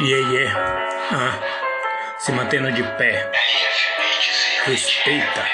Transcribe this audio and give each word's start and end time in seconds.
Yeah, 0.00 0.30
yeah. 0.30 0.54
Ah. 1.10 1.40
Se 2.20 2.30
mantendo 2.32 2.70
de 2.70 2.84
pé. 2.96 3.18
Respeita. 4.64 5.44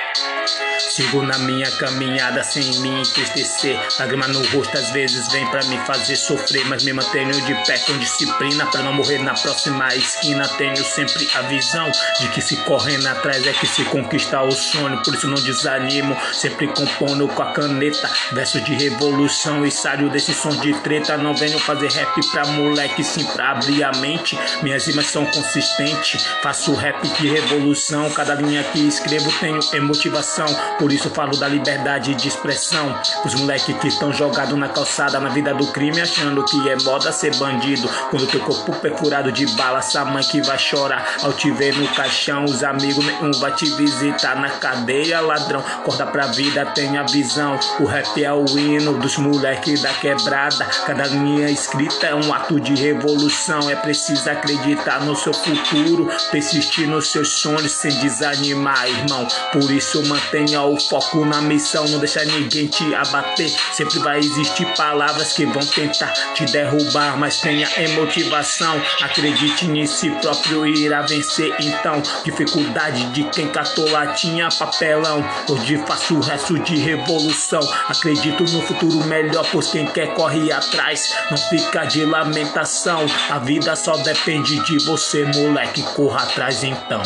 Sigo 0.79 1.23
na 1.23 1.39
minha 1.39 1.71
caminhada 1.73 2.43
sem 2.45 2.63
me 2.81 3.01
entristecer. 3.01 3.81
Lágrima 3.99 4.29
no 4.29 4.45
rosto 4.49 4.77
às 4.77 4.91
vezes 4.91 5.31
vem 5.33 5.47
pra 5.51 5.65
me 5.65 5.79
fazer 5.87 6.17
sofrer, 6.17 6.65
mas 6.67 6.85
me 6.85 6.93
mantenho 6.93 7.33
de 7.33 7.55
pé 7.67 7.79
com 7.79 7.97
disciplina 7.99 8.67
pra 8.67 8.83
não 8.83 8.93
morrer 8.93 9.19
na 9.19 9.35
próxima 9.35 9.95
esquina. 9.95 10.47
Tenho 10.49 10.77
sempre 10.85 11.29
a 11.35 11.43
visão 11.43 11.91
de 12.21 12.29
que 12.29 12.41
se 12.41 12.57
correndo 12.59 13.07
atrás 13.07 13.47
é 13.47 13.53
que 13.53 13.67
se 13.67 13.85
conquista 13.87 14.43
o 14.43 14.53
sonho. 14.53 15.03
Por 15.03 15.15
isso 15.15 15.27
não 15.27 15.41
desanimo, 15.43 16.17
sempre 16.33 16.67
compondo 16.69 17.27
com 17.29 17.43
a 17.43 17.53
caneta. 17.53 18.11
Verso 18.33 18.61
de 18.61 18.75
revolução 18.75 19.65
e 19.65 19.71
sário 19.71 20.11
desse 20.11 20.35
som 20.35 20.51
de 20.51 20.75
treta. 20.81 21.17
Não 21.17 21.35
venho 21.35 21.59
fazer 21.59 21.91
rap 21.91 22.21
pra 22.31 22.47
moleque, 22.47 23.03
sim 23.03 23.25
pra 23.25 23.53
abrir 23.53 23.83
a 23.83 23.93
mente. 23.93 24.39
Minhas 24.63 24.87
rimas 24.87 25.07
são 25.07 25.25
consistentes, 25.27 26.25
faço 26.43 26.75
rap 26.75 27.03
de 27.09 27.29
revolução. 27.29 28.11
Cada 28.11 28.35
linha 28.35 28.63
que 28.65 28.87
escrevo 28.87 29.33
tenho 29.41 29.61
emotivação. 29.73 30.34
Por 30.79 30.93
isso 30.93 31.11
falo 31.11 31.37
da 31.37 31.47
liberdade 31.47 32.15
de 32.15 32.29
expressão. 32.29 32.99
Os 33.25 33.35
moleques 33.35 33.77
que 33.79 33.89
estão 33.89 34.13
jogados 34.13 34.59
na 34.59 34.69
calçada, 34.69 35.21
na 35.21 35.29
vida 35.29 35.55
do 35.55 35.67
crime, 35.69 36.01
achando 36.01 36.45
que 36.45 36.69
é 36.69 36.77
moda 36.83 37.13
ser 37.13 37.35
bandido. 37.37 37.89
Quando 38.11 38.27
teu 38.27 38.41
corpo 38.41 38.75
perfurado 38.77 39.31
de 39.31 39.47
bala, 39.55 39.79
essa 39.79 40.05
mãe 40.05 40.25
que 40.25 40.43
vai 40.43 40.59
chorar 40.59 41.17
ao 41.23 41.33
te 41.33 41.51
ver 41.51 41.77
no 41.77 41.87
caixão. 41.89 42.45
Os 42.45 42.65
amigos 42.65 43.05
nenhum 43.05 43.33
vai 43.39 43.53
te 43.53 43.67
visitar 43.77 44.37
na 44.37 44.51
cadeia, 44.51 45.21
ladrão. 45.21 45.63
Corda 45.85 46.07
pra 46.07 46.27
vida, 46.27 46.67
tenha 46.67 47.05
visão. 47.05 47.59
O 47.79 47.85
rap 47.85 48.23
é 48.23 48.33
o 48.33 48.45
hino 48.59 48.99
dos 48.99 49.17
moleques 49.17 49.83
da 49.83 49.93
quebrada. 49.95 50.65
Cada 50.87 51.07
linha 51.07 51.49
escrita 51.51 52.07
é 52.07 52.15
um 52.15 52.33
ato 52.33 52.59
de 52.59 52.75
revolução. 52.75 53.71
É 53.71 53.77
preciso 53.77 54.29
acreditar 54.29 55.01
no 55.05 55.15
seu 55.15 55.33
futuro, 55.33 56.09
persistir 56.31 56.89
nos 56.89 57.11
seus 57.11 57.29
sonhos 57.35 57.73
sem 57.73 57.91
desanimar, 58.01 58.89
irmão. 58.89 59.27
Por 59.53 59.71
isso 59.71 60.03
mantenha 60.25 60.63
o 60.63 60.79
foco 60.81 61.25
na 61.25 61.41
missão, 61.43 61.87
não 61.89 61.99
deixa 61.99 62.25
ninguém 62.25 62.67
te 62.67 62.95
abater. 62.95 63.51
Sempre 63.73 63.99
vai 63.99 64.19
existir 64.19 64.67
palavras 64.77 65.33
que 65.33 65.45
vão 65.45 65.65
tentar 65.65 66.13
te 66.35 66.45
derrubar, 66.47 67.17
mas 67.19 67.41
tenha 67.41 67.69
emotivação. 67.77 68.81
Acredite 69.03 69.67
em 69.67 69.87
si 69.87 70.11
próprio 70.23 70.67
e 70.67 70.85
irá 70.85 71.03
vencer. 71.03 71.55
Então, 71.61 72.03
dificuldade 72.25 73.05
de 73.07 73.25
quem 73.25 73.49
catou 73.49 73.91
latinha, 73.91 74.49
papelão. 74.59 75.25
Hoje 75.49 75.83
faço 75.87 76.17
o 76.17 76.21
resto 76.21 76.59
de 76.59 76.77
revolução. 76.77 77.61
Acredito 77.89 78.45
no 78.45 78.63
futuro 78.63 79.05
melhor, 79.05 79.47
pois 79.51 79.69
quem 79.69 79.87
quer 79.87 80.15
corre 80.15 80.51
atrás. 80.53 81.15
Não 81.31 81.37
fica 81.37 81.85
de 81.85 82.05
lamentação. 82.05 83.05
A 83.31 83.39
vida 83.39 83.77
só 83.77 83.97
depende 83.99 84.59
de 84.65 84.85
você, 84.85 85.25
moleque. 85.25 85.83
Corra 85.95 86.23
atrás 86.23 86.65
então. 86.65 87.03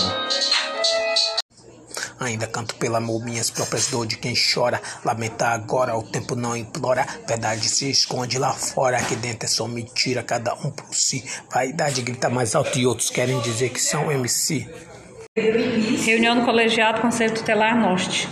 Ainda 2.20 2.46
canto 2.46 2.74
pelo 2.74 2.96
amor, 2.96 3.24
minhas 3.24 3.48
próprias 3.48 3.86
dores 3.88 4.08
de 4.08 4.18
quem 4.18 4.34
chora. 4.34 4.80
Lamenta 5.04 5.48
agora, 5.48 5.96
o 5.96 6.02
tempo 6.02 6.34
não 6.34 6.56
implora. 6.56 7.06
Verdade 7.26 7.68
se 7.68 7.90
esconde 7.90 8.38
lá 8.38 8.52
fora, 8.52 8.98
aqui 8.98 9.14
dentro 9.14 9.46
é 9.46 9.48
só 9.48 9.68
mentira, 9.68 10.22
cada 10.22 10.54
um 10.54 10.70
por 10.70 10.94
si. 10.94 11.24
Vaidade 11.52 12.02
grita 12.02 12.28
mais 12.28 12.54
alto 12.54 12.78
e 12.78 12.86
outros 12.86 13.10
querem 13.10 13.38
dizer 13.40 13.70
que 13.70 13.80
são 13.80 14.10
MC. 14.10 14.68
Reunião 16.04 16.40
do 16.40 16.44
Colegiado 16.44 17.00
Conselho 17.00 17.34
Tutelar 17.34 17.78
Norte. 17.78 18.28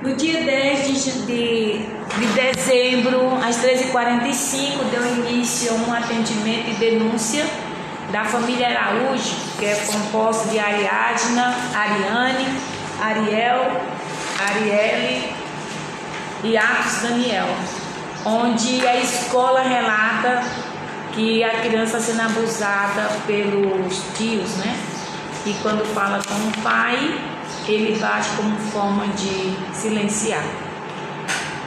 No 0.00 0.16
dia 0.16 0.42
10 0.44 1.04
de, 1.04 1.12
de, 1.26 1.78
de 1.78 2.26
dezembro, 2.34 3.34
às 3.36 3.56
13h45, 3.56 4.90
deu 4.90 5.26
início 5.26 5.70
a 5.72 5.74
um 5.74 5.92
atendimento 5.92 6.70
e 6.70 6.74
denúncia 6.74 7.44
da 8.14 8.24
família 8.24 8.68
Araújo, 8.68 9.34
que 9.58 9.64
é 9.66 9.74
composta 9.74 10.48
de 10.48 10.56
Ariadna, 10.56 11.52
Ariane, 11.74 12.46
Ariel, 13.02 13.82
Arielle 14.38 15.34
e 16.44 16.56
Atos 16.56 17.02
Daniel, 17.02 17.48
onde 18.24 18.86
a 18.86 18.96
escola 18.98 19.62
relata 19.62 20.44
que 21.12 21.42
a 21.42 21.58
criança 21.62 21.98
sendo 21.98 22.20
abusada 22.20 23.10
pelos 23.26 24.00
tios, 24.16 24.58
né? 24.58 24.78
E 25.44 25.52
quando 25.54 25.84
fala 25.92 26.22
com 26.22 26.34
o 26.34 26.62
pai, 26.62 27.18
ele 27.66 27.98
bate 27.98 28.28
como 28.36 28.56
forma 28.70 29.08
de 29.08 29.56
silenciar. 29.72 30.44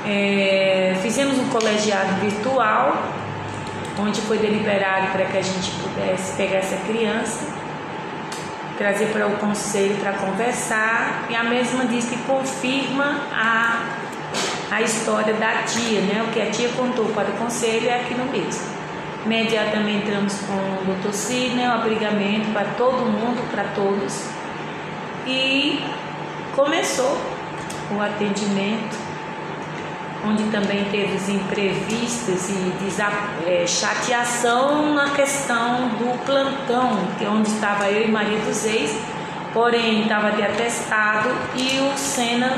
É, 0.06 0.98
fizemos 1.02 1.38
um 1.40 1.50
colegiado 1.50 2.22
virtual 2.22 3.04
onde 4.00 4.22
foi 4.22 4.38
deliberado 4.38 5.08
para 5.12 5.26
que 5.26 5.38
a 5.38 5.42
gente 5.42 5.72
pudesse 5.72 6.36
pegar 6.36 6.58
essa 6.58 6.78
criança, 6.86 7.46
trazer 8.78 9.08
para 9.08 9.28
o 9.28 9.38
conselho 9.38 9.96
para 9.98 10.14
conversar, 10.14 11.26
e 11.30 11.36
a 11.36 11.44
mesma 11.44 11.86
diz 11.86 12.06
que 12.06 12.18
confirma 12.20 13.22
a, 13.32 13.84
a 14.72 14.82
história 14.82 15.34
da 15.34 15.64
tia, 15.64 16.02
né? 16.02 16.24
O 16.28 16.32
que 16.32 16.42
a 16.42 16.52
tia 16.52 16.70
contou 16.70 17.06
para 17.06 17.30
o 17.30 17.34
conselho 17.34 17.90
é 17.90 18.02
aqui 18.02 18.14
no 18.14 18.26
mesmo. 18.26 18.78
Imediatamente 19.26 20.08
entramos 20.08 20.40
com 20.42 20.54
o 20.54 20.86
doutor 20.86 21.14
Sidney, 21.14 21.68
o 21.68 21.72
abrigamento 21.72 22.52
para 22.54 22.66
todo 22.78 23.06
mundo, 23.06 23.50
para 23.52 23.64
todos. 23.76 24.24
E 25.26 25.84
começou 26.56 27.18
o 27.92 28.02
atendimento 28.02 29.07
onde 30.26 30.44
também 30.46 30.86
teve 30.86 31.16
os 31.16 31.30
imprevistos 31.30 32.50
e 32.50 33.50
é, 33.50 33.68
chateação 33.68 34.94
na 34.94 35.10
questão 35.12 35.90
do 35.90 36.26
plantão, 36.26 37.08
que 37.18 37.26
é 37.26 37.30
onde 37.30 37.50
estava 37.50 37.90
eu 37.90 38.08
e 38.08 38.12
Maria 38.12 38.40
dos 38.40 38.64
Reis, 38.64 38.98
porém 39.54 40.04
estava 40.04 40.32
de 40.32 40.44
atestado 40.44 41.30
e 41.56 41.80
o 41.80 41.98
Sena 41.98 42.58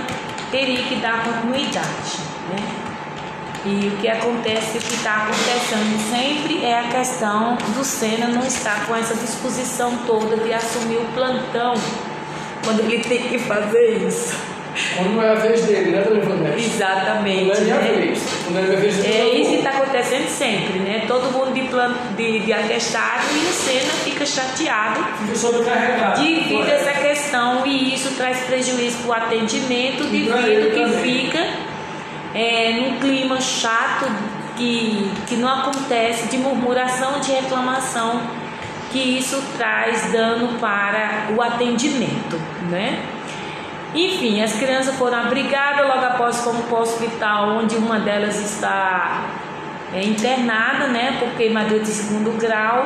teria 0.51 0.83
que 0.83 0.95
dar 0.95 1.23
continuidade. 1.23 2.19
Né? 2.49 2.89
E 3.65 3.87
o 3.89 3.97
que 3.97 4.07
acontece, 4.07 4.77
o 4.77 4.81
que 4.81 4.93
está 4.93 5.23
acontecendo 5.23 6.09
sempre 6.09 6.63
é 6.63 6.79
a 6.79 6.83
questão 6.83 7.55
do 7.55 7.83
Sena 7.83 8.27
não 8.27 8.45
estar 8.45 8.85
com 8.87 8.95
essa 8.95 9.13
disposição 9.15 9.97
toda 10.07 10.37
de 10.37 10.53
assumir 10.53 10.97
o 10.97 11.05
plantão 11.13 11.73
quando 12.63 12.79
ele 12.79 13.03
tem 13.03 13.27
que 13.27 13.37
fazer 13.39 14.07
isso. 14.07 14.58
Quando 14.96 15.16
não 15.16 15.24
é 15.24 15.31
a 15.31 15.35
vez 15.35 15.66
dele, 15.66 15.91
né, 15.91 16.02
Dona 16.03 16.56
Exatamente. 16.56 17.46
Quando 17.46 17.68
é 17.68 17.72
a 17.72 17.80
minha 17.80 17.91
né? 17.91 18.02
vez. 18.02 18.24
Quando 18.44 18.59
é 18.59 18.62
minha 18.62 18.78
vez, 18.78 19.06
É 19.06 19.30
isso 19.30 19.50
que 19.50 19.56
está 19.57 19.69
acontecendo 19.72 20.28
sempre, 20.28 20.80
né? 20.80 21.03
Todo 21.07 21.31
mundo 21.31 21.53
de, 21.53 21.62
plano, 21.63 21.96
de, 22.16 22.40
de 22.40 22.53
atestado 22.53 23.24
e 23.34 23.46
o 23.47 23.52
Senna 23.53 23.94
fica 24.03 24.25
chateado 24.25 25.03
Fica 25.19 25.35
sobrecarregado. 25.35 26.22
devido 26.22 26.63
a 26.63 26.72
essa 26.74 26.91
questão 26.94 27.66
e 27.66 27.94
isso 27.94 28.12
traz 28.16 28.40
prejuízo 28.41 29.00
para 29.00 29.09
o 29.09 29.13
atendimento 29.13 30.03
devido 30.03 30.38
ele 30.47 30.69
que 30.72 30.81
também. 30.81 31.01
fica 31.01 31.47
é, 32.36 32.74
num 32.74 33.00
clima 33.00 33.41
chato 33.41 34.06
que, 34.56 35.09
que 35.28 35.36
não 35.36 35.50
acontece 35.50 36.28
de 36.28 36.38
murmuração, 36.38 37.19
de 37.22 37.31
reclamação, 37.31 38.22
que 38.91 39.18
isso 39.18 39.41
traz 39.57 40.12
dano 40.12 40.59
para 40.59 41.28
o 41.36 41.41
atendimento, 41.41 42.40
né? 42.69 43.00
Enfim, 43.94 44.41
as 44.41 44.53
crianças 44.53 44.95
foram 44.95 45.17
abrigadas, 45.17 45.88
logo 45.88 46.05
após 46.05 46.38
fomos 46.41 46.66
para 46.66 46.77
o 46.77 46.81
hospital, 46.81 47.50
onde 47.57 47.75
uma 47.75 48.00
delas 48.00 48.39
está 48.39 49.25
é, 49.94 50.03
internada, 50.03 50.88
né, 50.88 51.17
por 51.19 51.29
queimadura 51.31 51.79
de 51.79 51.88
segundo 51.88 52.38
grau. 52.39 52.85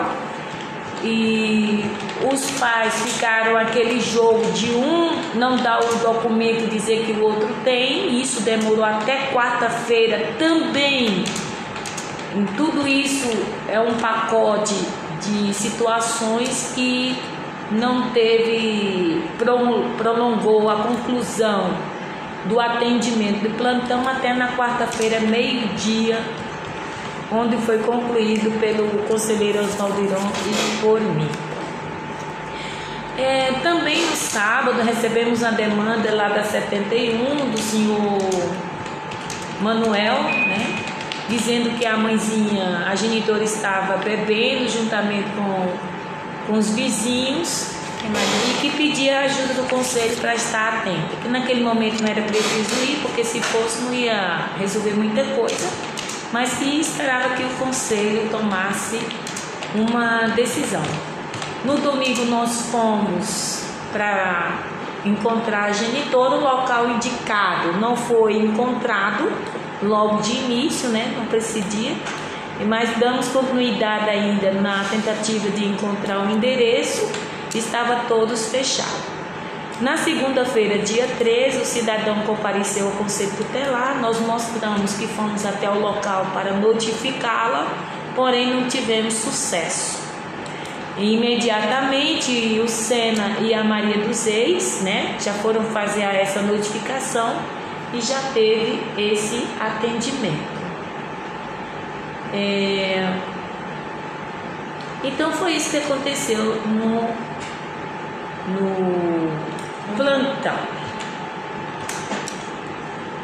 E 1.04 1.84
os 2.32 2.50
pais 2.52 2.94
ficaram 3.02 3.58
aquele 3.58 4.00
jogo 4.00 4.50
de 4.54 4.72
um 4.72 5.12
não 5.36 5.58
dar 5.58 5.80
o 5.84 5.96
documento 5.98 6.70
dizer 6.70 7.06
que 7.06 7.12
o 7.12 7.24
outro 7.24 7.50
tem, 7.66 8.22
isso 8.22 8.42
demorou 8.42 8.86
até 8.86 9.30
quarta-feira 9.34 10.34
também. 10.40 11.26
Em 12.34 12.46
tudo 12.56 12.88
isso 12.88 13.30
é 13.68 13.80
um 13.82 13.96
pacote 13.96 14.74
de 15.22 15.54
situações 15.54 16.72
que 16.74 17.18
não 17.72 18.10
teve, 18.12 19.24
pro- 19.38 19.84
prolongou 19.98 20.70
a 20.70 20.76
conclusão 20.76 21.72
do 22.46 22.60
atendimento 22.60 23.42
do 23.42 23.58
plantão 23.58 24.08
até 24.08 24.34
na 24.34 24.50
quarta-feira, 24.50 25.20
meio-dia, 25.22 26.20
onde 27.32 27.58
foi 27.58 27.80
concluído 27.80 28.60
pelo 28.60 28.88
conselheiro 29.08 29.60
Oswaldo 29.62 30.02
Iron 30.04 30.30
e 30.46 30.82
por 30.82 31.00
mim. 31.02 31.30
É, 33.18 33.54
também 33.62 34.02
no 34.06 34.16
sábado 34.16 34.82
recebemos 34.82 35.44
a 35.44 35.52
demanda 35.52 36.14
lá 36.14 36.30
da 36.30 36.44
71 36.44 37.52
do 37.52 37.58
senhor 37.60 38.18
Manuel, 39.62 40.24
né? 40.24 40.76
Dizendo 41.30 41.78
que 41.78 41.86
a 41.86 41.96
mãezinha, 41.96 42.86
a 42.88 42.96
genitora 42.96 43.44
estava 43.44 43.98
bebendo 43.98 44.68
juntamente 44.68 45.30
com, 45.38 45.72
com 46.48 46.54
os 46.54 46.70
vizinhos 46.70 47.72
e 48.06 48.62
que 48.62 48.76
pedia 48.76 49.20
a 49.20 49.24
ajuda 49.24 49.54
do 49.54 49.70
conselho 49.70 50.18
para 50.18 50.36
estar 50.36 50.80
atenta. 50.80 51.16
Que 51.22 51.28
naquele 51.30 51.64
momento 51.64 52.02
não 52.02 52.10
era 52.10 52.22
preciso 52.22 52.84
ir, 52.84 53.00
porque 53.02 53.24
se 53.24 53.40
fosse 53.40 53.82
não 53.84 53.94
ia 53.94 54.50
resolver 54.58 54.92
muita 54.92 55.24
coisa, 55.36 55.70
mas 56.32 56.54
que 56.56 56.82
esperava 56.82 57.36
que 57.36 57.44
o 57.44 57.50
conselho 57.52 58.30
tomasse 58.30 59.00
uma 59.76 60.28
decisão. 60.36 60.84
No 61.64 61.78
domingo 61.78 62.26
nós 62.26 62.70
fomos 62.70 63.64
para 63.94 64.60
encontrar 65.06 65.66
a 65.66 65.72
genitora, 65.72 66.36
o 66.36 66.42
local 66.42 66.90
indicado 66.90 67.74
não 67.80 67.96
foi 67.96 68.38
encontrado 68.38 69.32
logo 69.82 70.22
de 70.22 70.34
início, 70.34 70.90
né, 70.90 71.14
não 71.18 71.26
precedia, 71.26 71.96
mas 72.68 72.98
damos 72.98 73.28
continuidade 73.30 74.10
ainda 74.10 74.52
na 74.52 74.84
tentativa 74.86 75.50
de 75.50 75.66
encontrar 75.66 76.20
o 76.20 76.24
um 76.24 76.32
endereço, 76.32 77.10
estava 77.54 78.06
todos 78.08 78.48
fechados. 78.48 79.14
Na 79.82 79.98
segunda-feira, 79.98 80.78
dia 80.78 81.08
13, 81.18 81.58
o 81.58 81.66
cidadão 81.66 82.20
compareceu 82.22 82.86
ao 82.86 82.92
Conselho 82.94 83.32
Tutelar. 83.36 84.00
Nós 84.00 84.20
mostramos 84.20 84.94
que 84.94 85.08
fomos 85.08 85.46
até 85.46 85.70
o 85.70 85.80
local 85.80 86.28
para 86.34 86.54
notificá-la, 86.54 87.68
porém 88.16 88.54
não 88.54 88.68
tivemos 88.70 89.16
sucesso. 89.16 90.00
E 90.96 91.16
imediatamente 91.16 92.62
o 92.64 92.68
Sena 92.70 93.40
e 93.42 93.52
a 93.54 93.64
Maria 93.64 93.98
dos 93.98 94.26
Reis, 94.26 94.82
né, 94.82 95.18
já 95.20 95.34
foram 95.34 95.64
fazer 95.64 96.04
essa 96.04 96.42
notificação 96.42 97.36
e 97.94 98.00
já 98.00 98.22
teve 98.34 98.80
esse 98.96 99.48
atendimento. 99.60 100.53
É... 102.34 103.14
Então 105.04 105.32
foi 105.32 105.54
isso 105.54 105.70
que 105.70 105.78
aconteceu 105.78 106.56
no, 106.66 107.02
no 108.48 109.96
plantão. 109.96 110.58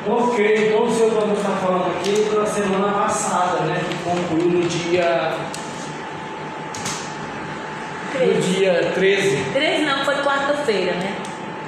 Ok, 0.07 0.67
então 0.67 0.83
o 0.83 0.91
senhor 0.91 1.11
Paulo 1.11 1.33
está 1.33 1.49
falando 1.49 1.97
aqui 1.97 2.29
da 2.33 2.45
semana 2.45 2.93
passada, 2.93 3.61
né? 3.61 3.81
Que 3.89 3.95
concluiu 4.03 4.59
no 4.59 4.67
dia. 4.67 5.33
No 8.19 8.41
dia 8.41 8.91
13. 8.93 9.43
13 9.53 9.83
não, 9.83 10.05
foi 10.05 10.15
quarta-feira, 10.15 10.93
né? 10.93 11.15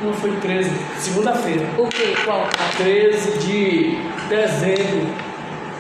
Não 0.04 0.14
foi 0.14 0.32
13, 0.38 0.72
segunda-feira. 0.98 1.66
O 1.78 1.88
que? 1.88 2.16
Qual? 2.24 2.48
13 2.78 3.38
de 3.38 3.98
dezembro. 4.28 5.31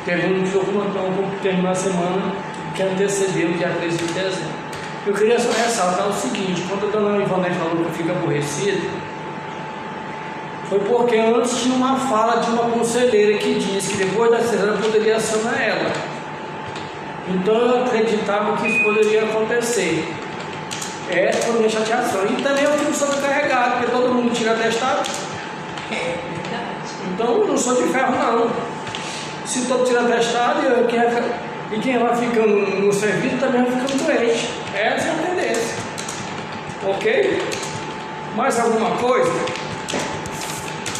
Teve 0.05 0.33
um 0.33 0.43
documento 0.43 1.31
que 1.35 1.41
terminou 1.41 1.71
a 1.71 1.75
semana 1.75 2.33
que 2.75 2.81
antecedeu 2.81 3.49
o 3.49 3.53
dia 3.53 3.69
13 3.69 3.97
de 3.97 4.13
dezembro. 4.13 4.61
Eu 5.05 5.13
queria 5.13 5.39
só 5.39 5.51
ressaltar 5.51 6.07
o 6.07 6.13
seguinte, 6.13 6.63
quando 6.67 6.87
a 6.87 6.91
dona 6.91 7.23
Ivonete 7.23 7.55
falou 7.55 7.85
que 7.85 7.91
fica 7.97 8.11
aborrecida, 8.11 8.87
foi 10.69 10.79
porque 10.79 11.17
antes 11.17 11.61
tinha 11.61 11.75
uma 11.75 11.99
fala 11.99 12.41
de 12.41 12.49
uma 12.49 12.63
conselheira 12.63 13.37
que 13.37 13.55
disse 13.55 13.91
que 13.91 14.05
depois 14.05 14.31
da 14.31 14.39
cesárea 14.39 14.73
poderia 14.73 15.17
acionar 15.17 15.61
ela. 15.61 15.91
Então 17.27 17.55
eu 17.55 17.83
acreditava 17.83 18.57
que 18.57 18.67
isso 18.67 18.83
poderia 18.83 19.23
acontecer. 19.23 20.11
Essa 21.09 21.41
foi 21.41 21.55
a 21.55 21.57
minha 21.57 21.69
chateação. 21.69 22.25
E 22.25 22.41
também 22.41 22.63
eu 22.63 22.71
fico 22.73 22.93
sobrecarregado, 22.93 23.71
porque 23.77 23.91
todo 23.91 24.13
mundo 24.13 24.33
tira 24.33 24.55
testado. 24.55 25.01
Então 27.13 27.27
eu 27.27 27.47
não 27.47 27.57
sou 27.57 27.75
de 27.75 27.83
ferro 27.89 28.15
não. 28.17 28.80
Se 29.45 29.65
todo 29.65 29.85
tira 29.85 30.03
testado, 30.03 30.65
eu, 30.65 30.87
quem 30.87 30.99
vai, 30.99 31.23
e 31.71 31.79
quem 31.79 31.97
vai 31.97 32.15
ficando 32.15 32.81
no 32.81 32.93
serviço 32.93 33.37
também 33.37 33.63
vai 33.63 33.71
ficando 33.71 34.05
doente. 34.05 34.49
Essa 34.73 35.07
é 35.07 35.11
a 35.11 35.27
tendência. 35.27 35.75
Ok? 36.83 37.41
Mais 38.35 38.59
alguma 38.59 38.91
coisa? 38.97 39.31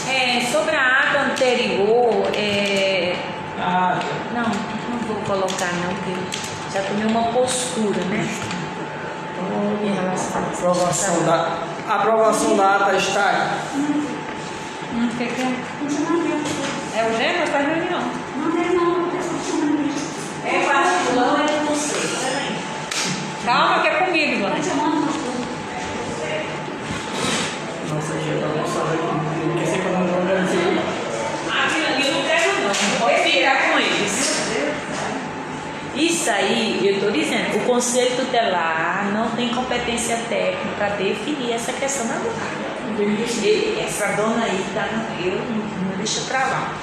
É, 0.10 0.42
sobre 0.52 0.76
a 0.76 1.00
ata 1.00 1.32
anterior, 1.32 2.28
é... 2.36 3.16
Ah, 3.60 4.00
não, 4.34 4.44
não 4.44 4.98
vou 5.08 5.18
colocar 5.26 5.72
não, 5.74 5.94
porque 5.96 6.14
já 6.74 6.82
tomei 6.82 7.06
uma 7.06 7.32
postura, 7.32 8.02
né? 8.06 8.28
Em 9.84 9.94
relação 9.94 10.42
a 10.42 10.48
aprovação 10.48 11.24
da, 11.24 11.60
a 11.88 11.96
aprovação 11.96 12.58
da 12.58 12.76
ata 12.76 12.96
está. 12.96 13.58
Hum, 13.74 15.10
que 15.18 15.26
que 15.26 15.42
é? 15.42 15.56
É 16.98 17.06
urgente 17.06 17.44
essa 17.44 17.58
reunião? 17.58 18.02
É 20.44 20.66
particular 20.66 21.34
ou 21.34 21.40
é 21.40 21.46
você? 21.70 21.96
Calma 23.46 23.82
que 23.82 23.88
é 23.88 23.92
comigo, 24.06 24.42
dona. 24.42 24.56
Nossa, 27.90 28.14
já 28.14 28.34
está 28.34 28.48
mostrando 28.48 28.94
aqui. 28.94 29.10
Porque 29.48 29.66
sempre 29.66 29.90
quando 29.92 30.10
eu 30.10 30.16
organizei. 30.20 30.80
Aquilo 31.50 31.86
ali 31.88 32.08
eu 32.08 32.14
não 32.14 32.24
quero 32.24 32.48
não, 32.62 33.00
pode 33.00 33.20
ficar 33.24 33.72
com 33.72 33.80
eles. 33.80 34.14
Isso 35.96 36.30
aí, 36.30 36.80
eu 36.88 36.96
estou 36.96 37.12
dizendo, 37.12 37.58
o 37.58 37.66
Conselho 37.66 38.16
Tutelar 38.16 39.12
não 39.14 39.30
tem 39.32 39.50
competência 39.50 40.18
técnica 40.30 40.76
para 40.78 40.90
definir 40.96 41.52
essa 41.54 41.74
questão. 41.74 42.08
Ele, 42.98 43.80
essa 43.80 44.08
dona 44.14 44.46
aí, 44.46 44.66
tá, 44.74 44.88
eu 45.24 45.36
não, 45.36 45.90
não 45.90 45.98
deixa 45.98 46.22
para 46.22 46.40
lá. 46.40 46.74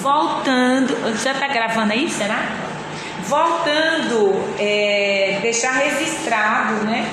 Voltando, 0.00 1.13
já 1.24 1.32
está 1.32 1.48
gravando 1.48 1.94
aí, 1.94 2.08
será? 2.10 2.38
Voltando, 3.26 4.44
é, 4.58 5.38
deixar 5.40 5.72
registrado, 5.72 6.84
né? 6.84 7.08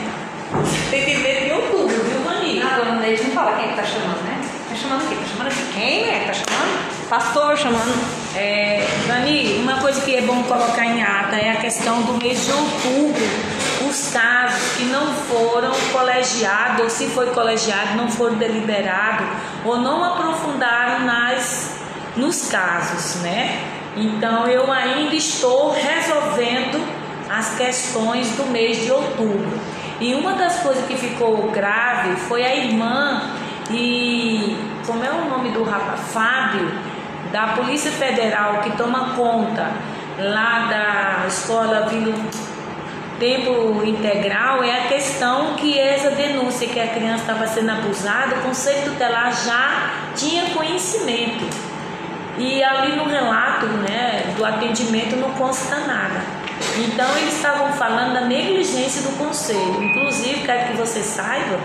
Tem 0.90 1.06
que 1.06 1.14
ver 1.16 1.46
de 1.46 1.52
outubro, 1.54 2.04
viu, 2.04 2.20
Mani? 2.20 2.60
Dona 2.60 3.00
Neide 3.00 3.24
não 3.24 3.32
fala 3.32 3.56
quem 3.56 3.66
é 3.66 3.68
que 3.70 3.76
tá 3.76 3.86
chamando, 3.86 4.22
né? 4.24 4.42
Tá 4.68 4.76
chamando 4.76 5.08
quem? 5.08 5.18
Tá 5.18 5.24
chamando 5.26 5.50
de 5.50 5.74
quem 5.74 6.10
é 6.10 6.20
que 6.20 6.26
tá 6.26 6.34
chamando? 6.34 7.08
Pastor 7.10 7.58
chamando. 7.58 8.22
É, 8.36 8.86
Dani, 9.08 9.60
uma 9.60 9.80
coisa 9.80 10.02
que 10.02 10.14
é 10.14 10.22
bom 10.22 10.44
colocar 10.44 10.86
em 10.86 11.02
ata 11.02 11.38
é 11.38 11.52
a 11.52 11.56
questão 11.56 12.02
do 12.02 12.14
mês 12.22 12.46
de 12.46 12.52
outubro. 12.52 13.22
Os 13.90 14.10
casos 14.12 14.74
que 14.76 14.84
não 14.86 15.14
foram 15.14 15.72
colegiados, 15.94 16.84
ou 16.84 16.90
se 16.90 17.08
foi 17.08 17.28
colegiado, 17.28 17.96
não 17.96 18.10
foram 18.10 18.36
deliberados, 18.36 19.26
ou 19.64 19.78
não 19.78 20.04
aprofundaram 20.04 21.06
nas, 21.06 21.78
nos 22.18 22.50
casos, 22.50 23.22
né? 23.22 23.71
Então 23.96 24.48
eu 24.48 24.72
ainda 24.72 25.16
estou 25.16 25.72
resolvendo 25.72 26.82
as 27.30 27.56
questões 27.56 28.30
do 28.36 28.46
mês 28.48 28.84
de 28.84 28.92
outubro. 28.92 29.60
E 30.00 30.14
uma 30.16 30.34
das 30.34 30.60
coisas 30.62 30.86
que 30.86 30.96
ficou 30.96 31.52
grave 31.52 32.16
foi 32.22 32.44
a 32.44 32.56
irmã 32.56 33.22
e 33.70 34.58
como 34.86 35.04
é 35.04 35.12
o 35.12 35.30
nome 35.30 35.52
do 35.52 35.64
rapaz? 35.64 36.02
Fábio, 36.12 36.72
da 37.32 37.48
Polícia 37.50 37.92
Federal 37.92 38.62
que 38.62 38.76
toma 38.76 39.14
conta 39.16 39.72
lá 40.18 40.68
da 40.70 41.28
escola 41.28 41.88
Vila 41.88 42.14
Tempo 43.20 43.84
Integral 43.86 44.64
é 44.64 44.86
a 44.86 44.88
questão 44.88 45.54
que 45.54 45.78
essa 45.78 46.10
denúncia 46.10 46.68
que 46.68 46.80
a 46.80 46.88
criança 46.88 47.22
estava 47.22 47.46
sendo 47.46 47.70
abusada, 47.70 48.38
o 48.38 48.42
Conselho 48.42 48.92
Tutelar 48.92 49.32
já 49.46 49.92
tinha 50.16 50.50
conhecimento. 50.50 51.46
E 52.38 52.64
ali 52.64 52.96
no 52.96 53.06
relato 53.06 53.66
né, 53.66 54.34
do 54.36 54.46
atendimento 54.46 55.16
não 55.18 55.32
consta 55.32 55.76
nada. 55.80 56.22
Então 56.78 57.18
eles 57.18 57.36
estavam 57.36 57.72
falando 57.74 58.14
da 58.14 58.22
negligência 58.22 59.02
do 59.02 59.18
conselho. 59.18 59.84
Inclusive, 59.84 60.42
quero 60.42 60.68
que 60.68 60.78
você 60.78 61.02
saiba 61.02 61.60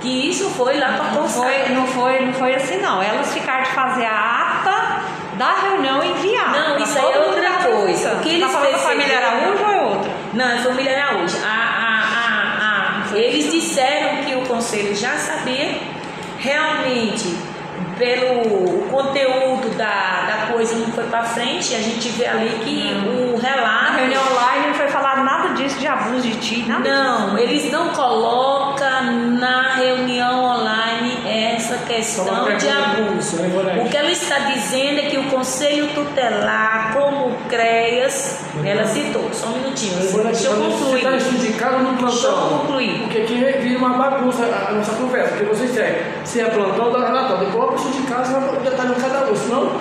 que 0.00 0.28
isso 0.28 0.50
foi 0.50 0.78
lá 0.78 0.92
para 0.92 1.10
Não 1.12 1.28
foi, 1.28 1.68
não 1.70 1.86
foi, 1.86 2.26
não 2.26 2.32
foi 2.32 2.54
assim 2.54 2.78
não. 2.78 3.02
Elas 3.02 3.32
ficaram 3.32 3.62
de 3.62 3.70
fazer 3.70 4.04
a 4.04 4.60
ata 4.60 5.00
da 5.36 5.52
reunião 5.60 6.02
e 6.02 6.10
enviar. 6.10 6.52
Não, 6.52 6.78
isso 6.78 6.98
aí 6.98 7.12
é 7.12 7.18
outra 7.18 7.52
coisa. 7.54 8.14
O 8.14 8.20
que 8.20 8.40
Tá 8.40 8.46
eles 8.46 8.72
da 8.72 8.78
família 8.78 9.18
Araújo 9.18 9.64
ou 9.64 9.70
é 9.70 9.80
outra? 9.82 10.10
Não, 10.32 10.50
é 10.50 10.58
família 10.58 11.04
Araújo. 11.04 11.36
A, 11.44 11.48
a, 11.48 12.62
a, 12.62 13.12
a, 13.12 13.18
eles 13.18 13.52
disseram 13.52 14.24
que 14.24 14.34
o 14.34 14.42
conselho 14.42 14.94
já 14.94 15.16
sabia, 15.16 15.80
realmente, 16.38 17.36
pelo 17.98 18.86
conteúdo 18.90 19.68
da, 19.76 20.26
da 20.26 20.52
coisa 20.52 20.74
não 20.76 20.86
foi 20.92 21.04
para 21.04 21.22
frente, 21.22 21.74
a 21.74 21.78
gente 21.80 22.08
vê 22.10 22.26
ali 22.26 22.50
que 22.64 22.92
o 23.08 23.40
Na 23.42 23.48
relato. 23.48 23.96
reunião 23.96 24.22
online 24.32 24.66
não 24.68 24.74
foi 24.74 24.88
falar 24.88 25.24
nada 25.24 25.54
disso 25.54 25.78
de 25.78 25.86
abuso 25.86 26.22
de 26.22 26.36
ti, 26.36 26.64
nada 26.68 26.82
disso. 26.82 27.02
Não, 27.02 27.38
eles 27.38 27.72
não 27.72 27.88
colocam 27.90 29.02
na 29.38 29.74
reunião 29.74 30.44
questão 31.86 32.56
de 32.56 32.68
abuso. 32.68 33.36
O 33.84 33.88
que 33.88 33.96
ela 33.96 34.10
está 34.10 34.38
dizendo 34.38 35.00
é 35.00 35.02
que 35.02 35.18
o 35.18 35.24
Conselho 35.30 35.88
Tutelar, 35.94 36.94
como 36.94 37.34
CREAS, 37.48 38.40
ela 38.64 38.84
citou, 38.84 39.28
só 39.32 39.48
um 39.48 39.58
minutinho, 39.58 39.96
deixa 39.98 40.48
eu 40.48 40.56
concluir. 40.56 41.02
Você 41.02 41.16
está 41.16 41.20
sindicado 41.20 41.78
no 41.78 41.96
plantão. 41.96 42.08
Deixa 42.08 42.26
eu 42.26 42.58
concluir. 42.58 43.00
Porque 43.02 43.18
aqui 43.18 43.34
vira 43.34 43.78
uma 43.78 43.90
bagunça 43.90 44.44
a 44.44 44.72
nossa 44.72 44.92
conversa, 44.94 45.28
porque 45.36 45.44
vocês 45.44 45.70
têm, 45.72 45.96
se 46.24 46.40
é 46.40 46.44
plantão, 46.46 46.92
dá 46.92 47.06
relatório. 47.06 47.46
Depois 47.46 47.80
o 47.80 47.92
sindicato 47.92 48.28
você 48.28 48.32
vai 48.34 48.60
detalhar 48.60 48.94
cada 48.96 49.30
um, 49.30 49.36
senão 49.36 49.72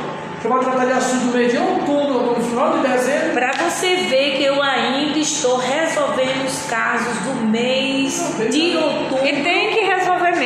você 0.41 0.47
vai 0.47 0.59
tratar 0.59 0.85
de 0.85 0.91
assunto 0.91 1.25
no 1.25 1.33
mês 1.33 1.51
de 1.51 1.57
outubro, 1.57 2.35
no 2.37 2.45
final 2.45 2.77
de 2.77 2.87
dezembro. 2.87 3.33
Para 3.33 3.51
você 3.53 3.95
ver 3.95 4.37
que 4.37 4.43
eu 4.43 4.61
ainda 4.61 5.17
estou 5.17 5.57
resolvendo 5.57 6.45
os 6.45 6.69
casos 6.69 7.17
do 7.21 7.47
mês 7.47 8.35
de 8.51 8.77
outubro. 8.77 9.25
E 9.25 9.41
tem 9.41 9.73
que 9.73 9.84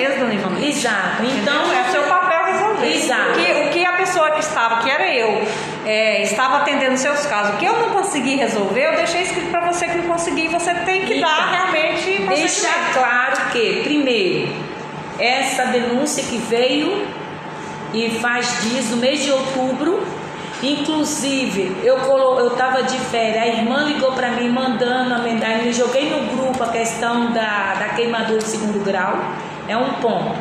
dona 0.07 0.33
Ivana. 0.33 0.65
Exato. 0.65 1.23
Então, 1.23 1.53
Então, 1.65 1.73
é 1.73 1.83
seu 1.91 2.03
papel 2.03 2.45
resolver. 2.45 2.95
Exato. 2.95 3.31
O 3.31 3.33
que, 3.33 3.51
o 3.51 3.69
que 3.69 3.85
a 3.85 3.93
pessoa 3.93 4.31
que 4.31 4.39
estava, 4.39 4.81
que 4.81 4.89
era 4.89 5.13
eu, 5.13 5.47
é, 5.85 6.23
estava 6.23 6.57
atendendo 6.57 6.97
seus 6.97 7.25
casos, 7.25 7.55
o 7.55 7.57
que 7.57 7.65
eu 7.65 7.77
não 7.79 7.89
consegui 7.89 8.35
resolver, 8.35 8.87
eu 8.87 8.95
deixei 8.95 9.23
escrito 9.23 9.49
para 9.51 9.71
você 9.71 9.87
que 9.87 9.97
não 9.97 10.05
consegui, 10.07 10.47
você 10.47 10.73
tem 10.73 11.05
que 11.05 11.15
Então, 11.17 11.29
dar 11.29 11.51
realmente 11.51 12.25
Deixar 12.27 12.93
claro 12.93 13.51
que, 13.51 13.81
primeiro, 13.83 14.53
essa 15.19 15.65
denúncia 15.65 16.23
que 16.23 16.37
veio 16.37 17.05
e 17.93 18.09
faz 18.21 18.61
dias 18.63 18.89
no 18.89 18.97
mês 18.97 19.21
de 19.23 19.31
outubro, 19.31 20.05
inclusive 20.61 21.75
eu 21.83 21.97
colo, 21.99 22.39
eu 22.39 22.47
estava 22.49 22.83
de 22.83 22.97
férias, 22.97 23.43
a 23.43 23.47
irmã 23.47 23.83
ligou 23.83 24.11
para 24.11 24.29
mim 24.31 24.49
mandando 24.49 25.13
a 25.13 25.19
mensagem, 25.19 25.67
eu 25.67 25.73
joguei 25.73 26.09
no 26.09 26.35
grupo 26.35 26.63
a 26.63 26.67
questão 26.69 27.31
da, 27.31 27.75
da 27.75 27.89
queimadura 27.95 28.39
de 28.39 28.47
segundo 28.47 28.83
grau, 28.83 29.17
é 29.69 29.77
um 29.77 29.93
ponto. 30.01 30.35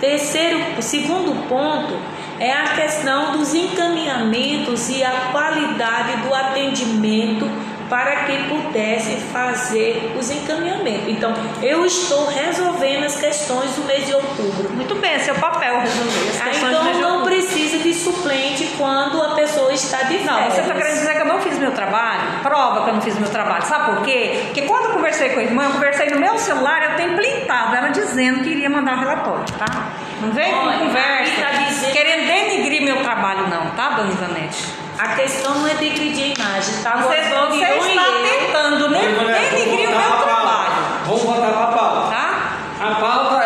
Terceiro, 0.00 0.58
segundo 0.80 1.48
ponto 1.48 1.96
é 2.40 2.52
a 2.52 2.74
questão 2.74 3.32
dos 3.32 3.54
encaminhamentos 3.54 4.88
e 4.88 5.04
a 5.04 5.28
qualidade 5.30 6.22
do 6.22 6.34
atendimento 6.34 7.48
para 7.88 8.24
que 8.24 8.48
pudesse 8.48 9.16
fazer 9.32 10.14
os 10.18 10.30
encaminhamentos. 10.30 11.08
Então, 11.08 11.34
eu 11.62 11.84
estou 11.84 12.26
resolvendo 12.26 13.04
as 13.04 13.16
questões 13.16 13.70
do 13.76 13.84
mês 13.84 14.06
de 14.06 14.14
outubro. 14.14 14.70
Muito 14.72 14.94
bem, 14.96 15.12
é 15.14 15.18
seu 15.18 15.34
papel 15.34 15.80
resolver 15.80 16.30
as 16.30 16.40
Ah, 16.40 16.44
questões 16.44 16.60
do 16.62 16.68
então 16.68 16.84
mês 16.84 16.96
de 16.96 17.02
não 17.02 17.22
precisa 17.24 17.78
de 17.78 17.94
suplente 17.94 18.64
quando 18.78 19.22
a 19.22 19.34
pessoa 19.34 19.72
está 19.72 20.02
de 20.04 20.18
Não, 20.24 20.34
férias. 20.34 20.54
você 20.54 20.60
está 20.62 20.74
querendo 20.74 20.92
dizer 20.94 21.14
que 21.14 21.20
eu 21.20 21.26
não 21.26 21.40
fiz 21.40 21.58
meu 21.58 21.72
trabalho? 21.72 22.20
Prova 22.42 22.82
que 22.84 22.90
eu 22.90 22.94
não 22.94 23.00
fiz 23.02 23.18
meu 23.18 23.28
trabalho. 23.30 23.64
Sabe 23.64 23.94
por 23.94 24.04
quê? 24.04 24.40
Porque 24.46 24.62
quando 24.62 24.84
eu 24.86 24.90
conversei 24.92 25.30
com 25.30 25.40
a 25.40 25.42
irmã, 25.42 25.64
eu 25.64 25.70
conversei 25.72 26.08
no 26.10 26.18
meu 26.18 26.38
celular, 26.38 26.90
eu 26.90 26.96
tenho 26.96 27.14
printado 27.16 27.76
ela 27.76 27.88
dizendo 27.88 28.42
que 28.42 28.50
iria 28.50 28.70
mandar 28.70 28.94
um 28.96 29.00
relatório, 29.00 29.44
tá? 29.58 29.66
Não 30.20 30.30
vem 30.32 30.52
com 30.52 30.78
conversa, 30.78 31.32
tá 31.40 31.50
dizendo- 31.68 31.92
querendo 31.92 32.26
denigrir 32.26 32.82
meu 32.82 33.02
trabalho 33.02 33.48
não, 33.48 33.70
tá, 33.70 33.90
dona 33.90 34.10
Ivanete? 34.10 34.83
A 34.98 35.08
questão 35.16 35.54
não 35.56 35.66
é 35.66 35.74
degredir 35.74 36.34
a 36.38 36.40
imagem, 36.40 36.82
tá? 36.82 36.96
Você, 36.98 37.16
você 37.16 37.64
está 37.64 38.06
eu- 38.06 38.22
tentando 38.22 38.88
ne- 38.90 39.00
denigrir 39.00 39.88
o 39.88 39.92
meu 39.92 40.18
trabalho, 40.22 40.72
Vamos 41.06 41.22
voltar 41.22 41.50
para 41.52 41.62
a 41.64 41.66
pauta. 41.66 42.10
tá? 42.10 42.50
A 42.80 42.94
pauta 42.96 43.43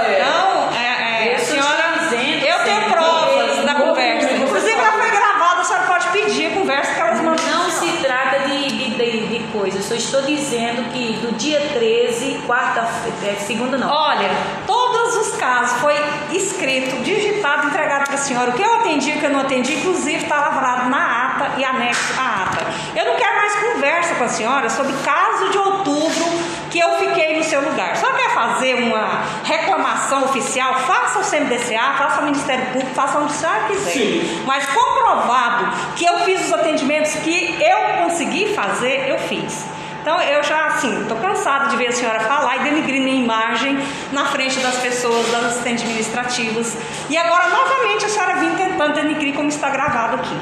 coisa, 9.69 9.79
eu 9.79 9.83
só 9.83 9.95
estou 9.95 10.23
dizendo 10.23 10.91
que 10.93 11.19
do 11.19 11.37
dia 11.37 11.61
13, 11.75 12.41
quarta-feira, 12.47 13.35
é, 13.35 13.37
segunda 13.37 13.77
não. 13.77 13.91
Olha, 13.91 14.31
todos 14.67 15.17
os 15.17 15.37
casos 15.37 15.79
foi 15.81 15.95
escrito, 16.33 17.03
digitado, 17.03 17.67
entregado 17.67 18.05
para 18.05 18.15
a 18.15 18.19
senhora. 18.19 18.51
O 18.51 18.55
que 18.55 18.63
eu 18.63 18.75
atendi, 18.77 19.13
o 19.13 19.19
que 19.19 19.27
eu 19.27 19.31
não 19.31 19.41
atendi, 19.41 19.75
inclusive 19.75 20.23
está 20.23 20.41
lavrado 20.41 20.89
na 20.89 21.27
ata 21.27 21.61
e 21.61 21.65
anexo 21.65 22.15
à 22.19 22.45
ata. 22.45 22.67
Eu 22.97 23.05
não 23.05 23.17
quero 23.17 23.37
mais 23.37 23.55
conversa 23.57 24.15
com 24.15 24.25
a 24.25 24.29
senhora 24.29 24.71
sobre 24.71 24.93
caso 25.05 25.51
de 25.51 25.59
outubro 25.59 26.25
que 26.71 26.79
eu 26.79 26.99
fiquei 26.99 27.37
no 27.37 27.45
seu 27.45 27.61
lugar. 27.61 27.97
Só 27.97 28.13
quer 28.13 28.31
fazer 28.31 28.75
uma 28.75 29.23
reclamação 29.45 30.25
oficial? 30.25 30.75
Faça 30.81 31.19
o 31.19 31.23
CMDCA, 31.23 31.95
faça 31.97 32.21
o 32.21 32.25
Ministério 32.25 32.67
Público, 32.67 32.95
faça 32.95 33.19
onde 33.19 33.33
senhora 33.33 33.61
quiser. 33.65 33.91
Sim. 33.91 34.43
Mas 34.47 34.67
comprovado 34.67 35.95
que 35.97 36.05
eu 36.05 36.19
fiz 36.21 36.47
os 36.47 36.53
atendimentos 36.53 37.15
que 37.17 37.57
eu 37.61 38.05
consegui 38.05 38.55
fazer, 38.55 39.09
eu 39.09 39.19
fiz. 39.19 39.67
Então 40.01 40.21
eu 40.23 40.43
já 40.43 40.67
assim, 40.69 41.05
tô 41.09 41.17
cansada 41.17 41.69
de 41.69 41.77
ver 41.77 41.89
a 41.89 41.93
senhora 41.93 42.21
falar 42.21 42.57
e 42.57 42.59
denigrir 42.61 43.03
minha 43.03 43.23
imagem 43.23 43.79
na 44.13 44.25
frente 44.25 44.59
das 44.61 44.77
pessoas, 44.77 45.31
das 45.31 45.45
assistentes 45.45 45.83
administrativas. 45.83 46.77
E 47.11 47.17
agora 47.17 47.49
novamente 47.49 48.07
a 48.07 48.09
senhora 48.09 48.37
vem 48.37 48.55
tentando 48.55 48.95
denigrir 48.95 49.35
como 49.35 49.49
está 49.49 49.69
gravado 49.69 50.17
aqui. 50.17 50.41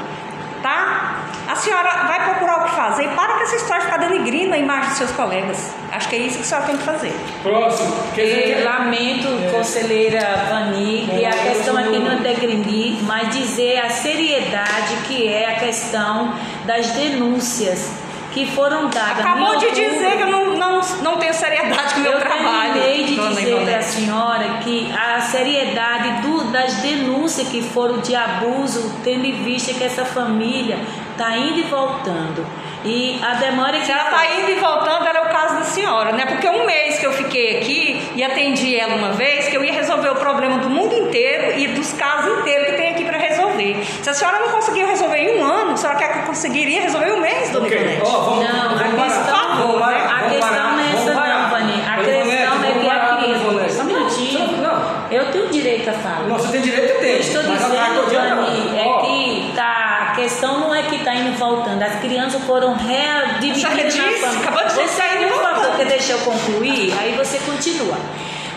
Tá? 0.61 1.15
A 1.47 1.55
senhora 1.55 1.89
vai 2.07 2.23
procurar 2.25 2.61
o 2.61 2.63
que 2.65 2.75
fazer 2.75 3.03
e 3.05 3.07
para 3.09 3.26
essa 3.47 3.55
história 3.55 3.79
de 3.85 3.91
ficar 3.91 3.97
denigrindo 4.07 4.53
a 4.53 4.57
imagem 4.57 4.89
dos 4.89 4.97
seus 4.97 5.11
colegas. 5.11 5.71
Acho 5.91 6.09
que 6.09 6.15
é 6.15 6.19
isso 6.19 6.35
que 6.37 6.41
a 6.43 6.45
senhora 6.45 6.67
tem 6.67 6.77
que 6.77 6.83
fazer. 6.83 7.13
Próximo. 7.43 7.95
Dizer, 8.13 8.49
Eu 8.49 8.57
que- 8.57 8.63
lamento, 8.63 9.51
conselheira 9.51 10.19
Vani, 10.49 11.07
que 11.09 11.23
É, 11.23 11.29
a 11.29 11.33
questão 11.33 11.79
eu 11.79 11.87
aqui 11.89 11.99
não- 11.99 12.11
é 12.11 12.15
degredir, 12.17 12.97
mas 13.03 13.29
dizer 13.35 13.79
a 13.79 13.89
seriedade 13.89 14.95
que 15.07 15.27
é 15.27 15.45
a 15.55 15.59
questão 15.59 16.33
das 16.65 16.87
denúncias 16.91 17.89
que 18.33 18.45
foram 18.51 18.89
dadas. 18.89 19.19
Acabou 19.19 19.57
de 19.57 19.65
outubro. 19.65 19.89
dizer 19.89 20.17
que 20.17 20.21
eu 20.23 20.27
não, 20.27 20.57
não, 20.57 20.81
não 21.01 21.17
tenho 21.17 21.33
seriedade 21.33 21.93
com 21.95 21.99
o 22.01 22.03
meu 22.03 22.11
eu 22.11 22.19
trabalho. 22.19 22.73
terminei 22.73 23.03
de 23.05 23.15
dona 23.15 23.29
dizer 23.29 23.55
para 23.65 23.77
a 23.77 23.81
senhora 23.81 24.45
que 24.63 24.91
a 24.93 25.19
seriedade 25.21 26.21
do- 26.21 26.43
das 26.51 26.75
denúncias 26.75 27.47
que 27.47 27.61
foram 27.63 27.97
de 27.99 28.13
abuso, 28.15 28.93
tendo 29.03 29.25
em 29.25 29.43
vista 29.43 29.73
que 29.73 29.83
essa 29.83 30.05
família 30.05 30.77
está 31.13 31.35
indo 31.37 31.59
e 31.59 31.63
voltando. 31.63 32.45
E 32.87 33.19
a 33.23 33.33
demora 33.35 33.75
é 33.75 33.79
que. 33.79 33.85
Se 33.85 33.91
ela 33.91 34.03
está 34.03 34.25
indo 34.39 34.49
e 34.51 34.55
voltando, 34.55 35.05
era 35.07 35.21
o 35.23 35.29
caso 35.29 35.55
da 35.55 35.63
senhora, 35.63 36.11
né? 36.13 36.25
Porque 36.25 36.47
um 36.49 36.65
mês 36.65 36.99
que 36.99 37.05
eu 37.05 37.11
fiquei 37.13 37.57
aqui 37.57 38.11
e 38.15 38.23
atendi 38.23 38.75
ela 38.79 38.95
uma 38.95 39.11
vez, 39.11 39.47
que 39.47 39.55
eu 39.57 39.63
ia 39.63 39.73
resolver 39.73 40.09
o 40.09 40.15
problema 40.15 40.57
do 40.59 40.69
mundo 40.69 40.93
inteiro 40.95 41.59
e 41.59 41.67
dos 41.67 41.93
casos 41.93 42.39
inteiros 42.39 42.67
que 42.67 42.73
tem 42.77 42.89
aqui 42.91 43.03
para 43.05 43.17
resolver. 43.17 43.83
Se 44.01 44.09
a 44.09 44.13
senhora 44.13 44.39
não 44.39 44.49
conseguiu 44.49 44.87
resolver 44.87 45.17
em 45.17 45.39
um 45.39 45.43
ano, 45.45 45.71
a 45.73 45.77
senhora 45.77 45.97
quer 45.99 46.13
que 46.13 46.19
eu 46.19 46.23
conseguiria 46.23 46.81
resolver 46.81 47.07
em 47.09 47.11
um 47.13 47.19
mês, 47.21 47.49
dona 47.49 47.65
Ok, 47.67 47.77
Ivonete? 47.77 48.01
ó, 48.05 48.19
vamos, 48.19 48.45
Não, 48.45 48.69
vamos 48.69 48.81
a 48.81 49.03
questão- 49.03 49.37
Vamos 49.57 49.79
parar, 49.79 50.25
a 50.25 50.29
questão 50.29 50.49
parar, 50.49 50.71
não 50.73 50.79
é 50.79 50.83
essa 50.83 50.97
vamos 50.97 51.13
parar. 51.15 51.41
não, 51.43 51.49
Vani. 51.49 51.73
A 51.73 51.99
Ivonete, 51.99 52.27
questão 52.29 52.33
é 52.33 52.45
vamos 52.67 52.81
que 52.81 52.89
a 52.89 52.93
parar, 52.93 53.17
criança- 53.17 53.43
Ivonete. 53.43 53.73
Só 53.73 53.81
um 53.81 53.85
minutinho. 53.85 54.57
Não, 54.61 54.97
Eu 55.09 55.31
tenho 55.31 55.47
direito 55.49 55.89
a 55.89 55.93
falar. 55.93 56.19
não, 56.27 56.37
você 56.37 56.51
tem 56.51 56.61
direito 56.61 56.91
e 56.97 56.99
tem. 56.99 57.11
Eu 57.13 57.19
estou 57.19 57.43
mas 57.43 57.53
dizendo, 57.59 57.73
a 57.77 57.81
parte 57.81 57.93
do 57.93 58.01
Vani, 58.01 58.09
dia 58.09 58.19
é 58.19 58.83
não. 58.85 58.87
Ó, 58.91 58.99
que 59.01 59.51
tá, 59.55 60.07
a 60.11 60.15
questão 60.15 60.59
não 60.59 60.75
é 60.75 60.83
que 60.83 60.95
está 60.97 61.13
indo 61.15 61.29
e 61.29 61.35
voltando. 61.37 61.81
As 61.81 61.95
crianças 61.99 62.43
foram 62.57 62.73
readmitidas 62.73 63.61
Já 63.61 63.69
disse, 63.69 63.97
na 63.99 64.31
família. 64.31 64.49
acabou 64.49 64.67
de 64.67 64.73
Você, 64.73 65.01
e 65.03 65.27
por 65.27 65.41
favor, 65.41 65.85
deixar 65.85 66.13
eu 66.13 66.19
concluir? 66.19 66.93
Aí 66.99 67.15
você 67.15 67.37
continua. 67.39 67.97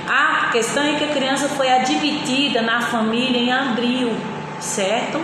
A 0.09 0.49
questão 0.50 0.83
é 0.83 0.95
que 0.95 1.04
a 1.04 1.09
criança 1.09 1.49
foi 1.50 1.71
admitida 1.71 2.62
na 2.62 2.80
família 2.80 3.38
em 3.38 3.52
abril, 3.52 4.12
certo? 4.59 5.21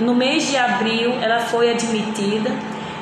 No 0.00 0.14
mês 0.14 0.48
de 0.48 0.56
abril 0.56 1.18
ela 1.20 1.40
foi 1.40 1.72
admitida. 1.72 2.50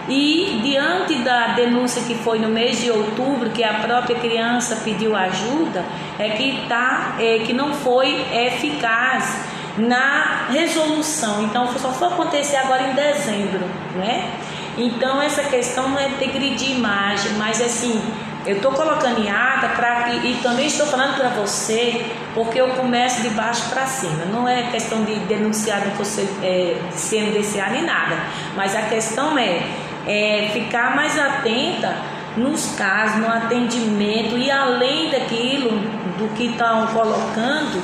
E 0.09 0.61
diante 0.63 1.17
da 1.17 1.49
denúncia 1.49 2.03
que 2.03 2.15
foi 2.15 2.39
no 2.39 2.49
mês 2.49 2.81
de 2.81 2.91
outubro, 2.91 3.51
que 3.51 3.63
a 3.63 3.75
própria 3.75 4.17
criança 4.19 4.77
pediu 4.83 5.15
ajuda, 5.15 5.85
é 6.19 6.31
que, 6.31 6.65
tá, 6.67 7.17
é, 7.21 7.41
que 7.41 7.53
não 7.53 7.75
foi 7.75 8.25
eficaz 8.33 9.45
na 9.77 10.47
resolução. 10.51 11.43
Então 11.43 11.69
só 11.79 11.93
foi 11.93 12.09
acontecer 12.09 12.57
agora 12.57 12.85
em 12.85 12.95
dezembro, 12.95 13.61
né? 13.97 14.33
Então 14.79 15.21
essa 15.21 15.43
questão 15.43 15.89
não 15.89 15.99
é 15.99 16.09
degredir 16.09 16.71
imagem, 16.71 17.33
mas 17.33 17.61
assim, 17.61 18.01
eu 18.47 18.57
estou 18.57 18.73
colocando 18.73 19.21
em 19.21 19.29
ata 19.29 19.69
para 19.71 20.15
e 20.15 20.39
também 20.41 20.67
estou 20.67 20.87
falando 20.87 21.17
para 21.17 21.31
você, 21.31 22.07
porque 22.33 22.61
eu 22.61 22.69
começo 22.71 23.21
de 23.23 23.31
baixo 23.31 23.69
para 23.71 23.85
cima. 23.87 24.25
Não 24.27 24.49
é 24.49 24.71
questão 24.71 25.05
de 25.05 25.17
denunciar 25.21 25.85
no 25.85 25.91
conselho 25.97 26.31
é, 26.43 26.77
CNDCA 26.93 27.71
nem 27.71 27.83
nada, 27.83 28.17
mas 28.55 28.77
a 28.77 28.83
questão 28.83 29.37
é, 29.37 29.63
é 30.07 30.51
ficar 30.53 30.95
mais 30.95 31.19
atenta 31.19 31.97
nos 32.37 32.77
casos, 32.77 33.19
no 33.19 33.29
atendimento 33.29 34.39
e 34.39 34.49
além 34.49 35.11
daquilo 35.11 35.71
do 36.17 36.33
que 36.37 36.51
estão 36.51 36.87
colocando 36.87 37.83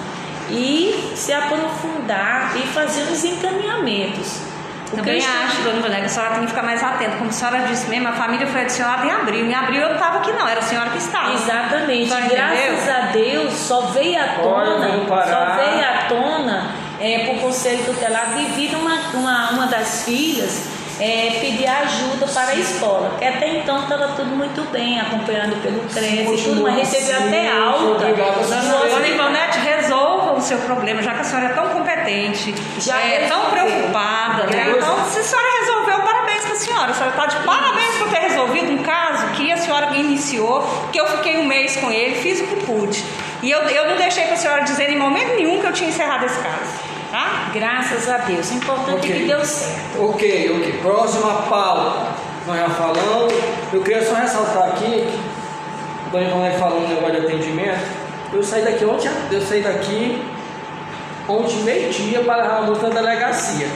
e 0.49 1.13
se 1.17 1.33
aprofundar 1.33 2.57
e 2.57 2.63
fazer 2.69 3.03
os 3.11 3.25
encaminhamentos. 3.25 4.54
Também 4.97 5.15
eu 5.15 5.19
estou- 5.19 5.43
acho, 5.45 5.63
dona 5.63 5.79
Ivonete, 5.79 6.01
que 6.01 6.07
a 6.07 6.09
senhora 6.09 6.31
tem 6.35 6.41
que 6.43 6.49
ficar 6.49 6.63
mais 6.63 6.83
atenta. 6.83 7.17
Como 7.17 7.31
a 7.31 7.33
senhora 7.33 7.59
disse 7.61 7.89
mesmo, 7.89 8.09
a 8.09 8.13
família 8.13 8.47
foi 8.47 8.61
adicionada 8.63 9.07
em 9.07 9.11
abril. 9.11 9.47
Em 9.47 9.55
abril 9.55 9.81
eu 9.83 9.89
não 9.89 9.97
estava 9.97 10.19
aqui 10.19 10.33
não, 10.33 10.49
era 10.49 10.61
a 10.61 10.63
senhora 10.63 10.91
que 10.91 10.99
estava. 10.99 11.33
Exatamente. 11.35 12.09
Graças 12.37 12.89
a 12.89 13.01
Deus 13.13 13.53
só 13.55 13.81
veio 13.83 14.21
à 14.21 14.25
tona, 14.29 14.89
só 15.07 15.45
veio 15.57 15.85
à 15.85 16.09
tona 16.09 16.71
é, 17.01 17.27
por 17.27 17.41
conselho 17.41 17.85
tutelar 17.85 18.35
devido 18.35 18.77
a 18.77 18.79
uma, 18.79 18.95
uma, 19.15 19.51
uma 19.51 19.67
das 19.67 20.05
filhas 20.05 20.69
é, 21.01 21.39
pedir 21.41 21.67
ajuda 21.67 22.27
para 22.27 22.49
a 22.49 22.55
escola. 22.55 23.17
Que 23.19 23.25
até 23.25 23.59
então 23.59 23.83
estava 23.83 24.09
tudo 24.09 24.31
muito 24.37 24.63
bem, 24.71 25.01
acompanhando 25.01 25.61
pelo 25.63 25.81
CRES 25.89 26.41
e 26.41 26.45
tudo, 26.45 26.63
mas 26.63 26.77
recebeu 26.77 27.27
até 27.27 27.51
alta. 27.51 28.07
dona. 28.61 29.09
Ivonete, 29.09 29.59
resolva 29.59 30.33
os 30.33 30.45
seu 30.45 30.59
problema, 30.59 31.03
já 31.03 31.15
que 31.15 31.21
a 31.21 31.25
senhora 31.25 31.47
é 31.47 31.53
tão 31.55 31.69
competente, 31.69 32.55
Já 32.79 33.01
é 33.01 33.27
tão 33.27 33.51
preocupada, 33.51 34.47
né? 34.47 34.75
Então, 34.77 35.05
se 35.07 35.19
a 35.19 35.23
senhora 35.23 35.49
resolveu, 35.61 36.01
parabéns 36.01 36.45
pra 36.45 36.55
senhora. 36.55 36.91
A 36.91 36.95
senhora 36.95 37.11
está 37.11 37.27
de 37.27 37.37
parabéns 37.45 37.95
por 37.97 38.09
ter 38.11 38.19
resolvido 38.19 38.73
um 38.73 38.83
caso 38.83 39.27
que 39.33 39.51
a 39.51 39.57
senhora 39.57 39.97
iniciou, 39.97 40.63
que 40.93 41.01
eu 41.01 41.07
fiquei 41.07 41.39
um 41.39 41.47
mês 41.47 41.77
com 41.77 41.91
ele, 41.91 42.17
fiz 42.17 42.41
o 42.41 42.47
que 42.47 42.57
pude. 42.67 43.05
E 43.43 43.51
eu, 43.51 43.61
eu 43.61 43.89
não 43.89 43.97
deixei 43.97 44.25
pra 44.25 44.37
senhora 44.37 44.63
dizer 44.63 44.91
em 44.91 44.99
momento 44.99 45.35
nenhum 45.35 45.61
que 45.61 45.67
eu 45.67 45.73
tinha 45.73 45.89
encerrado 45.89 46.25
esse 46.25 46.39
caso. 46.41 46.84
Tá? 47.15 47.49
Graças 47.55 48.09
a 48.09 48.17
Deus. 48.19 48.51
O 48.51 48.55
importante 48.55 48.91
é 48.91 48.95
Ok. 48.95 49.13
que 49.13 49.25
deu 49.29 49.45
certo. 49.45 50.05
Ok, 50.05 50.57
ok. 50.59 50.81
Próxima 50.83 51.43
pauta. 51.43 52.09
Nós 52.45 52.59
já 52.59 52.69
falamos. 52.71 53.33
Eu 53.73 53.83
queria 53.83 54.05
só 54.05 54.17
ressaltar 54.17 54.71
aqui, 54.71 55.09
quando 56.11 56.25
a 56.25 56.27
gente 56.27 56.59
falando 56.59 56.87
um 56.87 56.89
negócio 56.89 57.21
de 57.21 57.25
atendimento, 57.25 57.87
eu 58.33 58.43
saí 58.43 58.63
daqui 58.63 58.85
ontem, 58.85 59.09
eu 59.31 59.41
saí 59.41 59.63
daqui 59.63 60.25
ontem 61.29 61.57
meio-dia 61.63 62.19
para 62.25 62.57
a 62.57 62.63
multa 62.63 62.89
na 62.89 62.95
delegacia. 63.01 63.69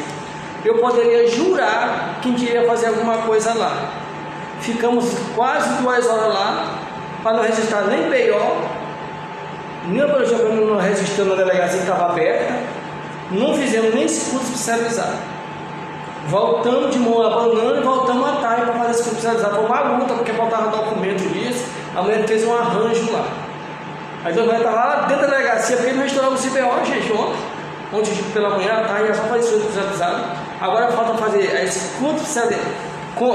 Eu 0.65 0.79
poderia 0.79 1.29
jurar 1.29 2.19
que 2.21 2.31
a 2.31 2.33
gente 2.33 2.45
iria 2.45 2.67
fazer 2.67 2.89
alguma 2.89 3.19
coisa 3.19 3.55
lá. 3.55 3.89
Ficamos 4.61 5.15
quase 5.37 5.81
duas 5.81 6.05
horas 6.09 6.35
lá 6.35 6.75
para 7.23 7.37
não 7.37 7.45
registrar 7.45 7.83
nem 7.83 8.03
BO, 8.03 8.69
nem 9.87 10.03
a 10.03 10.07
não 10.09 10.77
registrando 10.77 11.37
na 11.37 11.45
delegacia 11.45 11.79
que 11.79 11.89
estava 11.89 12.11
aberta, 12.11 12.53
não 13.31 13.55
fizemos 13.55 13.95
nem 13.95 14.05
esse 14.05 14.31
curso 14.31 14.47
especializado. 14.53 15.17
Voltamos 16.29 16.91
de 16.91 16.99
mão 16.99 17.23
a 17.23 17.31
banana 17.31 17.81
e 17.81 17.83
voltamos 17.83 18.29
à 18.29 18.33
tarde 18.37 18.63
para 18.63 18.75
fazer 18.75 18.91
esse 18.91 19.03
curso 19.03 19.17
especializado. 19.17 19.57
Foi 19.57 19.65
uma 19.65 19.99
luta, 19.99 20.15
porque 20.15 20.33
faltava 20.33 20.71
documento 20.71 21.23
disso. 21.33 21.65
A 21.95 22.03
mulher 22.03 22.27
fez 22.27 22.45
um 22.45 22.55
arranjo 22.55 23.13
lá. 23.13 23.25
Aí 24.25 24.33
vai 24.33 24.57
estar 24.57 24.71
lá 24.71 25.07
dentro 25.09 25.27
da 25.27 25.37
delegacia, 25.37 25.77
porque 25.77 25.93
não 25.93 26.05
estourava 26.05 26.35
o 26.35 26.39
CBO, 26.39 26.85
gente, 26.85 27.13
ontem. 27.13 27.39
Ontem 27.93 28.13
pela 28.35 28.51
manhã, 28.51 28.81
à 28.81 28.85
tarde, 28.85 29.11
é 29.11 29.15
só 29.15 29.23
fazer 29.23 29.39
esse 29.39 29.51
curso 29.53 29.69
especializado. 29.69 30.25
Agora 30.61 30.89
falta 30.93 31.15
fazer 31.15 31.65
esse 31.65 31.99
curso 31.99 32.25
especializado. 32.25 32.89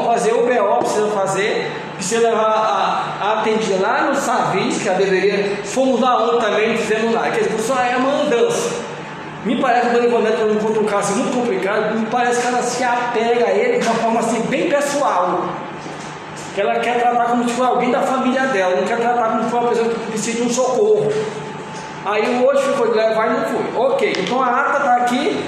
Fazer 0.05 0.33
o 0.33 0.43
BO, 0.43 0.77
precisa 0.77 1.07
fazer, 1.07 1.71
precisa 1.95 2.29
levar 2.29 2.45
a, 2.45 3.25
a 3.25 3.39
atendida 3.39 3.81
lá 3.81 4.03
no 4.03 4.15
Savis, 4.15 4.81
que 4.81 4.87
ela 4.87 4.97
deveria. 4.97 5.57
Fomos 5.65 5.99
lá 5.99 6.23
ontem 6.23 6.39
também, 6.39 6.77
fizemos 6.77 7.13
lá. 7.13 7.23
Quer 7.23 7.41
dizer, 7.41 7.59
só 7.59 7.75
é 7.81 7.97
uma 7.97 8.21
andança. 8.21 8.92
Me 9.45 9.57
parece 9.57 9.89
que 9.89 9.97
o 9.97 10.05
Ivonete, 10.05 10.37
quando 10.37 10.55
encontra 10.55 10.81
um 10.81 10.85
caso 10.85 11.15
muito 11.17 11.35
complicado, 11.35 11.95
me 11.99 12.05
parece 12.05 12.41
que 12.41 12.47
ela 12.47 12.61
se 12.61 12.81
apega 12.83 13.45
a 13.45 13.51
ele 13.51 13.79
de 13.79 13.85
uma 13.85 13.95
forma 13.95 14.19
assim, 14.21 14.41
bem 14.43 14.69
pessoal. 14.69 15.49
Que 16.55 16.61
ela 16.61 16.79
quer 16.79 16.99
tratar 16.99 17.25
como 17.25 17.43
se 17.43 17.55
fosse 17.55 17.69
alguém 17.69 17.91
da 17.91 18.01
família 18.01 18.43
dela, 18.43 18.77
não 18.77 18.87
quer 18.87 18.99
tratar 18.99 19.31
como 19.31 19.43
se 19.43 19.49
fosse 19.49 19.63
uma 19.63 19.69
pessoa 19.69 19.89
que 19.89 20.11
precisa 20.11 20.37
de 20.37 20.43
um 20.43 20.49
socorro. 20.49 21.11
Aí 22.05 22.45
hoje 22.45 22.63
ficou 22.63 22.87
de 22.87 22.97
levar 22.97 23.27
e 23.27 23.33
não 23.33 23.45
foi. 23.45 23.81
Ok, 23.81 24.13
então 24.19 24.41
a 24.41 24.47
ata 24.47 24.77
está 24.77 24.95
aqui. 24.97 25.43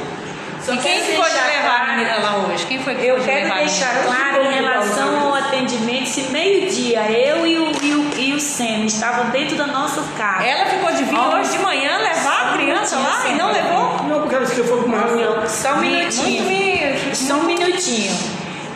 Só 0.65 0.73
e 0.73 0.77
quem 0.77 0.99
que 0.99 1.13
foi 1.15 1.25
de 1.25 1.31
deixar 1.31 1.45
levar 1.47 1.75
a 1.75 1.79
claro- 1.85 1.91
menina 1.97 2.15
lá 2.17 2.37
hoje? 2.37 2.65
Quem 2.65 2.79
foi 2.79 2.95
que 2.95 3.05
Eu 3.05 3.19
quero 3.23 3.43
levar 3.43 3.55
a 3.55 3.59
deixar 3.59 4.03
claro 4.03 4.43
em 4.45 4.53
relação 4.53 5.19
ao 5.19 5.35
atendimento, 5.35 6.03
esse 6.03 6.21
meio-dia, 6.31 7.01
eu 7.11 7.45
e 7.45 7.57
o, 7.59 7.71
e 7.83 7.93
o, 7.93 8.19
e 8.19 8.33
o 8.33 8.39
Senna 8.39 8.85
estavam 8.85 9.29
dentro 9.29 9.55
da 9.55 9.67
nossa 9.67 10.01
casa. 10.17 10.43
Ela 10.43 10.65
ficou 10.65 10.91
de 10.93 11.03
vir 11.03 11.19
hoje 11.19 11.51
de 11.51 11.59
manhã 11.59 11.97
levar 11.99 12.49
a 12.49 12.53
criança 12.57 12.97
lá 12.97 13.27
e 13.29 13.33
não 13.35 13.51
levou? 13.51 14.03
Não, 14.07 14.19
porque 14.21 14.35
ela 14.35 14.43
disse 14.45 14.59
que 14.61 14.67
foi 14.67 14.79
uma 14.85 15.01
reunião. 15.01 15.47
Só 15.47 15.73
um 15.73 15.77
minutinho. 15.81 16.43
Só 17.13 17.35
um 17.35 17.43
minutinho. 17.43 18.11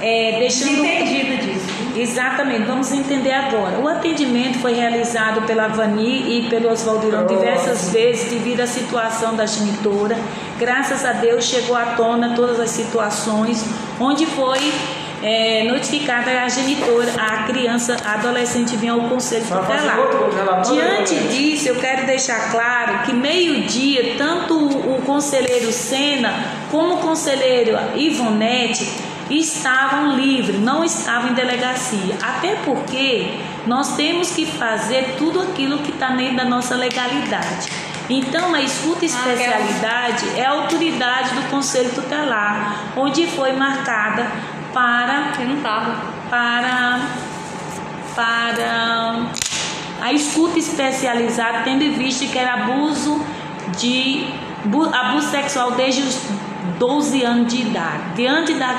É, 0.02 0.38
deixando 0.40 0.86
Entendida 0.86 1.38
disso. 1.38 1.66
Exatamente, 2.00 2.64
vamos 2.64 2.94
entender 2.94 3.34
agora. 3.34 3.78
O 3.78 3.88
atendimento 3.88 4.60
foi 4.60 4.74
realizado 4.74 5.42
pela 5.46 5.68
Vani 5.68 6.40
e 6.40 6.50
pelo 6.50 6.72
Oswaldirão 6.72 7.28
diversas 7.28 7.90
vezes 7.92 8.32
devido 8.32 8.62
à 8.62 8.68
situação 8.68 9.36
da 9.36 9.46
genitora. 9.46 10.18
Graças 10.58 11.04
a 11.04 11.12
Deus 11.12 11.44
chegou 11.44 11.76
à 11.76 11.88
tona 11.98 12.34
todas 12.36 12.58
as 12.58 12.70
situações 12.70 13.66
onde 14.00 14.26
foi 14.26 14.60
é, 15.22 15.66
notificada 15.66 16.32
a 16.42 16.48
genitora, 16.48 17.12
a 17.18 17.44
criança, 17.44 17.98
a 18.06 18.14
adolescente 18.14 18.78
vinha 18.78 18.94
ao 18.94 19.02
conselho 19.02 19.44
tutelar. 19.44 20.62
Diante 20.62 21.16
disso, 21.28 21.68
eu 21.68 21.76
quero 21.76 22.06
deixar 22.06 22.50
claro 22.50 23.00
que 23.04 23.12
meio-dia, 23.12 24.16
tanto 24.18 24.56
o 24.56 25.02
conselheiro 25.06 25.70
Sena 25.74 26.34
como 26.72 26.96
o 26.96 26.98
conselheiro 27.00 27.78
Ivonete 27.96 29.09
estavam 29.30 30.16
livres, 30.16 30.60
não 30.60 30.84
estavam 30.84 31.30
em 31.30 31.34
delegacia. 31.34 32.18
Até 32.22 32.56
porque 32.66 33.38
nós 33.68 33.96
temos 33.96 34.32
que 34.32 34.46
fazer 34.46 35.16
tudo 35.18 35.42
aquilo 35.42 35.80
que 35.80 35.92
está 35.92 36.08
dentro 36.10 36.38
da 36.38 36.46
nossa 36.46 36.76
legalidade. 36.76 37.70
Então, 38.10 38.56
a 38.56 38.62
escuta 38.62 39.06
especialidade 39.06 40.26
é 40.36 40.44
a 40.46 40.52
autoridade 40.52 41.30
do 41.36 41.50
Conselho 41.50 41.92
Tutelar, 41.94 42.76
onde 42.98 43.28
foi 43.28 43.54
marcada 43.54 44.26
para 44.74 45.32
Eu 45.40 45.48
não 45.50 45.62
tava. 45.62 45.96
para 46.30 47.00
para 48.16 49.26
a 50.02 50.12
escuta 50.14 50.60
especializada, 50.60 51.60
tendo 51.64 51.84
em 51.84 51.92
vista 51.92 52.26
que 52.26 52.38
era 52.38 52.54
abuso 52.64 53.24
de 53.78 54.28
bu- 54.66 54.90
abuso 54.94 55.30
sexual 55.30 55.72
desde 55.72 56.02
os 56.02 56.20
12 56.78 57.24
anos 57.24 57.54
de 57.54 57.62
idade. 57.62 58.04
Diante 58.16 58.54
da 58.56 58.76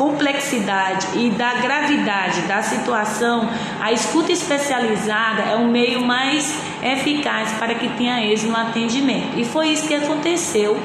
complexidade 0.00 1.08
e 1.14 1.28
da 1.28 1.52
gravidade 1.52 2.40
da 2.48 2.62
situação, 2.62 3.46
a 3.78 3.92
escuta 3.92 4.32
especializada 4.32 5.42
é 5.42 5.56
o 5.56 5.66
meio 5.66 6.00
mais 6.00 6.58
eficaz 6.82 7.52
para 7.58 7.74
que 7.74 7.86
tenha 7.86 8.24
êxito 8.24 8.50
no 8.50 8.56
atendimento. 8.56 9.38
E 9.38 9.44
foi 9.44 9.68
isso 9.68 9.86
que 9.86 9.94
aconteceu. 9.94 10.80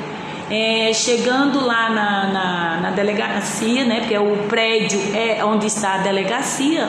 É, 0.51 0.91
chegando 0.93 1.65
lá 1.65 1.89
na, 1.89 2.27
na, 2.27 2.77
na 2.81 2.91
delegacia, 2.91 3.85
né, 3.85 4.01
porque 4.01 4.17
o 4.17 4.35
prédio 4.49 4.99
é 5.15 5.43
onde 5.45 5.67
está 5.67 5.93
a 5.93 5.97
delegacia, 5.99 6.87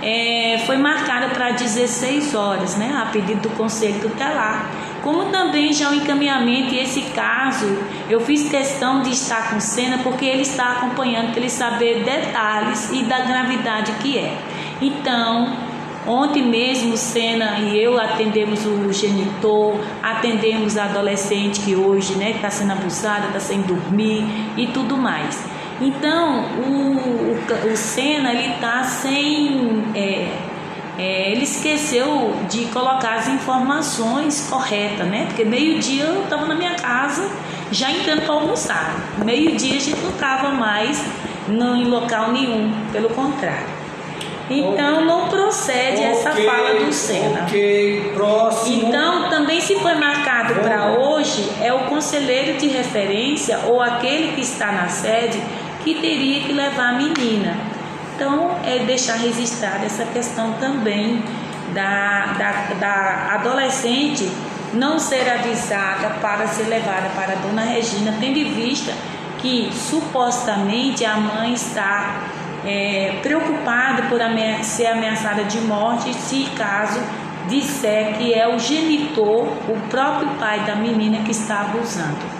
é, 0.00 0.62
foi 0.64 0.76
marcada 0.76 1.28
para 1.30 1.50
16 1.50 2.36
horas, 2.36 2.76
né, 2.76 2.96
a 3.02 3.10
pedido 3.10 3.40
do 3.40 3.50
Conselho 3.56 4.00
Tutelar. 4.00 4.70
Como 5.08 5.24
também 5.30 5.72
já 5.72 5.88
o 5.88 5.94
encaminhamento, 5.94 6.74
e 6.74 6.80
esse 6.80 7.00
caso, 7.14 7.64
eu 8.10 8.20
fiz 8.20 8.46
questão 8.50 9.00
de 9.00 9.08
estar 9.08 9.48
com 9.48 9.56
o 9.56 9.60
Sena 9.60 10.00
porque 10.02 10.26
ele 10.26 10.42
está 10.42 10.72
acompanhando 10.72 11.30
para 11.30 11.40
ele 11.40 11.48
saber 11.48 12.04
detalhes 12.04 12.90
e 12.92 13.04
da 13.04 13.20
gravidade 13.20 13.90
que 14.02 14.18
é. 14.18 14.36
Então, 14.82 15.56
ontem 16.06 16.42
mesmo 16.42 16.92
o 16.92 16.98
Sena 16.98 17.58
e 17.58 17.82
eu 17.82 17.98
atendemos 17.98 18.66
o 18.66 18.92
genitor, 18.92 19.80
atendemos 20.02 20.76
a 20.76 20.84
adolescente 20.84 21.60
que 21.60 21.74
hoje 21.74 22.14
né, 22.16 22.32
está 22.32 22.50
sendo 22.50 22.72
abusada, 22.72 23.28
está 23.28 23.40
sem 23.40 23.62
dormir 23.62 24.26
e 24.58 24.66
tudo 24.66 24.94
mais. 24.98 25.42
Então, 25.80 26.44
o, 26.58 26.98
o, 26.98 27.32
o 27.32 28.00
ele 28.28 28.52
está 28.52 28.84
sem. 28.84 29.84
é, 29.94 30.47
é, 30.98 31.30
ele 31.30 31.44
esqueceu 31.44 32.34
de 32.50 32.66
colocar 32.66 33.14
as 33.14 33.28
informações 33.28 34.48
corretas, 34.50 35.06
né? 35.06 35.26
Porque 35.26 35.44
meio-dia 35.44 36.04
eu 36.04 36.24
estava 36.24 36.44
na 36.44 36.56
minha 36.56 36.74
casa 36.74 37.30
já 37.70 37.90
entrando 37.90 38.22
para 38.22 38.34
almoçar. 38.34 38.96
Meio-dia 39.24 39.76
a 39.76 39.80
gente 39.80 40.00
não 40.00 40.10
estava 40.10 40.50
mais 40.50 41.00
no, 41.46 41.76
em 41.76 41.84
local 41.84 42.32
nenhum, 42.32 42.72
pelo 42.92 43.10
contrário. 43.10 43.78
Então 44.50 45.04
não 45.04 45.28
procede 45.28 46.02
essa 46.02 46.30
Ok, 46.30 46.46
fala 46.46 46.74
do 46.74 46.92
Sena. 46.92 47.42
Ok, 47.42 48.12
próximo. 48.14 48.88
Então, 48.88 49.28
também 49.28 49.60
se 49.60 49.78
foi 49.78 49.94
marcado 49.94 50.54
para 50.54 50.98
hoje, 50.98 51.48
é 51.60 51.72
o 51.72 51.80
conselheiro 51.80 52.58
de 52.58 52.66
referência 52.66 53.60
ou 53.66 53.80
aquele 53.80 54.32
que 54.32 54.40
está 54.40 54.72
na 54.72 54.88
sede 54.88 55.40
que 55.84 55.94
teria 55.94 56.40
que 56.40 56.52
levar 56.52 56.90
a 56.90 56.92
menina. 56.94 57.77
Então, 58.18 58.58
é 58.64 58.80
deixar 58.80 59.14
registrada 59.14 59.86
essa 59.86 60.04
questão 60.06 60.54
também 60.54 61.22
da, 61.72 62.34
da, 62.36 62.74
da 62.74 63.34
adolescente 63.34 64.28
não 64.74 64.98
ser 64.98 65.30
avisada 65.30 66.16
para 66.20 66.48
ser 66.48 66.64
levada 66.64 67.10
para 67.14 67.34
a 67.34 67.36
dona 67.36 67.62
Regina, 67.62 68.16
tendo 68.18 68.36
em 68.36 68.52
vista 68.52 68.92
que 69.38 69.70
supostamente 69.72 71.04
a 71.04 71.16
mãe 71.16 71.52
está 71.52 72.22
é, 72.66 73.20
preocupada 73.22 74.02
por 74.08 74.20
amea- 74.20 74.64
ser 74.64 74.86
ameaçada 74.86 75.44
de 75.44 75.60
morte 75.60 76.12
se 76.12 76.42
caso 76.56 77.00
disser 77.48 78.14
que 78.18 78.34
é 78.34 78.48
o 78.52 78.58
genitor, 78.58 79.46
o 79.68 79.80
próprio 79.88 80.28
pai 80.40 80.58
da 80.66 80.74
menina 80.74 81.18
que 81.18 81.30
está 81.30 81.60
abusando. 81.60 82.37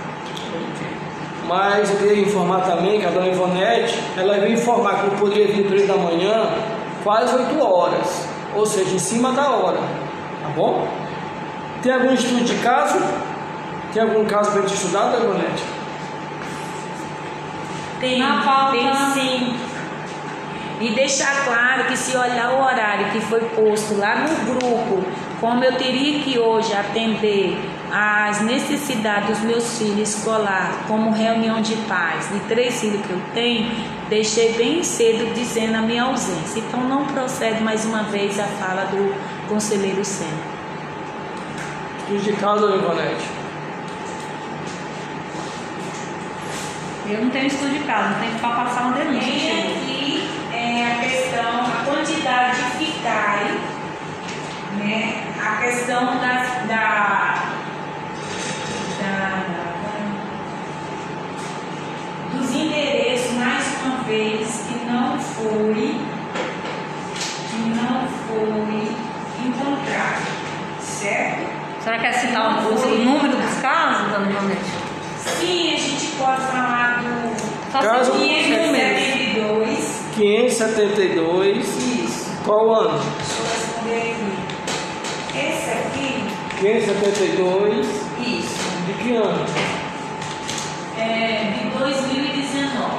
Mas 1.48 1.90
eu 1.90 1.96
queria 1.96 2.20
informar 2.20 2.60
também 2.60 3.00
que 3.00 3.06
a 3.06 3.10
dona 3.10 3.26
Ivonete, 3.26 3.98
ela 4.18 4.38
veio 4.38 4.52
informar 4.52 5.00
que 5.00 5.06
eu 5.06 5.10
poderia 5.12 5.46
vir 5.46 5.66
três 5.66 5.88
da 5.88 5.96
manhã, 5.96 6.46
quase 7.02 7.34
8 7.34 7.58
horas, 7.58 8.28
ou 8.54 8.66
seja, 8.66 8.94
em 8.94 8.98
cima 8.98 9.32
da 9.32 9.48
hora, 9.48 9.78
tá 10.42 10.50
bom? 10.54 10.86
Tem 11.82 11.90
algum 11.90 12.12
estudo 12.12 12.44
de 12.44 12.54
caso? 12.56 12.98
Tem 13.94 14.02
algum 14.02 14.26
caso 14.26 14.52
para 14.52 14.60
gente 14.60 14.74
estudar, 14.74 15.08
dona 15.08 15.24
Ivonete? 15.24 15.64
Tem, 17.98 18.22
tem 18.70 18.94
sim. 19.14 19.56
E 20.80 20.90
deixar 20.90 21.44
claro 21.46 21.84
que 21.84 21.96
se 21.96 22.14
olhar 22.14 22.52
o 22.52 22.62
horário 22.62 23.10
que 23.10 23.20
foi 23.22 23.40
posto 23.40 23.96
lá 23.98 24.16
no 24.16 24.54
grupo, 24.54 25.02
como 25.40 25.64
eu 25.64 25.76
teria 25.76 26.22
que 26.22 26.38
hoje 26.38 26.74
atender 26.74 27.58
as 27.92 28.42
necessidades 28.42 29.28
dos 29.28 29.40
meus 29.40 29.78
filhos 29.78 30.16
escolar, 30.16 30.84
como 30.86 31.10
reunião 31.10 31.60
de 31.60 31.74
pais, 31.88 32.28
de 32.30 32.40
três 32.40 32.80
filhos 32.80 33.04
que 33.06 33.10
eu 33.10 33.20
tenho, 33.32 33.70
deixei 34.08 34.52
bem 34.54 34.82
cedo 34.82 35.32
dizendo 35.34 35.76
a 35.76 35.82
minha 35.82 36.04
ausência. 36.04 36.60
Então 36.60 36.80
não 36.80 37.06
procede 37.06 37.62
mais 37.62 37.84
uma 37.84 38.04
vez 38.04 38.38
a 38.38 38.44
fala 38.44 38.84
do 38.86 39.14
conselheiro 39.48 40.04
Senna. 40.04 40.58
Estudo 41.98 42.22
de 42.22 42.32
casa, 42.34 42.66
Ivonete. 42.74 43.38
Eu 47.06 47.22
não 47.22 47.30
tenho 47.30 47.46
estudo 47.46 47.70
de 47.70 47.78
casa, 47.84 48.10
não 48.10 48.20
tenho 48.20 48.34
que 48.34 48.40
passar 48.40 48.82
uma 48.82 48.92
denúncia. 48.92 49.22
Tem 49.22 49.76
aqui 49.76 50.30
é, 50.52 50.92
a 50.92 50.98
questão, 51.00 51.60
a 51.62 51.84
quantidade 51.86 52.56
de 52.56 52.84
ficai, 52.84 53.60
né? 54.76 55.24
A 55.42 55.56
questão 55.62 56.04
da, 56.18 56.64
da, 56.66 57.47
dos 62.32 62.54
endereços, 62.54 63.32
mais 63.32 63.64
uma 63.84 64.02
vez, 64.04 64.64
que 64.68 64.84
não 64.90 65.18
foi, 65.18 65.94
que 67.50 67.56
não 67.70 68.08
foi 68.26 68.88
encontrado, 69.46 70.26
certo? 70.80 71.48
A 71.78 71.82
senhora 71.82 72.02
quer 72.02 72.12
citar 72.12 72.66
o, 72.66 72.74
o 72.74 72.98
número 73.04 73.36
dos 73.36 73.54
casos, 73.60 74.10
dona 74.12 74.30
Ivonete? 74.30 74.60
Sim, 75.40 75.74
a 75.74 75.76
gente 75.78 76.06
pode 76.18 76.40
falar 76.42 77.02
do 77.02 77.72
Só 77.72 77.78
Caso- 77.80 78.12
se 78.12 78.18
números. 78.18 78.48
572. 78.54 79.98
572. 80.16 81.66
Isso. 81.66 82.28
Qual 82.44 82.66
o 82.66 82.74
ano? 82.74 82.98
Deixa 82.98 83.38
eu 83.38 83.44
responder 83.46 84.00
aqui. 84.12 85.38
Esse 85.38 85.70
aqui, 85.70 86.08
572. 86.60 87.86
isso, 88.18 88.57
De 88.98 89.04
que 89.04 89.16
ano? 89.16 89.44
é 90.98 91.52
de 91.62 91.78
2019. 91.78 92.90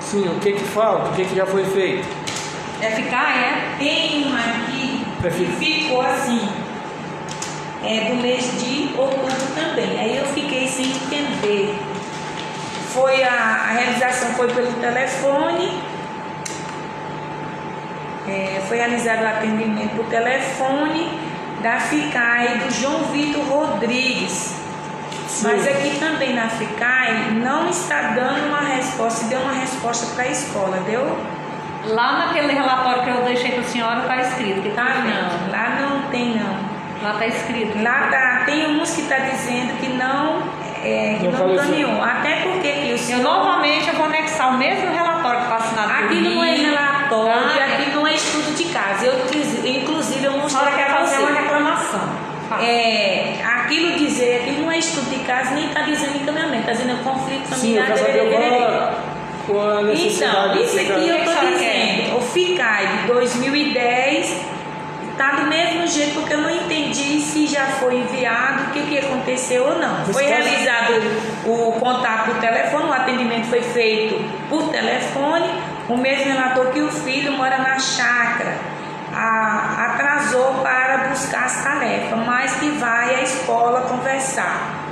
Sim, 0.00 0.28
o 0.28 0.40
que 0.40 0.52
que 0.52 0.64
falta? 0.64 1.10
O 1.10 1.12
que 1.14 1.24
que 1.24 1.36
já 1.36 1.44
foi 1.46 1.64
feito? 1.64 2.06
É 2.80 2.90
ficar, 2.90 3.36
é? 3.36 3.76
Tem 3.78 4.24
uma 4.26 4.38
aqui 4.38 5.04
É 5.22 5.28
que 5.28 5.34
fi- 5.34 5.46
ficou 5.82 6.00
assim, 6.00 6.48
é 7.84 8.10
do 8.10 8.16
mês 8.22 8.44
de 8.62 8.94
outubro 8.96 9.30
também. 9.54 9.98
Aí 9.98 10.16
eu 10.18 10.26
fiquei 10.26 10.66
sem 10.68 10.86
entender. 10.86 11.76
Foi 12.92 13.22
a, 13.24 13.32
a 13.32 13.72
realização 13.72 14.30
foi 14.34 14.48
pelo 14.48 14.72
telefone. 14.74 15.78
É, 18.26 18.62
foi 18.68 18.78
realizado 18.78 19.22
o 19.22 19.26
atendimento 19.28 19.96
por 19.96 20.06
telefone 20.06 21.10
da 21.64 21.78
FICAI 21.80 22.58
do 22.58 22.70
João 22.74 23.04
Vitor 23.04 23.42
Rodrigues. 23.46 24.54
Sim. 25.26 25.46
Mas 25.48 25.66
aqui 25.66 25.96
também 25.98 26.34
na 26.34 26.46
FICAI 26.48 27.30
não 27.42 27.70
está 27.70 28.12
dando 28.14 28.48
uma 28.48 28.60
resposta, 28.60 29.24
deu 29.28 29.40
uma 29.40 29.54
resposta 29.54 30.14
para 30.14 30.24
a 30.24 30.28
escola, 30.28 30.76
deu? 30.86 31.18
Lá 31.86 32.18
naquele 32.26 32.52
relatório 32.52 33.02
que 33.02 33.08
eu 33.10 33.22
deixei 33.24 33.52
para 33.52 33.60
a 33.62 33.64
senhora 33.64 34.00
está 34.00 34.16
escrito. 34.20 34.60
Que 34.60 34.68
Ah, 34.68 34.74
tá 34.74 34.94
não, 35.04 35.50
lá 35.50 35.80
não 35.80 36.02
tem 36.10 36.34
não. 36.36 36.54
Lá 37.02 37.12
está 37.14 37.26
escrito. 37.26 37.82
Lá 37.82 38.08
tá, 38.10 38.42
tem 38.44 38.66
uns 38.78 38.90
que 38.94 39.00
está 39.00 39.16
dizendo 39.18 39.78
que 39.80 39.88
não, 39.88 40.42
é, 40.82 41.16
que 41.18 41.28
Não 41.28 41.48
não 41.48 41.56
caminhou. 41.56 42.02
Até 42.02 42.36
porque 42.42 42.72
que 42.72 42.88
o 42.88 42.90
Eu 42.92 42.98
senhor, 42.98 43.22
novamente 43.22 43.88
eu 43.88 43.94
vou 43.94 44.06
anexar 44.06 44.54
o 44.54 44.58
mesmo 44.58 44.92
relatório 44.94 45.40
que 45.40 45.44
está 45.44 45.56
assinado 45.56 45.92
aqui 45.92 46.14
mim. 46.14 46.34
não 46.36 46.44
é 46.44 46.54
relatório, 46.54 47.32
Ah, 47.32 47.58
é. 47.68 47.74
aqui 47.74 47.90
não 47.90 48.06
é 48.06 48.14
estudo 48.14 48.54
de 48.54 48.64
casa. 48.66 49.04
Eu, 49.06 49.14
inclusive, 49.66 50.24
eu 50.24 50.32
A 50.32 50.36
mostrei 50.38 50.64
senhora 50.64 50.76
quer 50.76 50.90
fazer 50.96 51.16
você. 51.16 51.22
uma 51.22 51.32
reclamação. 51.58 52.34
Fala. 52.48 52.62
É, 52.62 53.42
aquilo 53.42 53.96
dizer, 53.96 54.42
aquilo 54.42 54.64
não 54.64 54.72
é 54.72 54.78
estudo 54.78 55.08
de 55.08 55.24
casa, 55.24 55.54
nem 55.54 55.66
está 55.68 55.80
dizendo 55.82 56.16
encaminhamento, 56.16 56.60
está 56.68 56.72
dizendo 56.72 57.02
conflito 57.02 57.46
Sim, 57.54 57.76
eu 57.76 57.84
familiar. 57.84 57.98
saber 57.98 58.30
qual, 58.30 58.92
qual 59.46 59.78
a 59.78 59.82
necessidade 59.82 60.36
Então, 60.36 60.62
isso 60.64 60.78
aqui 60.78 61.08
eu 61.08 61.16
estou 61.18 61.34
dizendo, 61.50 62.16
o 62.18 62.20
FICAI 62.20 62.86
de 62.86 63.06
2010 63.06 64.44
está 65.12 65.30
do 65.36 65.46
mesmo 65.46 65.86
jeito, 65.86 66.14
porque 66.14 66.34
eu 66.34 66.38
não 66.38 66.50
entendi 66.50 67.20
se 67.20 67.46
já 67.46 67.64
foi 67.66 67.96
enviado, 67.96 68.64
o 68.64 68.70
que, 68.72 68.82
que 68.82 68.98
aconteceu 68.98 69.64
ou 69.64 69.78
não. 69.78 70.04
Foi 70.06 70.24
caso- 70.24 70.42
realizado 70.42 70.92
o 71.46 71.72
contato 71.80 72.26
por 72.26 72.40
telefone, 72.40 72.88
o 72.88 72.92
atendimento 72.92 73.46
foi 73.46 73.62
feito 73.62 74.22
por 74.50 74.68
telefone, 74.70 75.48
o 75.88 75.96
mesmo 75.96 76.24
relator 76.32 76.66
que 76.72 76.80
o 76.80 76.90
filho 76.90 77.32
mora 77.32 77.56
na 77.58 77.78
chácara. 77.78 78.73
A- 79.16 79.86
atrasou 79.94 80.54
para 80.62 81.08
buscar 81.08 81.44
as 81.44 81.62
tarefas, 81.62 82.18
mas 82.26 82.54
que 82.54 82.70
vai 82.70 83.14
à 83.14 83.22
escola 83.22 83.82
conversar 83.82 84.82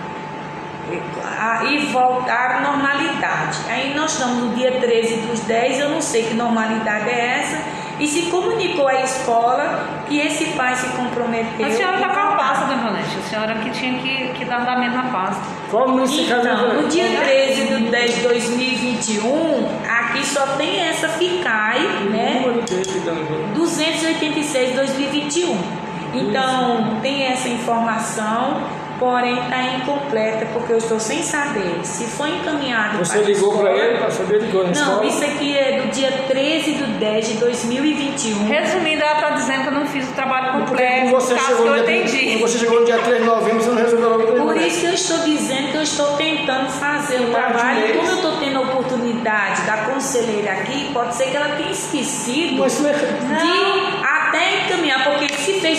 e 1.68 1.86
voltar 1.86 2.56
à 2.56 2.60
normalidade. 2.60 3.58
Aí 3.68 3.94
nós 3.94 4.12
estamos 4.12 4.36
no 4.44 4.54
dia 4.54 4.80
13 4.80 5.16
dos 5.26 5.40
10, 5.40 5.80
eu 5.80 5.88
não 5.88 6.00
sei 6.02 6.24
que 6.24 6.34
normalidade 6.34 7.08
é 7.08 7.38
essa, 7.40 7.58
e 7.98 8.06
se 8.06 8.22
comunicou 8.30 8.88
à 8.88 9.02
escola 9.02 10.02
que 10.08 10.18
esse 10.18 10.46
pai 10.56 10.74
se 10.76 10.88
comprometeu. 10.88 11.66
A 11.66 11.70
senhora 11.70 11.96
está 11.96 12.08
com 12.08 12.20
a 12.20 12.36
pasta, 12.36 12.66
dona 12.66 12.82
Ivonete. 12.82 13.18
A 13.18 13.28
senhora 13.28 13.54
que 13.56 13.70
tinha 13.70 13.98
que, 13.98 14.32
que 14.34 14.44
dar 14.44 14.60
andamento 14.62 14.96
na 14.96 15.04
pasta. 15.04 15.42
Qual 15.70 15.96
nesse 15.96 16.24
caso 16.24 16.48
Então, 16.48 16.82
no 16.82 16.88
dia 16.88 17.04
é? 17.04 17.52
13 17.54 17.76
de 17.76 17.90
10 17.90 18.14
de 18.14 18.20
2021, 18.22 19.68
aqui 19.88 20.26
só 20.26 20.46
tem 20.56 20.80
essa 20.80 21.08
FICAI, 21.08 21.78
né? 22.10 22.42
Número 22.44 22.62
desse, 22.62 22.98
dona 23.00 23.20
Ivonete. 23.20 23.52
286 23.54 24.74
2021. 24.74 25.82
Então, 26.14 26.98
tem 27.00 27.24
essa 27.24 27.48
informação, 27.48 28.62
porém 29.02 29.34
está 29.34 29.62
incompleta 29.74 30.46
porque 30.52 30.72
eu 30.72 30.78
estou 30.78 31.00
sem 31.00 31.24
saber 31.24 31.80
se 31.82 32.04
foi 32.04 32.30
encaminhado 32.36 32.98
Você 32.98 33.18
para 33.18 33.26
ligou 33.26 33.58
para 33.58 33.72
ele 33.72 33.98
para 33.98 34.10
saber 34.12 34.40
ligou 34.42 34.62
na 34.62 34.70
Não, 34.70 34.80
escola? 34.80 35.06
isso 35.06 35.24
aqui 35.24 35.58
é 35.58 35.80
do 35.80 35.88
dia 35.90 36.12
13 36.28 36.72
de 36.74 36.84
10 36.84 37.28
de 37.28 37.34
2021. 37.38 38.46
Resumindo, 38.46 39.02
ela 39.02 39.14
está 39.14 39.30
dizendo 39.30 39.62
que 39.62 39.68
eu 39.68 39.72
não 39.72 39.86
fiz 39.86 40.08
o 40.08 40.12
trabalho 40.12 40.60
completo, 40.60 41.10
quando 41.10 41.20
você, 41.20 41.36
chegou 41.36 41.56
que 41.56 41.68
eu 41.68 41.76
no 41.76 41.84
dia, 41.84 41.96
atendi. 41.96 42.38
quando 42.38 42.40
você 42.42 42.58
chegou 42.58 42.80
no 42.80 42.86
dia 42.86 42.98
3 42.98 43.18
de 43.18 43.24
novembro, 43.26 43.60
você 43.60 43.70
não 43.70 43.76
resolveu 43.76 44.08
logo 44.10 44.22
o 44.22 44.46
Por 44.46 44.56
isso 44.56 44.80
que 44.80 44.86
eu 44.86 44.94
estou 44.94 45.18
dizendo 45.18 45.72
que 45.72 45.76
eu 45.78 45.82
estou 45.82 46.16
tentando 46.16 46.70
fazer 46.70 47.22
o 47.22 47.30
trabalho. 47.32 47.86
E 47.86 47.92
como 47.94 48.08
eu 48.08 48.14
estou 48.14 48.36
tendo 48.38 48.58
a 48.58 48.60
oportunidade 48.60 49.62
da 49.62 49.78
conselheira 49.78 50.52
aqui, 50.52 50.90
pode 50.92 51.16
ser 51.16 51.24
que 51.30 51.36
ela 51.36 51.56
tenha 51.56 51.72
esquecido 51.72 52.60
Mas 52.60 52.78
não 52.78 52.90
de 52.92 52.96
se 52.96 53.02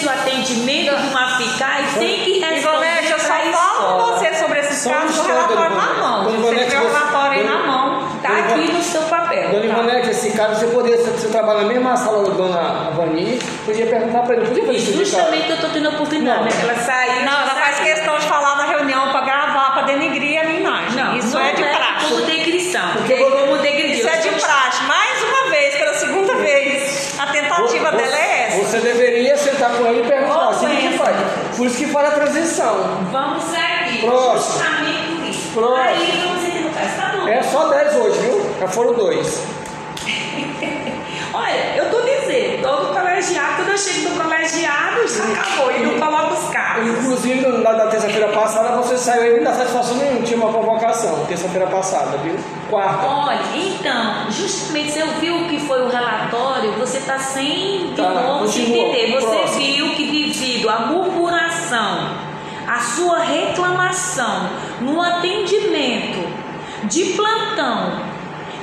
fez 0.04 0.06
o 0.06 0.10
atendimento 0.10 0.96
de 0.98 1.08
uma 1.08 1.38
FICAI, 1.38 1.86
tem 1.98 2.20
que 2.24 2.39
responder 2.39 2.58
Ivonete, 2.58 3.12
eu 3.12 3.20
só 3.20 3.34
falo 3.34 3.98
com 3.98 4.12
você 4.12 4.34
sobre 4.36 4.60
esses 4.60 4.86
casos 4.86 5.18
com 5.18 5.24
o 5.24 5.28
relatório 5.28 5.76
na 5.76 5.94
mão. 5.94 6.24
Você 6.42 6.66
tiver 6.66 6.82
o 6.82 6.88
relatório 6.88 7.39
aí 7.39 7.44
na 7.44 7.58
mão, 7.66 8.04
Tá 8.22 8.30
aqui 8.38 8.72
no 8.72 8.82
seu 8.82 9.02
papel. 9.04 9.50
Dona 9.50 9.60
tá? 9.62 9.80
Ivonete, 9.82 10.10
esse 10.10 10.32
caso 10.32 10.60
você 10.60 10.68
poderia, 10.68 10.98
se 10.98 11.10
você 11.10 11.28
trabalha 11.28 11.62
na 11.63 11.68
mesma 11.68 11.98
sala 11.98 12.24
da 12.24 12.30
dona 12.34 12.92
Vani, 12.92 13.39
podia 13.66 13.86
perguntar 13.86 14.20
para 14.22 14.36
ele, 14.36 14.48
podia 14.48 14.66
fazer 14.66 14.78
isso 14.78 14.92
casa? 14.92 15.06
justamente 15.06 15.50
eu 15.50 15.56
estou 15.56 15.70
tendo 15.72 15.88
a 15.88 15.92
oportunidade, 15.92 16.44
né? 16.46 16.50
Ela 16.62 16.76
saiu. 16.76 17.26
Não, 17.26 17.42
ela 17.42 17.56
faz 17.56 17.80
questão 17.80 18.18
de 18.18 18.26
falar 18.26 18.56
na 18.56 18.66
reunião 18.66 19.10
para 19.12 19.22
gravar, 19.22 19.72
para 19.74 19.82
denigrir 19.84 20.42
a 20.42 20.46
minha 20.46 20.60
imagem. 20.60 21.04
Não, 21.04 21.18
Isso 21.18 21.34
não 21.36 21.46
é 21.46 21.52
de 21.52 21.63
praxe. 21.63 22.06
como 22.10 22.26
degrição. 22.26 22.89
Porque 22.94 23.16
como 23.18 23.58
degrição. 23.58 24.00
Isso 24.00 24.08
é 24.08 24.18
de 24.18 24.30
praxe. 24.30 24.84
Mais 24.84 25.24
uma 25.24 25.50
vez, 25.50 25.76
pela 25.76 25.94
segunda 25.96 26.36
vez. 26.36 27.20
A 27.20 27.28
tentativa 27.28 27.92
dela 27.92 28.16
é 28.16 28.48
essa. 28.48 28.58
Você 28.63 28.80
deveria 28.80 29.03
sentar 29.03 29.03
com 29.78 29.88
ele 29.88 30.04
e 30.04 30.08
perguntar, 30.08 30.50
assim 30.50 30.68
que 30.68 30.88
Benção. 30.88 31.06
faz. 31.06 31.18
Por 31.58 31.68
isso 31.68 31.78
que 31.78 31.86
faz 31.88 32.08
a 32.08 32.12
transição. 32.12 32.76
Vamos 33.12 33.44
seguir. 33.44 34.02
Próximo. 34.06 34.64
Próximo. 35.54 35.78
Aí 35.78 36.22
vamos 36.26 36.44
interromper. 36.48 36.96
Tá 36.96 37.18
bom. 37.18 37.28
É 37.28 37.44
só 37.44 37.68
10 37.70 37.96
hoje, 37.96 38.20
viu? 38.20 38.56
Já 38.60 38.68
foram 38.68 38.94
dois. 38.94 39.44
Olha, 41.34 41.76
eu 41.76 41.90
tô 41.90 42.02
dizendo, 42.02 42.62
todo 42.64 42.94
chego 43.84 44.10
no 44.10 44.22
colegiado, 44.24 45.08
já 45.08 45.24
acabou. 45.41 45.72
E 45.72 45.80
não 45.84 46.00
coloco 46.00 46.34
os 46.34 46.50
carros. 46.50 46.88
Inclusive, 46.88 47.46
na 47.63 47.74
da 47.74 47.88
terça-feira 47.88 48.28
passada, 48.30 48.76
você 48.78 48.98
saiu 48.98 49.38
não 49.38 49.43
dá 49.43 49.54
satisfação 49.54 49.98
nenhuma, 49.98 50.22
tinha 50.22 50.38
uma 50.38 50.52
convocação, 50.54 51.26
terça-feira 51.26 51.67
passada, 51.67 52.17
viu? 52.17 52.36
Quarta. 52.69 53.06
Olha, 53.06 53.39
então, 53.56 54.32
justamente 54.32 54.91
você 54.91 55.04
viu 55.19 55.36
o 55.38 55.48
que 55.50 55.60
foi 55.60 55.82
o 55.84 55.89
relatório, 55.89 56.72
você 56.74 56.98
está 56.98 57.17
sem 57.19 57.88
de 57.93 57.96
Tá, 58.02 58.10
novo 58.10 58.48
se 58.48 58.62
entender. 58.62 59.19
Você 59.19 59.26
Próximo. 59.38 59.60
viu 59.60 59.89
que 59.96 60.06
devido 60.06 60.69
à 60.69 60.80
murmuração, 60.88 62.10
a 62.67 62.80
sua 62.80 63.19
reclamação 63.19 64.50
no 64.82 65.02
atendimento 65.02 66.28
de 66.86 67.06
plantão 67.13 68.02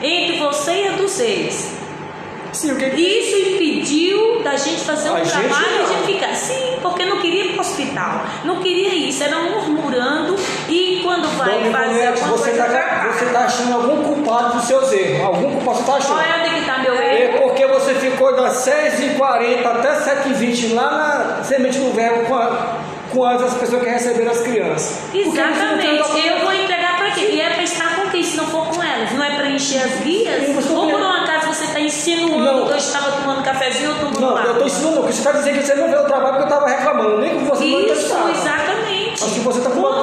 entre 0.03 0.39
você 0.39 0.85
e 0.85 0.89
a 0.89 0.93
dos 0.93 1.19
reis, 1.19 1.75
Sim, 2.53 2.73
o 2.73 2.77
que 2.77 2.85
isso 2.87 3.37
impediu 3.37 4.43
da 4.43 4.57
gente 4.57 4.81
fazer 4.85 5.11
um 5.11 5.17
A 5.17 5.21
trabalho 5.21 5.51
e 5.51 5.79
a 5.79 5.83
não. 5.83 5.87
gente 5.89 6.13
ficar. 6.15 6.35
Sim, 6.35 6.79
porque 6.83 7.05
não 7.05 7.19
queria 7.19 7.45
ir 7.45 7.49
para 7.55 7.59
o 7.59 7.61
hospital. 7.61 8.23
Não 8.45 8.57
queria 8.57 8.95
isso, 8.95 9.23
era 9.23 9.37
murmurando 9.39 10.37
e 10.69 11.01
quando 11.03 11.29
vai 11.37 11.63
Dona 11.65 11.71
fazer 11.79 11.91
Ivonete, 11.95 12.07
alguma 12.23 12.37
você 12.39 12.51
está 12.51 12.65
tá 13.33 13.41
achando 13.45 13.75
algum 13.75 14.03
culpado 14.03 14.57
dos 14.57 14.65
seus 14.67 14.93
erros. 14.93 15.25
Algum 15.25 15.51
culpado 15.53 15.77
você 15.77 15.81
está 15.83 15.95
achando. 15.97 16.19
Olha 16.19 16.41
onde 16.41 16.51
que 16.55 16.61
está 16.61 16.79
meu 16.79 16.95
É 16.95 17.23
erro. 17.25 17.39
porque 17.43 17.67
você 17.67 17.95
ficou 17.95 18.35
das 18.37 18.67
6h40 18.67 19.67
até 19.67 19.93
7h20 20.01 20.75
lá 20.75 21.37
na 21.39 21.45
Semente 21.45 21.79
do 21.79 21.93
Verbo 21.93 22.25
com 22.27 22.35
a, 22.35 22.77
com 23.11 23.25
as 23.25 23.55
pessoas 23.55 23.83
que 23.83 23.89
receberam 23.89 24.31
as 24.31 24.41
crianças. 24.41 24.99
Exatamente. 25.15 26.27
Eu 26.27 26.41
vou 26.41 26.53
entregar 26.53 26.97
para 26.97 27.11
quê? 27.13 27.29
E 27.33 27.41
é 27.41 27.51
para 27.51 27.63
estar 27.63 27.97
com 27.97 28.09
quem 28.11 28.23
se 28.23 28.37
não 28.37 28.47
for 28.47 28.67
com 28.69 28.83
elas? 28.83 29.13
Não 29.13 29.25
é 29.25 29.35
para 29.35 29.49
encher 29.51 29.83
as 29.83 30.01
guias? 30.01 30.49
Ou 30.71 30.89
por 30.91 31.01
acaso 31.01 31.20
você 31.61 31.65
está 31.67 31.81
insinuando 31.81 32.43
não. 32.43 32.67
que 32.67 32.73
eu 32.73 32.77
estava 32.77 33.13
tomando 33.13 33.43
cafezinho 33.43 33.91
ou 33.91 33.97
tomando 33.97 34.21
Não, 34.21 34.45
eu 34.45 34.53
estou 34.53 34.67
insinuando, 34.67 34.97
porque 35.01 35.13
você 35.13 35.19
está 35.19 35.33
dizendo 35.33 35.59
que 35.59 35.67
você 35.67 35.75
não 35.75 35.89
veio 35.89 36.03
o 36.03 36.07
trabalho 36.07 36.37
porque 36.37 36.53
eu 36.53 36.57
estava 36.57 36.69
reclamando, 36.69 37.19
nem 37.19 37.39
com 37.39 37.45
você 37.45 37.65
Isso, 37.65 38.15
não 38.15 38.31
exatamente. 38.31 39.25
Acho 39.25 39.35
que 39.35 39.41
você 39.41 39.59
está 39.59 39.71
Contribuiu, 39.71 40.00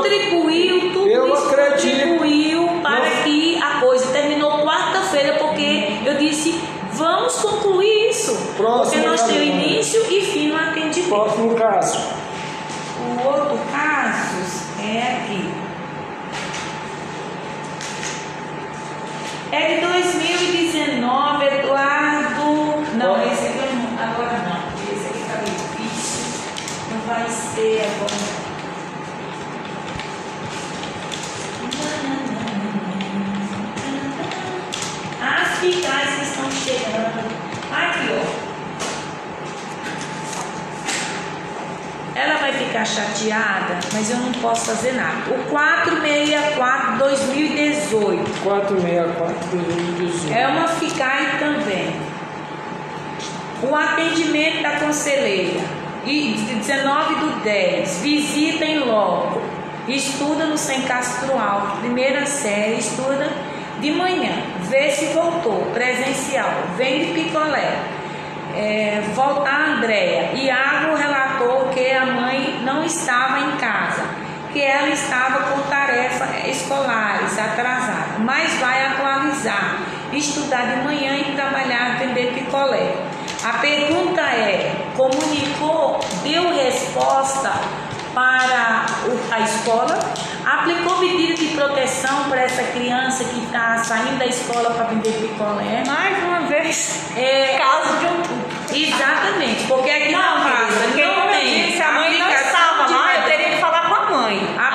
ficar 42.78 42.86
chateada, 42.86 43.80
mas 43.94 44.10
eu 44.10 44.18
não 44.18 44.32
posso 44.34 44.68
fazer 44.68 44.94
nada. 44.94 45.32
O 45.32 45.50
464 45.50 46.98
2018. 47.00 48.44
464 48.44 49.48
2018. 49.52 50.34
É 50.34 50.48
uma 50.48 50.68
FICAI 50.68 51.40
também. 51.40 51.96
O 53.63 53.76
atendimento 53.76 54.62
da 54.62 54.72
conselheira. 54.80 55.62
E 56.06 56.34
19 56.34 57.16
do 57.16 57.44
10. 57.44 58.02
Visita 58.02 58.66
em 58.66 58.80
loco. 58.80 59.42
Estuda 59.88 60.46
no 60.46 60.58
Sem 60.58 60.82
Castro 60.84 61.38
Alto. 61.38 61.78
Primeira 61.80 62.26
série. 62.26 62.78
Estuda 62.80 63.30
de 63.80 63.92
manhã. 63.92 64.32
Vê 64.70 64.92
se 64.92 65.06
voltou. 65.08 65.72
Presencial. 65.74 66.52
Vem 66.78 67.06
de 67.06 67.13
picolé 67.13 67.98
é, 68.58 69.02
voltar 69.13 69.52
a 69.52 69.74
Andréia. 69.76 70.32
Iago 70.34 70.96
relatou 70.96 71.70
que 71.70 71.92
a 71.92 72.06
mãe 72.06 72.57
não 72.67 72.84
estava 72.84 73.39
em 73.39 73.51
casa, 73.58 74.03
que 74.51 74.62
ela 74.62 74.89
estava 74.89 75.51
com 75.51 75.62
tarefas 75.69 76.30
escolares 76.45 77.39
atrasadas, 77.39 78.19
mas 78.19 78.53
vai 78.60 78.88
atualizar, 78.88 79.80
estudar 80.12 80.75
de 80.75 80.82
manhã 80.84 81.15
e 81.15 81.34
trabalhar, 81.34 81.97
vender 81.97 82.34
picolé. 82.34 82.93
A 83.43 83.53
pergunta 83.60 84.21
é: 84.21 84.75
comunicou, 84.97 85.99
deu 86.23 86.53
resposta 86.53 87.53
para 88.13 88.86
a 89.32 89.39
escola? 89.39 89.97
Aplicou 90.45 90.99
medida 90.99 91.36
de 91.36 91.47
proteção 91.47 92.30
para 92.30 92.41
essa 92.41 92.63
criança 92.63 93.23
que 93.23 93.45
está 93.45 93.77
saindo 93.77 94.17
da 94.17 94.25
escola 94.25 94.71
para 94.71 94.86
vender 94.86 95.13
picolé? 95.13 95.84
Mais 95.86 96.23
uma 96.23 96.41
vez, 96.41 97.12
é, 97.15 97.58
caso 97.58 97.97
de 97.99 98.06
um 98.06 98.58
Exatamente, 98.69 99.63
porque 99.67 99.89
aqui 99.89 100.12
não, 100.12 100.19
na 100.19 100.43
casa 100.43 100.88
não 100.88 101.27
tem. 101.30 101.82
A 101.82 101.91
mãe 101.93 102.19
não 102.19 102.30
estava 102.30 102.91
lá, 102.91 103.15
eu 103.15 103.23
teria 103.23 103.49
que 103.51 103.62
falar 104.28 104.66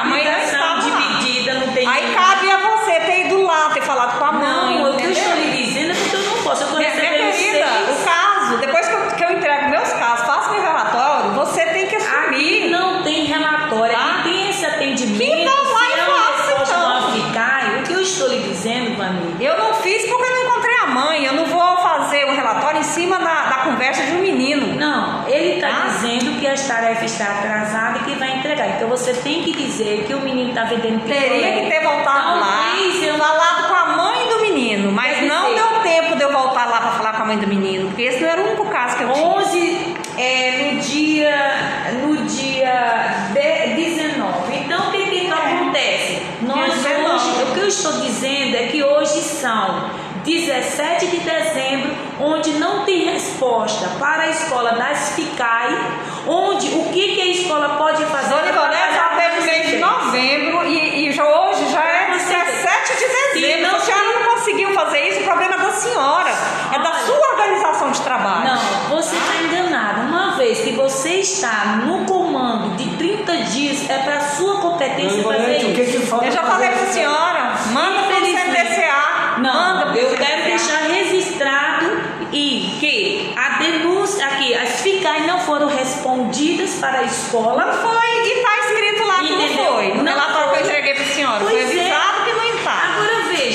vendendo 30.76 31.00
picolé. 31.00 31.20
Teria 31.20 31.52
que 31.52 31.70
ter 31.70 31.82
voltado 31.82 32.40
lá, 32.40 32.74
eu... 33.02 33.14
falado 33.18 33.68
com 33.68 33.74
a 33.74 33.96
mãe 33.96 34.28
do 34.28 34.40
menino, 34.40 34.92
mas 34.92 35.18
Quer 35.18 35.26
não 35.26 35.48
dizer... 35.48 35.62
deu 35.62 35.80
tempo 35.80 36.16
de 36.16 36.22
eu 36.22 36.32
voltar 36.32 36.66
lá 36.68 36.80
para 36.80 36.90
falar 36.92 37.12
com 37.12 37.22
a 37.22 37.26
mãe 37.26 37.38
do 37.38 37.46
menino, 37.46 37.88
porque 37.88 38.02
esse 38.02 38.20
não 38.20 38.28
era 38.28 38.40
o 38.42 38.46
único 38.46 38.66
caso 38.66 38.96
que 38.96 39.02
eu 39.02 39.10
11, 39.10 39.50
tinha. 39.50 40.02
É, 40.18 40.72
no 40.72 40.80
dia, 40.80 41.34
no 42.02 42.16
dia 42.26 43.30
19. 43.76 44.56
Então 44.56 44.88
o 44.88 44.90
que, 44.90 45.06
que 45.06 45.26
é. 45.26 45.30
acontece? 45.30 46.22
Nós 46.42 46.72
hoje, 46.74 47.42
o 47.42 47.54
que 47.54 47.60
eu 47.60 47.68
estou 47.68 47.92
dizendo 47.92 48.56
é 48.56 48.66
que 48.66 48.82
hoje 48.82 49.20
são 49.20 49.90
17 50.24 51.06
de 51.08 51.18
dezembro, 51.18 51.90
onde 52.20 52.50
não 52.52 52.84
tem 52.84 53.04
resposta 53.06 53.88
para 53.98 54.22
a 54.24 54.28
escola 54.28 54.72
das 54.72 55.14
FICAI, 55.16 55.76
onde 56.28 56.68
o 56.68 56.84
que, 56.92 57.14
que 57.14 57.20
a 57.20 57.26
escola 57.26 57.70
pode 57.76 58.04
fazer? 58.06 58.28
Dona 58.28 58.48
Ivonete, 58.48 58.98
até 58.98 59.38
o 59.38 59.42
mês 59.42 59.66
de 59.68 59.76
novembro 59.78 60.51
17 62.92 63.34
de 63.34 63.40
dezembro. 63.40 63.62
Não, 63.62 63.76
a 63.76 63.80
senhora 63.80 64.20
não 64.20 64.34
conseguiu 64.34 64.72
fazer 64.72 65.08
isso, 65.08 65.20
o 65.20 65.24
problema 65.24 65.54
é 65.54 65.58
da 65.58 65.70
senhora, 65.72 66.30
é 66.74 66.78
da 66.78 66.92
sua 66.92 67.30
organização 67.32 67.90
de 67.90 68.00
trabalho. 68.00 68.44
Não, 68.44 68.88
você 68.90 69.16
está 69.16 69.36
enganada. 69.42 70.02
Uma 70.02 70.36
vez 70.36 70.60
que 70.60 70.72
você 70.72 71.20
está 71.20 71.80
no 71.84 72.04
comando 72.04 72.76
de 72.76 72.96
30 72.96 73.36
dias, 73.36 73.88
é 73.88 73.98
para 73.98 74.20
sua 74.20 74.60
competência 74.60 75.22
fazer 75.22 75.58
isso. 75.58 75.66
O 75.68 75.74
que 75.74 75.84
que 75.84 75.96
Eu 75.96 76.32
já 76.32 76.42
falei 76.42 76.70
para 76.70 76.82
a 76.82 76.92
senhora, 76.92 77.54
manda 77.72 78.02
para 78.02 78.20
o 78.20 78.24
CNDCA. 78.24 79.38
Não, 79.38 79.94
eu 79.94 80.14
quero 80.14 80.44
deixar 80.44 80.82
registrado 80.82 82.12
e 82.32 82.76
que 82.80 83.34
a 83.36 83.58
denúncia 83.58 84.24
aqui, 84.24 84.54
as 84.54 84.80
FICAI 84.80 85.26
não 85.26 85.38
foram 85.40 85.68
respondidas 85.68 86.74
para 86.76 87.00
a 87.00 87.02
escola. 87.04 87.64
Não 87.64 87.72
foi, 87.74 88.06
e 88.24 88.38
está 88.38 88.58
escrito 88.58 89.06
lá 89.06 89.18
que 89.18 89.32
não 89.32 89.64
foi. 89.64 89.94
No 89.94 90.04
relatório 90.04 90.50
que 90.50 90.56
eu 90.56 90.60
entreguei 90.64 90.94
para 90.94 91.02
a 91.04 91.06
senhora. 91.06 91.38
Pois 91.40 91.50
foi 91.50 91.60
é. 91.60 91.64
avisado 91.64 92.08
é. 92.08 92.11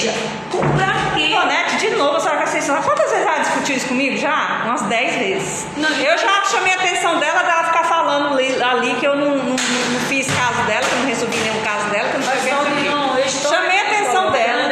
Veja, 0.08 0.74
pra 0.76 1.16
quê? 1.16 1.36
Bonete, 1.36 1.78
de 1.78 1.90
novo, 1.92 2.18
a 2.18 2.20
senhora 2.20 2.46
vai 2.46 2.48
ser 2.48 2.74
Quantas 2.82 3.12
vezes 3.12 3.26
ela 3.26 3.40
discutiu 3.40 3.76
isso 3.76 3.88
comigo? 3.88 4.18
Já? 4.18 4.64
Umas 4.66 4.82
10 4.84 5.16
vezes. 5.16 5.68
Não, 5.78 5.90
eu 5.90 6.18
já 6.18 6.44
chamei 6.46 6.74
a 6.74 6.76
atenção 6.76 7.20
dela 7.20 7.44
dela 7.44 7.64
ficar 7.66 7.84
falando 7.84 8.34
ali, 8.34 8.62
ali 8.62 8.96
que 8.96 9.06
eu 9.06 9.16
não, 9.16 9.36
não, 9.38 9.56
não, 9.56 10.00
fiz 10.08 10.28
caso 10.28 10.62
dela, 10.64 10.82
que 10.82 10.94
eu 10.94 11.00
não 11.00 11.06
resolvi 11.08 11.38
nenhum 11.38 11.62
caso 11.62 11.90
dela, 11.90 12.10
que 12.10 12.16
eu 12.16 12.22
não 12.22 12.28
cheguei 12.28 12.52
não, 12.52 13.08
não, 13.08 13.18
eu 13.18 13.26
estou 13.26 13.52
Chamei 13.52 13.80
a 13.80 13.84
atenção 13.84 14.32
dela. 14.32 14.68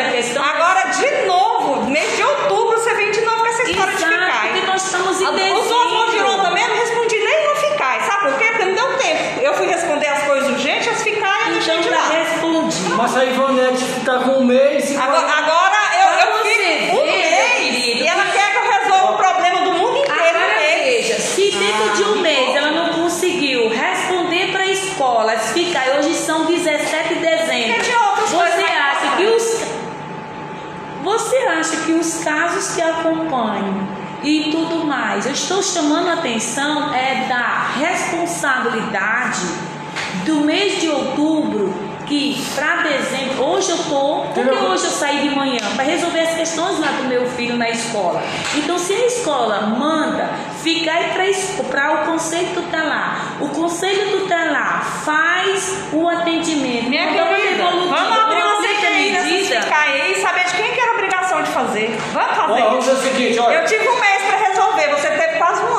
Agora, 0.56 0.91
de 0.91 1.28
novo, 1.28 1.89
mês 1.89 2.15
de 2.15 2.24
outubro, 2.24 2.80
você 2.80 2.93
vem 2.93 3.12
de 3.12 3.21
novo 3.21 3.39
com 3.39 3.48
essa 3.48 3.63
história 3.63 3.93
Exato, 3.93 4.13
de 4.13 4.19
ficar. 4.19 4.41
porque 4.41 4.62
nós 4.65 4.86
estamos 4.86 5.21
em 5.21 5.32
dezembro. 5.32 5.60
Os 5.60 5.71
outros 5.71 6.13
virou 6.13 6.41
também, 6.41 6.63
eu 6.63 6.69
não 6.69 6.78
respondi 6.78 7.15
nem 7.17 7.48
no 7.48 7.56
ficar. 7.56 8.02
Sabe 8.02 8.30
por 8.30 8.38
quê? 8.38 8.45
Porque 8.45 8.65
não 8.65 8.76
deu 8.76 8.98
tempo. 8.98 9.41
Eu 9.41 9.54
fui 9.56 9.67
responder 9.67 10.08
as 10.08 10.24
coisas 10.24 10.50
urgentes, 10.50 10.88
as 10.88 11.04
ficar 11.04 11.52
e 11.52 11.58
então, 11.58 11.82
de 11.82 11.89
lá. 11.89 12.08
respondi. 12.10 12.89
Mas 12.95 13.15
a 13.15 13.26
Ivonete 13.26 13.84
está 14.00 14.19
com 14.19 14.32
um 14.39 14.43
mês. 14.43 14.98
Agora, 14.98 15.28
agora 15.28 15.76
eu, 16.00 16.30
eu 16.30 16.43
fico 16.43 17.02
um 17.02 17.06
mês 17.06 18.02
e 18.02 18.08
ela 18.08 18.26
quer 18.26 18.52
que 18.52 18.58
eu 18.58 18.71
resolva 18.71 19.13
o 19.13 19.17
problema 19.17 19.62
do 19.62 19.71
mundo 19.74 19.98
inteiro. 19.98 20.21
Agora 20.21 20.60
veja, 20.60 21.19
se 21.19 21.52
dentro 21.52 21.91
ah, 21.91 21.95
de 21.95 22.04
um 22.04 22.21
mês 22.21 22.56
ela 22.56 22.71
não 22.71 22.89
conseguiu 22.93 23.69
responder 23.69 24.52
para 24.52 24.63
a 24.63 24.71
escola, 24.71 25.34
as 25.34 25.52
ficar, 25.52 25.98
hoje 25.98 26.13
são 26.15 26.45
17 26.45 27.13
de 27.13 27.19
dezembro. 27.19 27.76
É 27.76 27.80
de 27.80 27.95
outras 27.95 28.30
você 28.32 28.63
acha 28.63 29.17
que 29.17 29.26
os 29.26 29.76
você 31.04 31.38
acha 31.38 31.78
que 31.86 31.91
os 31.91 32.24
casos 32.24 32.74
que 32.74 32.82
acompanham 32.82 33.88
e 34.24 34.50
tudo 34.50 34.84
mais, 34.86 35.28
eu 35.28 35.35
estou 35.45 35.62
chamando 35.62 36.10
a 36.10 36.13
atenção 36.13 36.91
é 36.91 37.27
da 37.27 37.67
responsabilidade 37.77 39.41
do 40.25 40.41
mês 40.41 40.81
de 40.81 40.89
outubro 40.89 41.71
que 42.08 42.43
para 42.55 42.77
dezembro, 42.81 43.43
hoje 43.43 43.69
eu 43.69 43.77
tô, 43.77 44.25
porque 44.34 44.49
hoje 44.49 44.86
eu 44.86 44.91
saí 44.91 45.27
de 45.27 45.36
manhã 45.36 45.60
para 45.75 45.84
resolver 45.84 46.19
as 46.19 46.34
questões 46.34 46.79
lá 46.79 46.88
do 46.93 47.03
meu 47.03 47.27
filho 47.27 47.58
na 47.58 47.69
escola. 47.69 48.23
Então, 48.55 48.77
se 48.79 48.93
a 48.93 49.05
escola 49.05 49.62
manda 49.62 50.29
ficar 50.63 50.97
para 51.69 51.93
o 51.93 52.05
conselho 52.12 52.47
tutelar, 52.55 53.38
o 53.39 53.49
conselho 53.49 54.17
tutelar 54.17 54.84
faz 55.03 55.89
o 55.93 56.08
atendimento. 56.08 56.89
Minha 56.89 57.08
querida, 57.08 57.63
vamos 57.63 58.19
abrir 58.19 58.41
uma 58.41 58.62
CPI 58.62 58.95
ficar 59.51 59.81
aí 59.81 60.12
e 60.12 60.21
saber 60.21 60.45
de 60.45 60.53
quem 60.55 60.71
que 60.73 60.79
era 60.79 60.91
a 60.91 60.93
obrigação 60.95 61.43
de 61.43 61.49
fazer. 61.51 61.97
Vamos 62.13 62.36
fazer. 62.36 62.62
vamos 62.62 62.86
fazer 62.86 62.97
o 62.97 63.12
seguinte, 63.12 63.39
olha. 63.39 63.55
Eu 63.55 63.65
tive 63.65 63.88
um 63.88 63.99
mês 63.99 64.14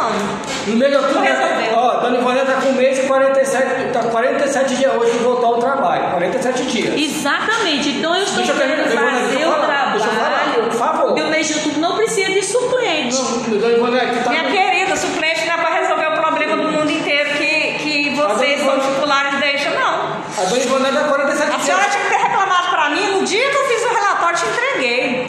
ano. 0.07 0.41
No 0.67 0.77
mês 0.77 0.91
de 0.91 0.97
outubro, 0.97 1.23
Resolveu. 1.23 1.75
ó, 1.77 1.95
Dona 2.01 2.19
Ivone 2.19 2.41
tá 2.41 2.53
com 2.55 2.69
um 2.69 2.73
mês 2.73 2.99
e 2.99 3.03
47, 3.03 3.93
tá 3.93 4.01
47 4.05 4.75
dias 4.77 4.95
hoje 4.95 5.13
de 5.13 5.19
voltar 5.19 5.47
ao 5.47 5.59
trabalho. 5.59 6.11
47 6.13 6.63
dias. 6.65 6.95
Exatamente. 6.97 7.89
Então 7.91 8.15
eu 8.17 8.23
estou 8.23 8.39
Deixa 8.45 8.53
querendo 8.55 8.85
fazer 8.85 9.43
eu 9.43 9.49
o 9.49 9.53
falar, 9.53 9.93
deixa 9.93 10.07
eu 10.07 10.13
falar, 10.13 10.31
trabalho. 10.31 10.63
por 10.71 10.73
favor. 10.73 11.15
Meu 11.15 11.27
mês 11.29 11.47
de 11.49 11.55
outubro 11.55 11.81
não 11.81 11.97
precisa 11.97 12.31
de 12.33 12.43
suplente. 12.43 13.17
Não, 13.17 13.59
Dona 13.59 13.73
Ivone 13.77 14.01
aqui 14.01 14.25
tá. 14.25 14.31
Minha 14.31 14.45
querida, 14.51 14.97
suplente 14.97 15.47
não 15.47 15.55
é 15.55 15.57
para 15.57 15.75
resolver 15.81 16.07
o 16.09 16.13
problema 16.21 16.57
do 16.57 16.69
mundo 16.73 16.91
inteiro 16.91 17.31
que, 17.37 17.73
que 17.79 18.15
vocês 18.17 18.61
são 18.65 18.79
titulares 18.81 19.39
deixam, 19.41 19.73
não. 19.75 20.17
A 20.39 20.45
Dona 20.49 20.63
Ivone 20.63 20.93
tá 20.93 21.05
47 21.05 21.43
A 21.43 21.55
dias. 21.57 21.63
senhora 21.67 21.85
tinha 21.91 22.05
que 22.05 22.11
ter 22.11 22.17
reclamado 22.23 22.71
para 22.71 22.91
mim 22.91 23.07
no 23.19 23.25
dia 23.25 23.51
que 23.51 23.57
eu 23.57 23.65
fiz 23.67 23.83
o 23.85 23.89
relatório, 23.95 24.39
te 24.39 24.45
entreguei. 24.47 25.27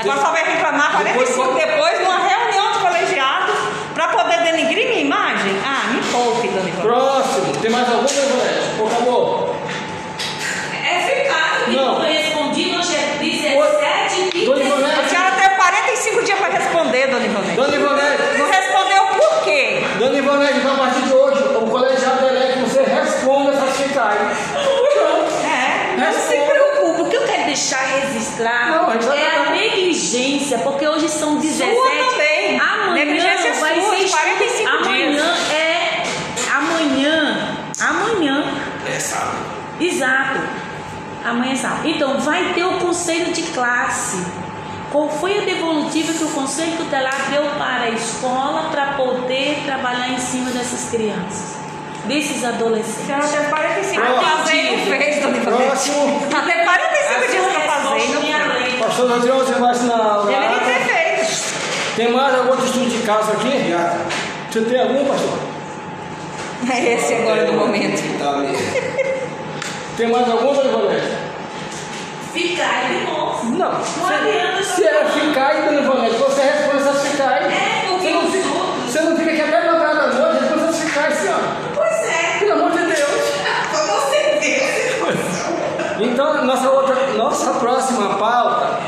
Agora 0.00 0.20
só 0.20 0.30
vai 0.32 0.44
reclamar 0.44 0.92
45 0.92 1.54
Depois- 1.54 1.66
depois, 1.66 2.00
numa 2.00 2.18
reunião 2.18 2.72
de 2.72 2.78
colegiados, 2.80 3.54
para 3.94 4.08
poder 4.08 4.42
denigrir 4.42 4.88
minha 4.88 5.00
imagem? 5.02 5.52
Ah, 5.64 5.86
me 5.92 6.00
poupe, 6.10 6.48
dona 6.48 6.68
Ivone. 6.68 6.82
Próximo. 6.82 7.52
Tem 7.64 7.72
mais 7.72 7.88
algum, 7.88 8.04
Dona 8.04 8.20
Ivone? 8.20 8.76
Por 8.76 8.90
favor. 8.90 9.54
É 10.86 11.00
ficar. 11.00 11.62
Não. 11.68 12.04
Eu 12.04 12.12
respondi 12.12 12.72
no 12.72 12.84
chefe 12.84 13.24
17 13.24 14.36
e 14.36 14.44
Dona 14.44 14.60
A 14.60 14.66
Ivone. 14.66 15.08
senhora 15.08 15.30
teve 15.30 15.54
45 15.54 16.24
dias 16.24 16.38
para 16.40 16.58
responder, 16.58 17.06
dona 17.06 17.24
Ivone. 17.24 17.56
Dona 17.56 17.74
Ivone. 17.74 18.03
Então 41.94 42.18
vai 42.20 42.52
ter 42.54 42.64
o 42.64 42.78
conselho 42.78 43.32
de 43.32 43.42
classe. 43.42 44.18
Qual 44.90 45.08
foi 45.08 45.38
a 45.38 45.44
devolutiva 45.44 46.12
que 46.12 46.24
o 46.24 46.28
conselho 46.28 46.76
tutelar 46.76 47.28
deu 47.30 47.42
para 47.58 47.82
a 47.84 47.90
escola 47.90 48.68
para 48.70 48.92
poder 48.92 49.62
trabalhar 49.64 50.08
em 50.10 50.18
cima 50.18 50.50
dessas 50.50 50.88
crianças, 50.90 51.56
desses 52.04 52.44
adolescentes? 52.44 53.04
senhora 53.06 53.26
teve 53.26 53.48
45 53.50 54.00
Próximo. 54.00 54.22
para 54.22 54.36
fazer 54.36 54.54
e 54.54 54.76
não 54.76 54.86
fez, 54.86 55.22
dona. 55.22 55.38
Próximo. 55.40 56.22
Ela 56.30 56.42
teve 56.42 56.64
45 56.64 57.30
dias 57.30 57.46
para 57.52 57.60
fazer 57.60 58.04
e 58.04 58.12
não 58.12 58.22
fez. 58.22 58.78
Pastor 58.78 59.12
Adriano, 59.12 59.40
você 59.44 59.52
vai 59.54 59.70
assinar 59.70 60.18
o 60.20 60.26
Deveria 60.26 60.48
ter 60.60 60.74
ato. 60.74 60.84
feito. 60.84 61.54
Tem 61.96 62.12
mais 62.12 62.34
algum 62.34 62.50
outro 62.50 62.66
estudo 62.66 62.90
de 62.90 62.98
caso 63.06 63.32
aqui? 63.32 63.50
Você 64.50 64.60
tem 64.60 64.80
algum, 64.80 65.04
pastor? 65.06 65.38
É 66.72 66.94
esse 66.94 67.14
agora 67.14 67.44
do 67.46 67.52
momento. 67.54 68.00
Tá. 68.18 68.42
Tem 69.96 70.08
mais 70.08 70.28
algum, 70.30 70.52
Dona 70.54 70.68
Ivone? 70.70 71.23
Ficar 72.34 72.88
de 72.88 73.06
novo. 73.06 73.44
Não. 73.46 73.70
Não 73.72 74.06
adianta 74.08 74.62
Se 74.62 74.84
é 74.84 75.04
ficar, 75.06 75.62
Dona 75.64 75.80
Ivone, 75.80 76.10
você 76.10 76.42
responde 76.42 76.82
essas 76.82 77.06
ficais. 77.08 77.46
É, 77.46 77.86
porque 77.88 78.06
Você 78.08 78.12
não 78.12 78.24
os 78.26 78.32
fica- 78.32 78.48
outros- 78.48 78.92
Você 78.92 79.00
não 79.00 79.16
fica 79.16 79.30
aqui 79.32 79.40
até 79.42 79.70
9 79.70 79.84
horas 79.84 80.14
da 80.14 80.20
noite, 80.20 80.40
responde 80.42 80.64
essas 80.64 80.78
ficais, 80.80 81.14
senhora. 81.14 81.42
Pois 81.74 81.92
é. 81.92 82.38
Pelo 82.40 82.52
amor 82.52 82.70
de 82.72 82.78
Deus. 82.84 83.30
Pra 83.70 83.82
você 83.82 84.38
ver. 84.40 86.04
Então, 86.04 86.44
nossa, 86.44 86.70
outra, 86.70 86.94
nossa 87.16 87.52
próxima 87.54 88.14
pauta. 88.18 88.80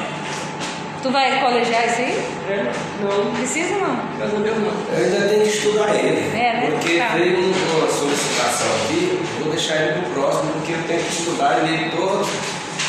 Tu 1.03 1.11
vai 1.13 1.39
colegiar 1.41 1.87
isso 1.87 2.01
aí? 2.01 2.27
É, 2.51 2.73
não, 3.01 3.31
Precisa 3.37 3.77
não. 3.77 3.93
a 3.95 4.27
Deus 4.27 4.59
não. 4.59 4.97
Eu 4.99 5.05
ainda 5.05 5.29
tenho 5.29 5.43
que 5.43 5.49
estudar 5.49 5.95
ele. 5.95 6.37
É, 6.37 6.53
né? 6.53 6.69
Porque 6.73 6.99
Tá. 6.99 7.09
veio 7.15 7.39
um- 7.39 7.79
uma 7.79 7.87
solicitação 7.89 8.67
aqui, 8.85 9.21
vou 9.41 9.53
deixar 9.53 9.77
ele 9.77 10.01
pro 10.03 10.21
próximo, 10.23 10.51
porque 10.55 10.73
eu 10.73 10.83
tenho 10.89 11.01
que 11.01 11.13
estudar 11.13 11.59
ele 11.63 11.91
todo 11.97 12.27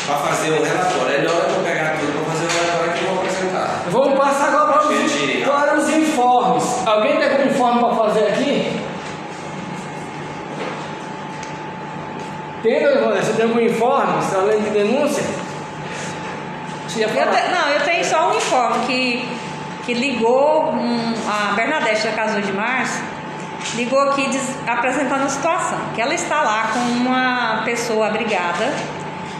para 0.07 0.15
fazer 0.15 0.51
um 0.53 0.63
relatório. 0.63 1.15
Aí 1.15 1.21
na 1.25 1.31
hora 1.33 1.45
que 1.45 1.53
eu 1.53 1.63
pegar 1.63 1.97
tudo 1.99 2.13
para 2.13 2.33
fazer 2.33 2.45
o 2.45 2.49
relatório 2.65 2.93
que 2.93 3.03
eu 3.05 3.09
vou 3.11 3.19
apresentar. 3.19 3.81
Vamos 3.89 4.19
passar 4.19 4.47
agora 4.49 4.73
para 4.73 4.87
os, 4.87 5.11
para 5.45 5.77
os 5.77 5.89
informes. 5.89 6.87
Alguém 6.87 7.17
tem 7.17 7.29
algum 7.31 7.45
informe 7.49 7.79
para 7.81 7.95
fazer 7.95 8.27
aqui? 8.27 8.81
Tem, 12.63 12.81
Dona 12.83 12.95
Ivone? 12.99 13.19
Você 13.19 13.33
tem 13.33 13.45
algum 13.45 13.59
informe, 13.59 14.13
além 14.35 14.61
de 14.61 14.69
denúncia? 14.71 15.23
Eu 16.97 17.09
te- 17.09 17.51
não, 17.51 17.69
eu 17.69 17.81
tenho 17.85 18.03
só 18.03 18.31
um 18.31 18.35
informe 18.37 18.85
que, 18.87 19.29
que 19.85 19.93
ligou 19.93 20.71
um, 20.71 21.13
a 21.29 21.53
Bernadette 21.53 22.07
da 22.07 22.13
Casa 22.13 22.41
de 22.41 22.51
Março, 22.51 22.99
ligou 23.75 23.99
aqui 24.09 24.27
diz- 24.29 24.55
apresentando 24.65 25.23
a 25.25 25.29
situação, 25.29 25.77
que 25.93 26.01
ela 26.01 26.13
está 26.15 26.41
lá 26.41 26.69
com 26.73 26.79
uma 26.79 27.61
pessoa 27.65 28.07
abrigada 28.07 28.65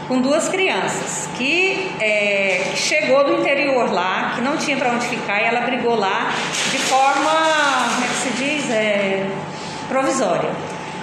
com 0.08 0.20
duas 0.22 0.48
crianças, 0.48 1.28
que, 1.36 1.92
é, 2.00 2.62
que 2.70 2.78
chegou 2.78 3.24
do 3.24 3.34
interior 3.40 3.92
lá, 3.92 4.32
que 4.34 4.40
não 4.40 4.56
tinha 4.56 4.76
para 4.78 4.90
onde 4.92 5.06
ficar, 5.06 5.40
e 5.42 5.44
ela 5.44 5.60
brigou 5.60 5.94
lá 5.96 6.30
de 6.70 6.78
forma, 6.78 7.30
como 7.94 8.04
é 8.04 8.08
que 8.08 8.14
se 8.14 8.30
diz? 8.42 8.70
É, 8.70 9.26
provisória. 9.88 10.50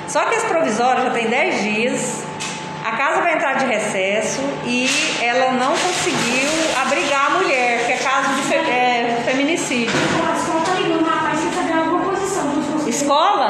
Só 0.08 0.22
que 0.26 0.36
esse 0.36 0.48
provisório 0.48 1.04
já 1.04 1.10
tem 1.12 1.28
10 1.28 1.62
dias, 1.64 2.24
a 2.84 2.92
casa 2.92 3.22
vai 3.22 3.34
entrar 3.34 3.56
de 3.58 3.66
recesso 3.66 4.42
e 4.66 4.88
ela 5.22 5.52
não 5.54 5.72
conseguiu 5.72 6.50
abrigar 6.82 7.28
a 7.28 7.30
mulher, 7.40 7.86
que 7.86 7.94
é 7.94 7.98
caso 7.98 8.30
de 8.36 8.42
fe- 8.44 8.56
é, 8.56 9.22
feminicídio. 9.26 9.94
A 12.86 12.90
escola. 12.90 13.50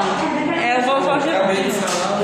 É, 0.62 0.78
eu 0.78 0.82
vou, 0.82 1.00
vou 1.02 1.12
Acabei 1.14 1.56
de 1.62 1.70
falar. 1.70 2.20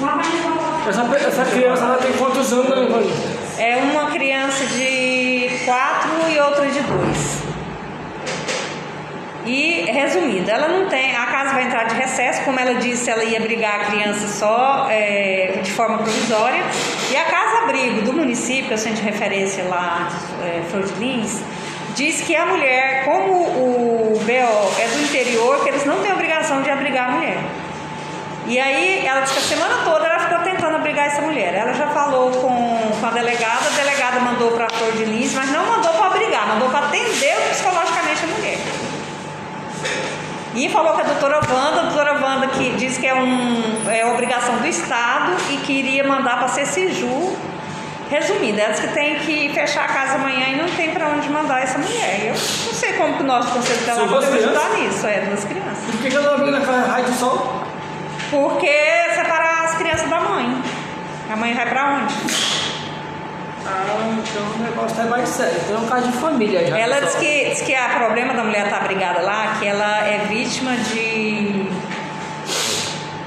O 0.00 0.04
rapaz 0.04 0.28
falou, 0.42 0.73
Essa, 0.86 1.02
essa 1.16 1.44
criança 1.46 1.84
ela 1.84 1.96
tem 1.96 2.12
quantos 2.12 2.52
anos, 2.52 2.88
Ivone? 2.88 3.10
É 3.58 3.76
uma 3.76 4.10
criança 4.10 4.66
de 4.66 5.48
4 5.64 6.10
e 6.30 6.38
outra 6.40 6.66
de 6.66 6.80
2. 6.80 7.44
E 9.46 9.90
resumindo, 9.90 10.50
ela 10.50 10.68
não 10.68 10.86
tem. 10.88 11.16
A 11.16 11.26
casa 11.26 11.54
vai 11.54 11.64
entrar 11.64 11.84
de 11.84 11.94
recesso, 11.94 12.44
como 12.44 12.58
ela 12.58 12.74
disse, 12.74 13.10
ela 13.10 13.24
ia 13.24 13.38
abrigar 13.38 13.80
a 13.80 13.84
criança 13.84 14.26
só 14.28 14.86
é, 14.90 15.60
de 15.62 15.70
forma 15.72 15.98
provisória. 15.98 16.62
E 17.10 17.16
a 17.16 17.24
casa 17.24 17.64
abrigo 17.64 18.02
do 18.02 18.12
município, 18.12 18.72
eu 18.72 18.78
centro 18.78 19.02
de 19.02 19.08
referência 19.08 19.64
lá, 19.64 20.08
é, 20.42 20.62
Flor 20.70 20.82
de 20.82 20.94
Lins, 20.94 21.42
diz 21.94 22.20
que 22.22 22.34
a 22.36 22.46
mulher, 22.46 23.04
como 23.04 23.32
o 23.32 24.20
BO 24.22 24.80
é 24.80 24.88
do 24.88 25.02
interior, 25.02 25.62
que 25.62 25.68
eles 25.68 25.84
não 25.84 26.02
têm 26.02 26.12
obrigação 26.12 26.62
de 26.62 26.70
abrigar 26.70 27.08
a 27.08 27.12
mulher. 27.12 27.38
E 28.46 28.60
aí 28.60 29.06
ela 29.06 29.20
disse 29.20 29.34
que 29.34 29.40
a 29.40 29.56
semana 29.56 29.84
toda 29.84 30.06
ela 30.06 30.18
ficou 30.18 30.38
tentando 30.40 30.76
abrigar 30.76 31.06
essa 31.06 31.22
mulher. 31.22 31.54
Ela 31.54 31.72
já 31.72 31.88
falou 31.88 32.30
com, 32.30 32.92
com 33.00 33.06
a 33.06 33.10
delegada, 33.10 33.66
a 33.66 33.76
delegada 33.76 34.20
mandou 34.20 34.52
para 34.52 34.66
a 34.66 34.90
de 34.90 35.04
Lins, 35.04 35.34
mas 35.34 35.50
não 35.50 35.64
mandou 35.66 35.92
para 35.92 36.06
abrigar, 36.06 36.48
mandou 36.48 36.68
para 36.68 36.86
atender 36.86 37.36
psicologicamente 37.50 38.24
a 38.24 38.26
mulher. 38.26 38.58
E 40.54 40.68
falou 40.68 40.92
com 40.92 41.00
a 41.00 41.04
doutora 41.04 41.40
Wanda, 41.50 41.80
a 41.80 41.82
doutora 41.84 42.12
Wanda 42.22 42.46
que 42.48 42.70
diz 42.76 42.98
que 42.98 43.06
é, 43.06 43.14
um, 43.14 43.90
é 43.90 44.06
obrigação 44.06 44.56
do 44.58 44.66
Estado 44.66 45.32
e 45.50 45.56
que 45.58 45.72
iria 45.72 46.04
mandar 46.04 46.36
para 46.36 46.44
a 46.44 46.48
CECIJU. 46.48 47.36
Resumindo, 48.10 48.60
ela 48.60 48.70
disse 48.70 48.86
que 48.86 48.92
tem 48.92 49.18
que 49.20 49.48
fechar 49.48 49.86
a 49.86 49.88
casa 49.88 50.14
amanhã 50.16 50.48
e 50.50 50.56
não 50.56 50.68
tem 50.76 50.90
para 50.90 51.08
onde 51.08 51.28
mandar 51.30 51.62
essa 51.62 51.78
mulher. 51.78 52.26
Eu 52.26 52.34
não 52.34 52.74
sei 52.74 52.92
como 52.92 53.16
que 53.16 53.22
o 53.22 53.26
nosso 53.26 53.50
conselho 53.50 53.80
duas 53.84 54.26
pode 54.26 54.38
ajudar 54.38 54.68
nisso, 54.74 55.06
é 55.06 55.20
duas 55.20 55.44
crianças. 55.44 55.84
Por 55.90 56.00
que 56.00 56.14
ela 56.14 56.26
não 56.26 56.34
abriu 56.34 56.52
na 56.52 56.60
casa 56.60 56.86
raio 56.86 57.04
de 57.06 57.14
sol? 57.14 57.63
Porque 58.34 58.68
separar 59.14 59.64
as 59.64 59.74
crianças 59.76 60.08
da 60.10 60.20
mãe. 60.20 60.62
A 61.30 61.36
mãe 61.36 61.54
vai 61.54 61.68
pra 61.68 62.00
onde? 62.02 62.14
Ah, 63.66 63.86
então 64.18 64.42
o 64.58 64.62
negócio 64.62 64.96
tá 64.96 65.04
mais 65.04 65.28
sério. 65.28 65.54
Então 65.64 65.76
é 65.76 65.80
um 65.80 65.86
caso 65.86 66.08
de 66.08 66.18
família 66.18 66.66
já. 66.66 66.78
Ela 66.78 66.96
diz 67.00 67.04
pessoal. 67.14 67.22
que, 67.24 67.44
diz 67.50 67.60
que 67.62 67.72
o 67.74 67.98
problema 67.98 68.34
da 68.34 68.44
mulher 68.44 68.64
estar 68.66 68.80
brigada 68.84 69.20
lá, 69.22 69.56
que 69.58 69.66
ela 69.66 70.00
é 70.06 70.26
vítima 70.28 70.72
de 70.76 71.66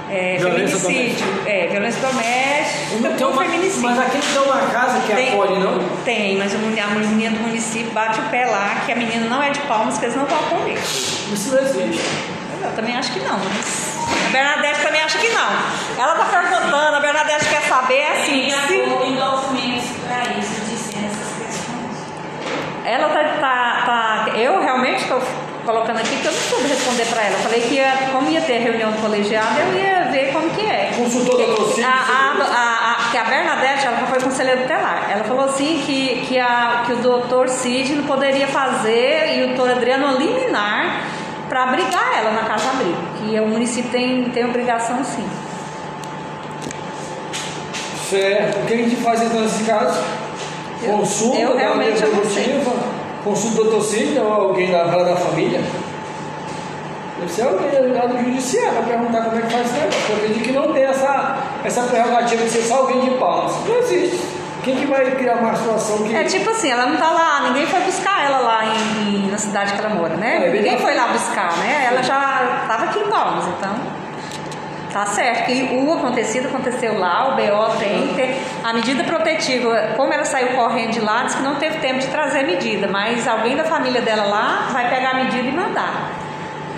é, 0.10 0.38
Violência 0.38 0.78
feminicídio. 0.80 1.28
É, 1.46 1.68
violência 1.68 2.02
doméstica 2.02 3.10
Tem 3.18 3.26
ou 3.26 3.34
uma- 3.34 3.44
feminicídio. 3.44 3.82
Mas 3.90 4.00
aqui 4.00 4.18
não 4.18 4.44
tem 4.44 4.52
uma 4.52 4.62
casa 4.72 5.00
que 5.08 5.14
Tem. 5.16 5.30
acolhe, 5.30 5.60
não? 5.60 5.80
Tem, 6.06 6.38
mas 6.38 6.54
a 6.56 6.58
mulher- 6.60 6.84
a 6.86 6.88
menina 6.90 7.36
do 7.36 7.42
município 7.44 7.92
bate 7.92 8.20
o 8.20 8.24
pé 8.30 8.46
lá, 8.46 8.84
que 8.86 8.92
a 8.92 8.96
menina 8.96 9.26
não 9.28 9.42
é 9.42 9.50
de 9.50 9.60
palmas, 9.62 9.98
que 9.98 10.06
eles 10.06 10.16
não 10.16 10.26
vão 10.26 10.38
comer. 10.44 10.78
Isso 10.78 11.52
não 11.54 11.60
existe. 11.62 12.04
Eu 12.64 12.72
também 12.76 12.96
acho 12.96 13.12
que 13.12 13.20
não, 13.20 13.38
mas 13.40 13.97
a 14.28 14.30
Bernadette 14.30 14.82
também 14.82 15.02
acha 15.02 15.18
que 15.18 15.30
não. 15.30 15.50
Ela 15.98 16.16
tá 16.16 16.26
perguntando, 16.26 16.96
a 16.96 17.00
Bernadette 17.00 17.46
quer 17.46 17.62
saber, 17.62 18.00
é 18.00 18.12
assim, 18.22 18.42
Tem 18.42 18.52
se. 18.52 18.78
Ela 22.86 23.10
tá, 23.10 23.24
tá, 23.42 23.84
tá- 23.86 24.38
Eu 24.38 24.62
realmente 24.62 25.02
estou 25.04 25.22
colocando 25.66 25.98
aqui 25.98 26.16
que 26.16 26.26
eu 26.26 26.32
não 26.32 26.40
soube 26.40 26.68
responder 26.68 27.06
para 27.06 27.24
ela. 27.24 27.34
Eu 27.34 27.40
falei 27.40 27.62
que 27.62 27.74
ia, 27.76 27.92
como 28.14 28.30
ia 28.30 28.40
ter 28.42 28.60
reunião 28.60 28.92
do 28.92 29.02
colegiado, 29.02 29.60
eu 29.60 29.74
ia 29.76 30.04
ver 30.12 30.32
como 30.32 30.50
que 30.52 30.66
é. 30.66 30.94
Consultou 30.96 31.42
a 31.42 31.46
doutor 31.46 31.74
Cid, 31.74 31.84
a, 31.84 31.90
a, 31.90 32.32
a, 32.46 32.92
a, 33.08 33.12
que 33.12 33.18
a 33.18 33.24
Bernadette, 33.26 33.86
ela 33.88 34.08
foi 34.08 34.22
conselheira 34.22 34.62
tutelar. 34.62 35.10
Ela 35.12 35.24
falou 35.26 35.44
assim 35.46 35.84
que, 35.86 36.26
que, 36.28 36.40
a, 36.40 36.84
que 36.86 36.94
o 36.94 36.98
doutor 36.98 37.50
Cid 37.50 37.94
não 37.96 38.04
poderia 38.06 38.48
fazer 38.48 39.38
e 39.38 39.44
o 39.44 39.48
doutor 39.56 39.72
Adriano 39.72 40.18
liminar 40.18 41.02
para 41.50 41.64
abrigar 41.64 42.18
ela 42.20 42.32
na 42.32 42.44
casa 42.44 42.70
abrigo, 42.70 42.98
que 43.20 43.40
o 43.40 43.48
município 43.48 43.90
tem, 43.92 44.26
tem 44.32 44.46
obrigação 44.46 45.04
sim. 45.04 45.26
Certo. 48.10 48.60
O 48.60 48.66
que 48.66 48.74
a 48.74 48.78
gente 48.78 48.96
faz 48.98 49.22
então 49.22 49.42
nesse 49.42 49.64
caso? 49.64 50.00
Eu- 50.84 50.94
Consulta 50.98 51.38
eu 51.40 51.54
da 51.54 51.60
realmente 51.60 52.00
produtiva, 52.02 52.72
consulta 53.24 53.62
o 53.62 53.64
doutor 53.66 53.84
Cid 53.84 54.18
ou 54.20 54.32
alguém 54.32 54.72
da 54.72 54.84
da 54.84 55.16
família. 55.16 55.62
Deve 57.20 57.32
ser 57.32 57.42
alguém 57.44 57.92
lá 57.94 58.06
do 58.06 58.18
judiciário 58.24 58.74
para 58.74 58.84
perguntar 58.84 59.22
como 59.24 59.38
é 59.38 59.42
que 59.42 59.52
faz 59.52 59.72
negócio. 59.74 60.00
Porque 60.00 60.12
eu 60.12 60.16
acredito 60.18 60.44
que 60.44 60.52
não 60.52 60.72
tem 60.72 60.84
essa, 60.84 61.38
essa 61.66 61.82
prerrogativa 61.84 62.44
de 62.44 62.50
ser 62.50 62.62
só 62.62 62.76
alguém 62.82 63.02
de 63.02 63.10
palmas. 63.18 63.54
Não 63.68 63.76
existe. 63.80 64.20
Quem 64.68 64.76
que 64.76 64.86
vai 64.86 65.12
criar 65.12 65.36
uma 65.36 65.56
situação 65.56 66.04
que. 66.04 66.14
É 66.14 66.26
tipo 66.26 66.50
assim, 66.50 66.70
ela 66.70 66.88
não 66.88 66.98
tá 66.98 67.10
lá, 67.10 67.40
ninguém 67.48 67.66
foi 67.68 67.80
buscar 67.80 68.26
ela 68.26 68.40
lá 68.40 68.66
em, 68.66 69.26
em- 69.28 69.32
na 69.32 69.38
cidade 69.38 69.72
que 69.72 69.80
ela 69.80 69.96
mora, 69.96 70.18
né? 70.18 70.36
É, 70.36 70.40
ninguém 70.48 70.62
verdade. 70.62 70.82
foi 70.82 70.94
lá 70.94 71.08
buscar, 71.08 71.56
né? 71.60 71.86
Ela 71.90 72.04
já 72.04 72.66
tava 72.68 72.84
aqui 72.84 73.00
em 73.00 73.08
Palmas, 73.10 73.46
então. 73.48 73.74
Tá 74.92 75.06
certo, 75.06 75.46
que 75.46 75.70
o 75.74 75.94
acontecido 75.94 76.48
aconteceu 76.48 77.00
lá, 77.00 77.30
o 77.30 77.36
BO 77.36 77.78
tem, 77.78 78.14
tem 78.16 78.36
a 78.64 78.74
medida 78.74 79.04
protetiva, 79.06 79.94
como 79.96 80.12
ela 80.14 80.26
saiu 80.26 80.50
correndo 80.50 80.92
de 80.92 81.00
lá, 81.00 81.24
disse 81.24 81.38
que 81.38 81.44
não 81.44 81.56
teve 81.56 81.78
tempo 81.80 82.00
de 82.00 82.08
trazer 82.08 82.40
a 82.40 82.44
medida, 82.44 82.88
mas 82.88 83.26
alguém 83.28 83.56
da 83.56 83.64
família 83.64 84.02
dela 84.02 84.24
lá 84.26 84.68
vai 84.72 84.90
pegar 84.90 85.12
a 85.12 85.14
medida 85.16 85.48
e 85.48 85.52
mandar. 85.52 86.10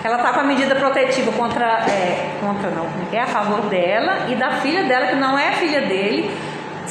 Ela 0.04 0.18
tá 0.18 0.32
com 0.34 0.40
a 0.42 0.44
medida 0.44 0.76
protetiva 0.76 1.32
contra, 1.32 1.66
é, 1.88 2.32
contra 2.40 2.70
não, 2.72 2.86
é 3.12 3.16
é? 3.18 3.22
a 3.22 3.28
favor 3.28 3.62
dela 3.62 4.26
e 4.30 4.36
da 4.36 4.52
filha 4.58 4.84
dela, 4.84 5.08
que 5.08 5.16
não 5.16 5.38
é 5.38 5.52
filha 5.54 5.82
dele, 5.82 6.32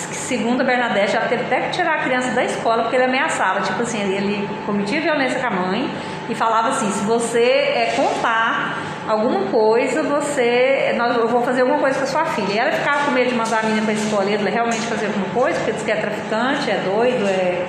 que, 0.07 0.15
segundo 0.17 0.61
a 0.61 0.65
Bernadette, 0.65 1.13
já 1.13 1.21
teve 1.23 1.45
até 1.45 1.61
que 1.63 1.71
tirar 1.71 1.97
a 1.97 2.03
criança 2.03 2.31
da 2.33 2.45
escola 2.45 2.83
porque 2.83 2.97
ele 2.97 3.05
ameaçava. 3.05 3.61
Tipo 3.61 3.83
assim, 3.83 4.01
ele 4.01 4.49
cometia 4.67 5.01
violência 5.01 5.41
com 5.41 5.47
a 5.47 5.51
mãe 5.51 5.91
e 6.29 6.35
falava 6.35 6.69
assim: 6.69 6.91
se 6.91 7.05
você 7.05 7.41
é, 7.41 7.95
contar 7.97 8.77
alguma 9.09 9.51
coisa, 9.51 10.03
você. 10.03 10.95
Nós, 10.97 11.17
eu 11.17 11.29
vou 11.29 11.43
fazer 11.43 11.63
alguma 11.63 11.79
coisa 11.81 11.99
com 11.99 12.05
a 12.05 12.09
sua 12.09 12.25
filha. 12.27 12.53
E 12.53 12.59
ela 12.59 12.73
ficava 12.73 13.05
com 13.05 13.11
medo 13.11 13.31
de 13.31 13.35
mandar 13.35 13.61
a 13.61 13.63
menina 13.63 13.83
para 13.83 13.93
a 13.93 13.97
escola 13.97 14.31
e 14.31 14.35
ele 14.35 14.51
realmente 14.51 14.87
fazer 14.87 15.07
alguma 15.07 15.29
coisa, 15.31 15.59
porque 15.59 15.73
diz 15.73 15.83
que 15.83 15.91
é 15.91 15.97
traficante, 15.97 16.71
é 16.71 16.83
doido, 16.85 17.27
é. 17.27 17.67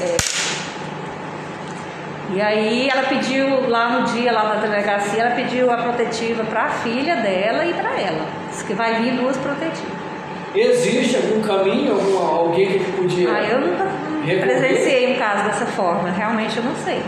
é- 0.00 0.16
E 2.30 2.42
aí 2.42 2.88
ela 2.90 3.04
pediu 3.04 3.68
lá 3.70 3.88
no 3.88 4.04
dia 4.12 4.30
lá 4.30 4.42
da 4.42 4.54
delegacia, 4.56 5.22
ela 5.22 5.34
pediu 5.34 5.70
a 5.72 5.78
protetiva 5.78 6.44
para 6.44 6.64
a 6.64 6.68
filha 6.68 7.16
dela 7.16 7.64
e 7.64 7.72
para 7.72 7.98
ela. 7.98 8.26
Diz 8.50 8.62
que 8.62 8.74
vai 8.74 8.96
vir 8.96 9.12
duas 9.12 9.36
protetivas. 9.38 9.97
Existe 10.54 11.16
algum 11.16 11.40
caminho, 11.42 11.92
algum, 11.94 12.18
alguém 12.18 12.78
que 12.78 12.92
podia. 12.92 13.30
Ah, 13.32 13.42
eu 13.42 13.60
nunca 13.60 13.86
Recorrer? 14.24 14.40
presenciei 14.40 15.14
um 15.14 15.18
caso 15.18 15.44
dessa 15.44 15.66
forma, 15.66 16.10
realmente 16.10 16.56
eu 16.56 16.64
não 16.64 16.74
sei 16.84 17.02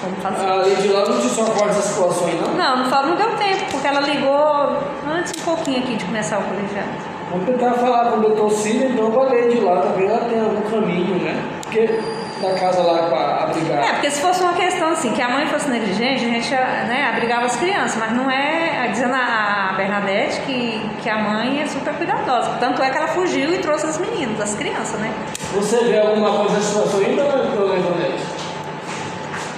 como 0.00 0.14
fazer. 0.16 0.46
A 0.46 0.54
lei 0.56 0.76
de 0.76 0.88
lá 0.88 1.08
não 1.08 1.20
te 1.20 1.28
socorre 1.28 1.70
essas 1.70 1.84
situações, 1.86 2.40
não? 2.40 2.54
Não, 2.54 2.76
não, 2.78 2.90
falo, 2.90 3.08
não 3.08 3.16
deu 3.16 3.30
tempo, 3.36 3.64
porque 3.70 3.86
ela 3.86 4.00
ligou 4.00 4.76
antes 5.12 5.32
um 5.40 5.44
pouquinho 5.44 5.78
aqui 5.78 5.96
de 5.96 6.04
começar 6.04 6.38
o 6.38 6.42
colegiado. 6.42 6.88
Vamos 7.30 7.46
tentar 7.46 7.72
falar 7.74 8.10
com 8.12 8.18
o 8.18 8.20
doutor 8.22 8.50
Cid, 8.52 8.84
então 8.86 9.20
a 9.20 9.28
lei 9.30 9.48
de 9.48 9.60
lá, 9.60 9.80
talvez 9.82 10.08
ela 10.10 10.20
tenha 10.20 10.42
algum 10.44 10.62
caminho, 10.70 11.16
né? 11.16 11.42
Porque 11.62 12.00
da 12.40 12.54
casa 12.54 12.82
lá 12.82 13.08
para 13.08 13.44
abrigar. 13.44 13.84
É, 13.84 13.92
porque 13.94 14.10
se 14.10 14.20
fosse 14.20 14.42
uma 14.42 14.54
questão 14.54 14.90
assim, 14.90 15.12
que 15.12 15.20
a 15.22 15.28
mãe 15.28 15.46
fosse 15.46 15.68
negligente, 15.68 16.24
a 16.24 16.28
gente 16.28 16.50
né, 16.50 17.08
abrigava 17.12 17.46
as 17.46 17.56
crianças, 17.56 17.96
mas 17.96 18.12
não 18.12 18.30
é, 18.30 18.88
dizendo 18.92 19.14
a 19.14 19.74
Bernadette 19.76 20.40
que, 20.42 20.80
que 21.02 21.08
a 21.10 21.18
mãe 21.18 21.62
é 21.62 21.66
super 21.66 21.92
cuidadosa. 21.94 22.56
Tanto 22.60 22.82
é 22.82 22.90
que 22.90 22.96
ela 22.96 23.08
fugiu 23.08 23.52
e 23.52 23.58
trouxe 23.58 23.86
as 23.86 23.98
meninas, 23.98 24.40
as 24.40 24.54
crianças, 24.54 24.98
né? 25.00 25.12
Você 25.54 25.76
vê 25.84 25.98
alguma 25.98 26.30
coisa 26.38 26.54
nessa 26.54 26.66
situação 26.66 27.00
ainda, 27.00 27.22
Ivonete? 27.22 28.24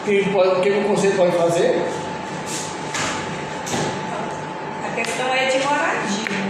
Que 0.04 0.30
pode- 0.32 0.60
que 0.60 0.70
o 0.70 0.84
conselho 0.84 1.16
pode 1.16 1.32
fazer? 1.36 1.84
A 4.84 4.94
questão 4.94 5.32
é 5.34 5.44
de 5.46 5.58
moradia. 5.58 6.40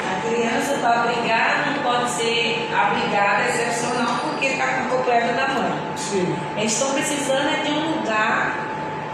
A 0.00 0.28
criança 0.28 0.78
para 0.80 1.02
abrigar 1.02 1.66
não 1.72 1.82
pode 1.82 2.10
ser 2.10 2.68
abrigada 2.74 3.44
excepcional 3.48 4.15
porque 4.46 4.62
está 4.62 4.66
com 4.66 4.94
o 4.94 4.98
completo 4.98 5.34
da 5.34 5.48
mãe. 5.48 5.72
Sim. 5.96 6.36
Eles 6.56 6.72
estão 6.72 6.92
precisando 6.92 7.48
é 7.48 7.62
de 7.64 7.72
um 7.72 7.96
lugar 7.96 8.54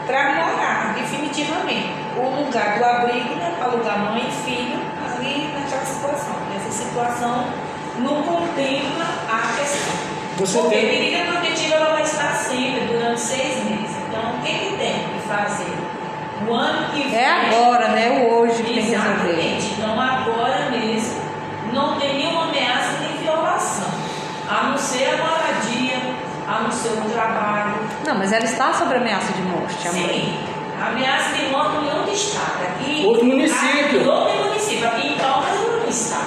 para 0.07 0.35
morar, 0.35 0.95
definitivamente. 0.95 1.91
O 2.17 2.45
lugar 2.45 2.79
do 2.79 2.85
abrigo, 2.85 3.35
né, 3.37 3.55
para 3.59 3.69
alugar 3.73 3.99
mãe 3.99 4.29
e 4.29 4.45
filho, 4.45 4.79
ali 5.17 5.51
naquela 5.55 5.85
situação. 5.85 6.37
Essa 6.57 6.71
situação 6.85 7.47
não 7.99 8.23
contempla 8.23 9.05
a 9.31 9.59
questão. 9.59 10.13
Você 10.39 10.59
Porque 10.59 10.77
tem- 10.77 10.89
a 10.89 10.93
medida 10.93 11.33
protetiva 11.33 11.75
ela 11.77 11.93
vai 11.93 12.03
estar 12.03 12.33
sempre 12.35 12.81
durante 12.87 13.21
seis 13.21 13.65
meses. 13.65 13.97
Então, 14.09 14.35
o 14.35 14.43
que, 14.43 14.53
que 14.53 14.77
tem 14.77 14.93
que 14.95 15.29
fazer? 15.29 15.73
O 16.49 16.53
ano 16.55 16.91
que 16.91 17.03
vem. 17.09 17.15
É 17.15 17.31
agora, 17.49 17.89
né? 17.89 18.11
O 18.11 18.35
hoje 18.41 18.57
que 18.63 18.63
tem 18.65 18.75
que 18.75 18.81
resolver. 18.81 19.31
Exatamente. 19.31 19.75
Então, 19.79 20.01
agora 20.01 20.71
mesmo, 20.71 21.21
não 21.73 21.99
tem 21.99 22.15
nenhuma 22.19 22.45
ameaça 22.49 22.99
nem 23.01 23.17
violação. 23.23 23.89
A 24.53 24.63
não 24.69 24.77
ser 24.79 25.05
a 25.09 25.17
moradia, 25.17 25.97
a 26.47 26.61
não 26.61 26.71
ser 26.71 26.89
o 26.91 27.11
trabalho. 27.11 27.75
Não, 28.07 28.15
mas 28.17 28.33
ela 28.33 28.45
está 28.45 28.73
sob 28.73 28.95
ameaça 28.95 29.33
de 29.33 29.43
morte, 29.43 29.89
a 29.89 29.93
mãe. 29.93 30.03
Sim, 30.09 30.39
a 30.81 30.87
ameaça 30.89 31.33
de 31.37 31.47
morte 31.47 31.77
em 31.77 31.99
outro 31.99 32.13
estado. 32.13 32.63
Aqui, 32.69 33.03
Outro 33.07 33.25
município. 33.25 34.01
Aqui, 34.01 34.09
outro 34.09 34.45
município. 34.45 34.89
Aqui 34.89 35.07
em 35.09 35.17
Palmas 35.17 35.49
ela 35.55 35.77
não 35.81 35.89
está. 35.89 36.21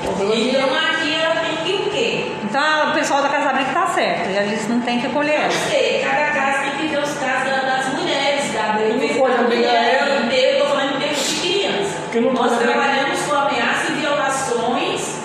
Então, 0.00 0.28
aqui 0.30 1.14
ela 1.14 1.34
tem 1.36 1.56
que 1.64 1.72
o 1.82 1.90
quê? 1.90 2.32
Então 2.44 2.90
o 2.90 2.94
pessoal 2.94 3.22
da 3.22 3.28
Casa 3.28 3.50
Abrigo 3.50 3.68
está 3.70 3.86
certo, 3.88 4.28
eles 4.30 4.68
não 4.68 4.80
têm 4.80 5.00
que 5.00 5.06
acolher 5.06 5.34
ela. 5.34 5.44
Não 5.44 5.70
sei, 5.70 6.02
cada 6.04 6.26
casa 6.30 6.58
tem 6.62 6.70
que 6.78 6.86
ver 6.86 6.98
os 7.02 7.14
casos 7.14 7.50
da- 7.50 7.76
das 7.76 7.88
mulheres, 7.94 8.52
da 8.52 8.74
Não 8.74 9.18
pode 9.18 9.34
da 9.34 9.40
obrigar 9.42 9.72
mulher, 9.72 9.98
ela. 10.00 10.32
Eu 10.32 10.52
estou 10.52 10.68
falando 10.68 10.96
em 10.96 10.98
termos 11.00 11.28
de 11.28 11.40
criança. 11.40 11.94
Porque 12.04 12.20
não 12.20 12.34
pode 12.34 12.54
obrigar- 12.54 12.74
trabalhamos 12.78 13.20
com 13.22 13.34
ameaça 13.34 13.90
e 13.90 13.94
violações. 13.96 15.18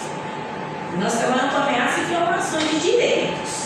Nós 0.99 1.13
trabalhamos 1.19 1.53
com 1.53 1.61
ameaça 1.61 1.99
e 2.01 2.03
violações 2.05 2.69
de 2.71 2.79
direitos. 2.79 3.63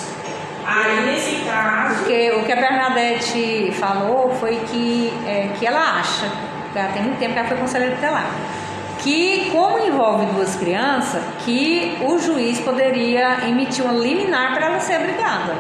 Aí, 0.66 1.06
nesse 1.06 1.36
caso, 1.46 1.96
Porque 2.00 2.32
o 2.32 2.37
que 2.48 2.54
a 2.54 2.56
Bernadette 2.56 3.72
falou 3.78 4.34
foi 4.40 4.56
que, 4.72 5.14
é, 5.28 5.50
que 5.60 5.68
ela 5.68 6.00
acha, 6.00 6.26
ela 6.74 6.88
tem 6.94 7.04
muito 7.04 7.20
tempo 7.20 7.34
que 7.34 7.40
ela 7.40 7.48
foi 7.48 7.58
conselheira 7.58 7.96
tutelar, 7.96 8.32
que 9.00 9.50
como 9.52 9.78
envolve 9.80 10.26
duas 10.28 10.56
crianças, 10.56 11.22
que 11.44 11.98
o 12.02 12.18
juiz 12.18 12.60
poderia 12.62 13.40
emitir 13.48 13.84
uma 13.84 13.94
liminar 13.94 14.54
para 14.54 14.68
ela 14.68 14.80
ser 14.80 14.96
abrigada. 14.96 15.56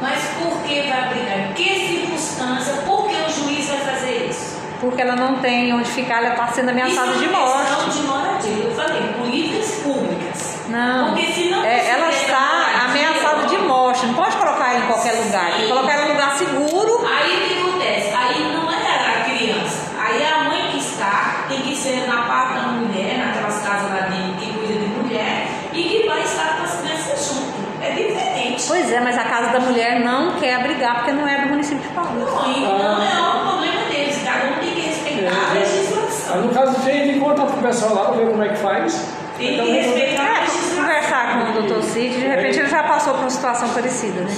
mas 0.00 0.20
por 0.42 0.60
que 0.64 0.82
vai 0.82 1.08
brigar? 1.14 1.38
Em 1.38 1.52
que 1.54 1.86
circunstância? 1.86 2.74
Por 2.84 3.08
que 3.08 3.14
o 3.14 3.30
juiz 3.30 3.68
vai 3.68 3.78
fazer 3.78 4.26
isso? 4.28 4.56
Porque 4.80 5.00
ela 5.00 5.16
não 5.16 5.36
tem 5.36 5.72
onde 5.72 5.88
ficar, 5.90 6.18
ela 6.18 6.30
está 6.34 6.48
sendo 6.48 6.70
ameaçada 6.70 7.12
isso 7.12 7.20
de 7.20 7.24
é 7.24 7.28
morte. 7.28 7.66
questão 7.66 7.88
de 7.88 8.02
moradia. 8.08 8.64
Eu 8.64 8.74
falei, 8.74 9.02
políticas 9.18 9.70
públicas. 9.82 10.56
Não, 10.68 11.14
Porque 11.14 11.26
se 11.32 11.48
não 11.48 11.64
é, 11.64 11.88
ela 11.90 12.10
está 12.10 12.84
ameaçada 12.90 13.46
de 13.46 13.56
morte, 13.58 14.04
não 14.04 14.14
pode 14.14 14.36
colocar 14.36 14.74
ela 14.74 14.84
em 14.84 14.86
qualquer 14.88 15.12
lugar, 15.14 15.52
tem 15.52 15.60
que 15.62 15.68
colocar 15.68 15.92
ela 15.94 16.02
em 16.02 16.08
um 16.10 16.12
lugar 16.12 16.36
seguro. 16.36 17.06
Aí 17.06 17.36
o 17.36 17.48
que 17.48 17.58
acontece? 17.58 18.14
Aí 18.14 18.52
não 18.52 18.70
é 18.70 18.74
a 18.74 19.24
criança. 19.24 19.92
Aí 19.98 20.22
a 20.26 20.44
mãe 20.44 20.68
que 20.72 20.78
está 20.78 21.46
tem 21.48 21.60
que 21.62 21.74
ser 21.74 22.06
na 22.06 22.22
parte 22.22 22.54
da 22.54 22.62
mulher, 22.68 23.16
naquelas 23.18 23.62
casas 23.62 23.90
lá 23.90 24.08
de 24.08 24.32
que 24.44 24.52
cuida 24.52 24.74
de 24.74 24.86
mulher, 24.88 25.46
e 25.72 25.82
que 25.84 26.06
vai 26.06 26.20
estar 26.22 26.56
com 26.58 26.64
as 26.64 26.80
crianças 26.80 27.28
junto. 27.28 27.56
É 27.82 27.90
diferente. 27.92 28.64
Pois 28.66 28.90
é, 28.92 29.00
mas 29.00 29.16
a 29.56 29.60
mulher 29.60 30.00
não 30.00 30.32
quer 30.32 30.56
abrigar 30.56 30.96
porque 30.96 31.12
não 31.12 31.26
é 31.26 31.42
do 31.42 31.48
município 31.48 31.78
de 31.82 31.88
Palmas. 31.94 32.30
Não, 32.32 32.50
então 32.50 33.02
é 33.02 33.36
um 33.36 33.48
problema 33.48 33.84
deles. 33.90 34.22
Cada 34.24 34.50
um 34.50 34.58
tem 34.60 34.74
que 34.74 34.80
respeitar 34.80 35.32
a 35.32 35.52
Aí, 35.52 35.58
legislação. 35.60 36.40
no 36.42 36.48
caso, 36.54 36.80
de 36.80 37.18
contar 37.20 37.46
pro 37.46 37.62
pessoal 37.62 37.94
lá 37.94 38.04
para 38.06 38.16
ver 38.16 38.26
como 38.30 38.42
é 38.42 38.48
que 38.48 38.56
faz. 38.56 39.14
Tem 39.38 39.54
Então, 39.54 39.66
que 39.66 39.72
respeitar 39.72 40.22
a 40.22 40.36
É, 40.36 40.40
legislação. 40.40 40.76
conversar 40.84 41.32
com 41.32 41.50
o 41.50 41.52
doutor 41.62 41.82
Cid, 41.82 42.16
de 42.16 42.26
repente 42.26 42.58
ele 42.58 42.68
já 42.68 42.82
passou 42.82 43.12
por 43.14 43.20
uma 43.20 43.30
situação 43.30 43.68
parecida, 43.70 44.20
né? 44.22 44.30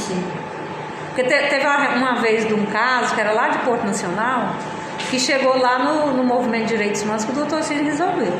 Porque 1.08 1.22
te- 1.24 1.48
teve 1.48 1.66
uma, 1.66 1.88
uma 1.96 2.14
vez 2.20 2.46
de 2.46 2.54
um 2.54 2.64
caso, 2.66 3.14
que 3.14 3.20
era 3.20 3.32
lá 3.32 3.48
de 3.48 3.58
Porto 3.58 3.84
Nacional, 3.84 4.50
que 5.10 5.18
chegou 5.18 5.56
lá 5.58 5.78
no, 5.78 6.12
no 6.14 6.24
movimento 6.24 6.62
de 6.66 6.68
direitos 6.76 7.02
humanos 7.02 7.24
que 7.24 7.30
o 7.32 7.34
doutor 7.34 7.62
Cid 7.62 7.82
resolveu. 7.82 8.32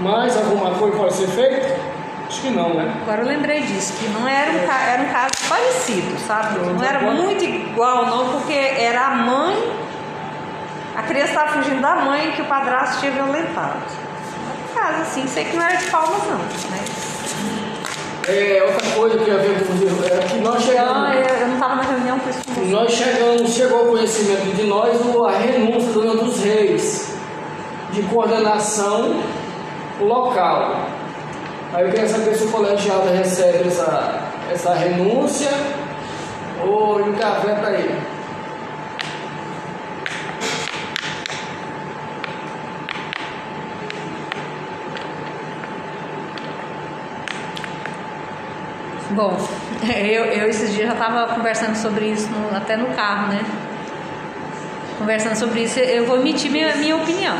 Mais 0.00 0.36
alguma 0.36 0.70
coisa 0.78 0.96
pode 0.96 1.12
ser 1.14 1.26
feita? 1.28 1.76
Acho 2.30 2.42
que 2.42 2.50
não, 2.50 2.74
né? 2.74 2.94
Agora 3.02 3.22
eu 3.22 3.26
lembrei 3.26 3.62
disso, 3.62 3.92
que 3.94 4.08
não 4.10 4.26
era 4.28 4.52
um, 4.52 4.64
ca- 4.66 4.82
era 4.88 5.02
um 5.02 5.08
caso 5.12 5.30
parecido, 5.48 6.16
sabe? 6.20 6.60
Não 6.60 6.82
era 6.84 7.00
muito 7.10 7.42
igual 7.44 8.06
não, 8.06 8.28
porque 8.28 8.52
era 8.52 9.00
a 9.08 9.10
mãe, 9.16 9.72
a 10.94 11.02
criança 11.02 11.30
estava 11.30 11.52
fugindo 11.54 11.80
da 11.82 11.96
mãe 11.96 12.30
que 12.30 12.42
o 12.42 12.44
padrasto 12.44 13.00
tinha 13.00 13.10
violentado. 13.10 13.78
Um 14.70 14.74
caso 14.80 15.02
assim, 15.02 15.26
sei 15.26 15.44
que 15.46 15.56
não 15.56 15.64
era 15.64 15.76
de 15.76 15.86
palmas 15.86 16.22
não, 16.28 16.38
mas... 16.70 17.10
É, 18.28 18.62
outra 18.64 18.90
coisa 18.92 19.18
que 19.18 19.28
eu 19.28 19.34
ia 19.34 19.42
ver 19.42 19.66
com 19.66 19.72
os 19.72 20.06
é 20.06 20.18
que 20.28 20.38
nós 20.38 20.62
chegamos. 20.62 21.14
eu, 21.16 21.20
eu 21.22 21.46
não 21.48 21.54
estava 21.54 21.74
na 21.76 21.82
reunião 21.82 22.18
com 22.20 22.30
isso. 22.30 22.40
Nós 22.70 22.92
chegamos, 22.92 23.50
chegou 23.54 23.78
ao 23.80 23.86
conhecimento 23.86 24.54
de 24.54 24.62
nós 24.68 25.00
a 25.26 25.30
renúncia 25.38 25.92
do 25.92 26.16
dos 26.24 26.40
Reis 26.44 27.12
de 27.92 28.02
coordenação 28.02 29.20
local. 30.00 30.99
Aí 31.72 31.84
eu 31.86 31.90
queria 31.90 32.08
saber 32.08 32.34
se 32.34 32.44
o 32.44 32.50
colegiado 32.50 33.08
recebe 33.12 33.68
essa, 33.68 34.22
essa 34.52 34.74
renúncia 34.74 35.50
Ô, 36.62 36.98
e 37.00 37.08
o 37.10 37.14
café 37.14 37.54
tá 37.54 37.68
aí. 37.68 37.98
Bom, 49.10 49.36
eu, 49.82 50.24
eu 50.26 50.48
esses 50.48 50.72
dias 50.72 50.86
já 50.88 50.92
estava 50.92 51.34
conversando 51.34 51.74
sobre 51.76 52.06
isso 52.06 52.28
no- 52.30 52.56
até 52.56 52.76
no 52.76 52.86
carro, 52.94 53.28
né? 53.28 53.44
Conversando 54.98 55.34
sobre 55.36 55.62
isso, 55.62 55.78
eu 55.80 56.06
vou 56.06 56.16
emitir 56.18 56.50
minha, 56.50 56.74
minha 56.76 56.96
opinião. 56.96 57.36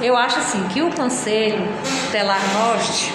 Eu 0.00 0.16
acho 0.16 0.38
assim 0.38 0.66
que 0.68 0.82
o 0.82 0.90
Conselho 0.90 1.66
Tutelar 2.06 2.40
Norte 2.54 3.12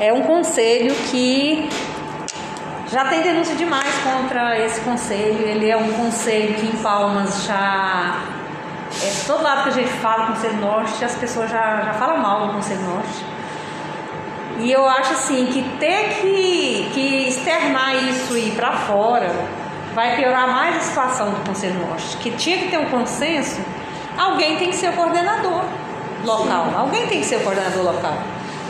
é 0.00 0.10
um 0.12 0.22
conselho 0.22 0.94
que 1.10 1.68
já 2.90 3.04
tem 3.04 3.20
denúncia 3.20 3.54
demais 3.54 3.94
contra 3.98 4.58
esse 4.58 4.80
conselho. 4.80 5.46
Ele 5.46 5.68
é 5.68 5.76
um 5.76 5.92
conselho 5.92 6.54
que 6.54 6.66
em 6.66 6.82
Palmas 6.82 7.44
já. 7.44 8.18
É, 9.02 9.26
todo 9.26 9.42
lado 9.42 9.64
que 9.64 9.68
a 9.68 9.72
gente 9.72 9.92
fala 10.00 10.26
Conselho 10.26 10.56
Norte, 10.56 11.04
as 11.04 11.14
pessoas 11.14 11.50
já, 11.50 11.82
já 11.82 11.92
falam 11.92 12.18
mal 12.18 12.46
do 12.46 12.54
Conselho 12.54 12.80
Norte. 12.80 13.24
E 14.58 14.72
eu 14.72 14.88
acho 14.88 15.12
assim 15.12 15.46
que 15.46 15.62
ter 15.78 16.20
que, 16.20 16.90
que 16.92 17.28
externar 17.28 17.94
isso 17.96 18.36
e 18.36 18.48
ir 18.48 18.52
para 18.52 18.72
fora 18.72 19.30
vai 19.94 20.16
piorar 20.16 20.48
mais 20.48 20.76
a 20.76 20.80
situação 20.80 21.30
do 21.30 21.46
Conselho 21.46 21.78
Norte. 21.86 22.16
Que 22.16 22.30
tinha 22.32 22.58
que 22.58 22.68
ter 22.68 22.78
um 22.78 22.86
consenso, 22.86 23.60
alguém 24.18 24.56
tem 24.56 24.70
que 24.70 24.76
ser 24.76 24.90
o 24.90 24.92
coordenador 24.94 25.62
local. 26.24 26.72
Alguém 26.76 27.06
tem 27.06 27.20
que 27.20 27.26
ser 27.26 27.36
o 27.36 27.40
coordenador 27.40 27.84
local. 27.84 28.18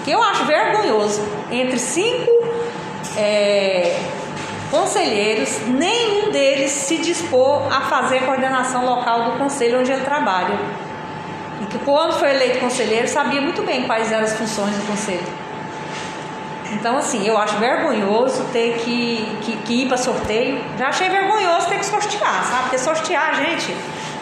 Que 0.05 0.13
eu 0.13 0.23
acho 0.23 0.45
vergonhoso 0.45 1.21
entre 1.51 1.79
cinco 1.79 2.31
é, 3.17 4.01
conselheiros, 4.71 5.61
nenhum 5.67 6.31
deles 6.31 6.71
se 6.71 6.99
dispor 6.99 7.67
a 7.73 7.83
fazer 7.83 8.19
a 8.19 8.23
coordenação 8.23 8.85
local 8.85 9.25
do 9.25 9.39
conselho 9.39 9.81
onde 9.81 9.91
ele 9.91 10.05
trabalha. 10.05 10.59
E 11.61 11.67
que 11.67 11.79
quando 11.81 12.15
foi 12.19 12.31
eleito 12.31 12.61
conselheiro 12.61 13.09
sabia 13.09 13.41
muito 13.41 13.63
bem 13.63 13.83
quais 13.83 14.11
eram 14.11 14.25
as 14.25 14.33
funções 14.35 14.75
do 14.77 14.87
conselho. 14.87 15.27
Então, 16.73 16.97
assim, 16.97 17.27
eu 17.27 17.37
acho 17.37 17.57
vergonhoso 17.57 18.45
ter 18.53 18.79
que, 18.79 19.39
que, 19.43 19.57
que 19.57 19.83
ir 19.83 19.89
para 19.89 19.97
sorteio. 19.97 20.63
Já 20.79 20.89
achei 20.89 21.09
vergonhoso 21.09 21.67
ter 21.69 21.79
que 21.79 21.87
sortear, 21.87 22.45
sabe? 22.45 22.63
Porque 22.63 22.79
sortear, 22.79 23.35
gente, 23.35 23.77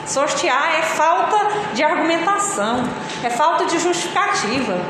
sortear 0.06 0.78
é 0.78 0.82
falta 0.82 1.38
de 1.74 1.82
argumentação, 1.82 2.84
é 3.22 3.28
falta 3.28 3.66
de 3.66 3.78
justificativa, 3.78 4.80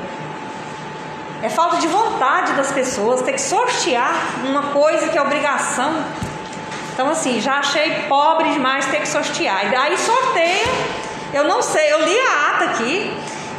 é 1.43 1.49
falta 1.49 1.77
de 1.79 1.87
vontade 1.87 2.53
das 2.53 2.71
pessoas. 2.73 3.23
Ter 3.23 3.33
que 3.33 3.41
sortear 3.41 4.13
uma 4.45 4.65
coisa 4.73 5.09
que 5.09 5.17
é 5.19 5.23
obrigação. 5.23 5.93
Então, 6.95 7.11
assim, 7.11 7.41
já 7.41 7.59
achei 7.59 7.91
pobre 8.09 8.51
demais 8.51 8.85
ter 8.87 9.01
que 9.01 9.09
sortear. 9.09 9.67
E 9.67 9.71
daí 9.71 9.97
sorteia, 9.99 10.65
eu 11.33 11.45
não 11.45 11.63
sei, 11.63 11.93
eu 11.93 12.05
li 12.05 12.19
a 12.19 12.51
ata 12.51 12.65
aqui 12.67 13.17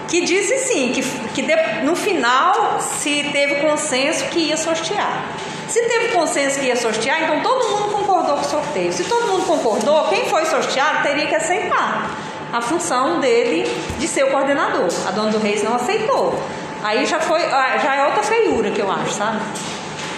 que 0.10 0.22
disse 0.22 0.58
sim, 0.58 0.92
que, 0.92 1.02
que 1.34 1.42
de- 1.44 1.84
no 1.86 1.96
final 1.96 2.80
se 2.82 3.24
teve 3.32 3.56
consenso 3.62 4.26
que 4.26 4.40
ia 4.40 4.58
sortear. 4.58 5.24
Se 5.70 5.82
teve 5.88 6.08
consenso 6.10 6.60
que 6.60 6.66
ia 6.66 6.76
sortear, 6.76 7.22
então 7.24 7.40
todo 7.42 7.70
mundo 7.70 7.92
concordou 7.94 8.36
com 8.38 8.42
o 8.42 8.50
sorteio. 8.50 8.92
Se 8.92 9.04
todo 9.04 9.28
mundo 9.28 9.46
concordou, 9.46 10.08
quem 10.10 10.28
foi 10.28 10.46
sorteado 10.48 11.04
teria 11.04 11.28
que 11.28 11.36
aceitar 11.36 12.10
a 12.52 12.60
função 12.60 13.20
dele 13.20 13.64
de 14.00 14.08
ser 14.08 14.24
o 14.24 14.32
coordenador. 14.32 14.88
A 15.08 15.12
dona 15.12 15.30
do 15.30 15.38
Reis 15.38 15.62
não 15.64 15.76
aceitou. 15.76 16.34
Aí 16.82 17.06
já 17.06 17.20
foi, 17.20 17.44
ah, 17.44 17.78
já 17.78 17.96
é 17.96 18.06
outra 18.06 18.24
feiura 18.24 18.72
que 18.72 18.82
eu 18.82 18.90
acho, 18.90 19.12
sabe? 19.12 19.40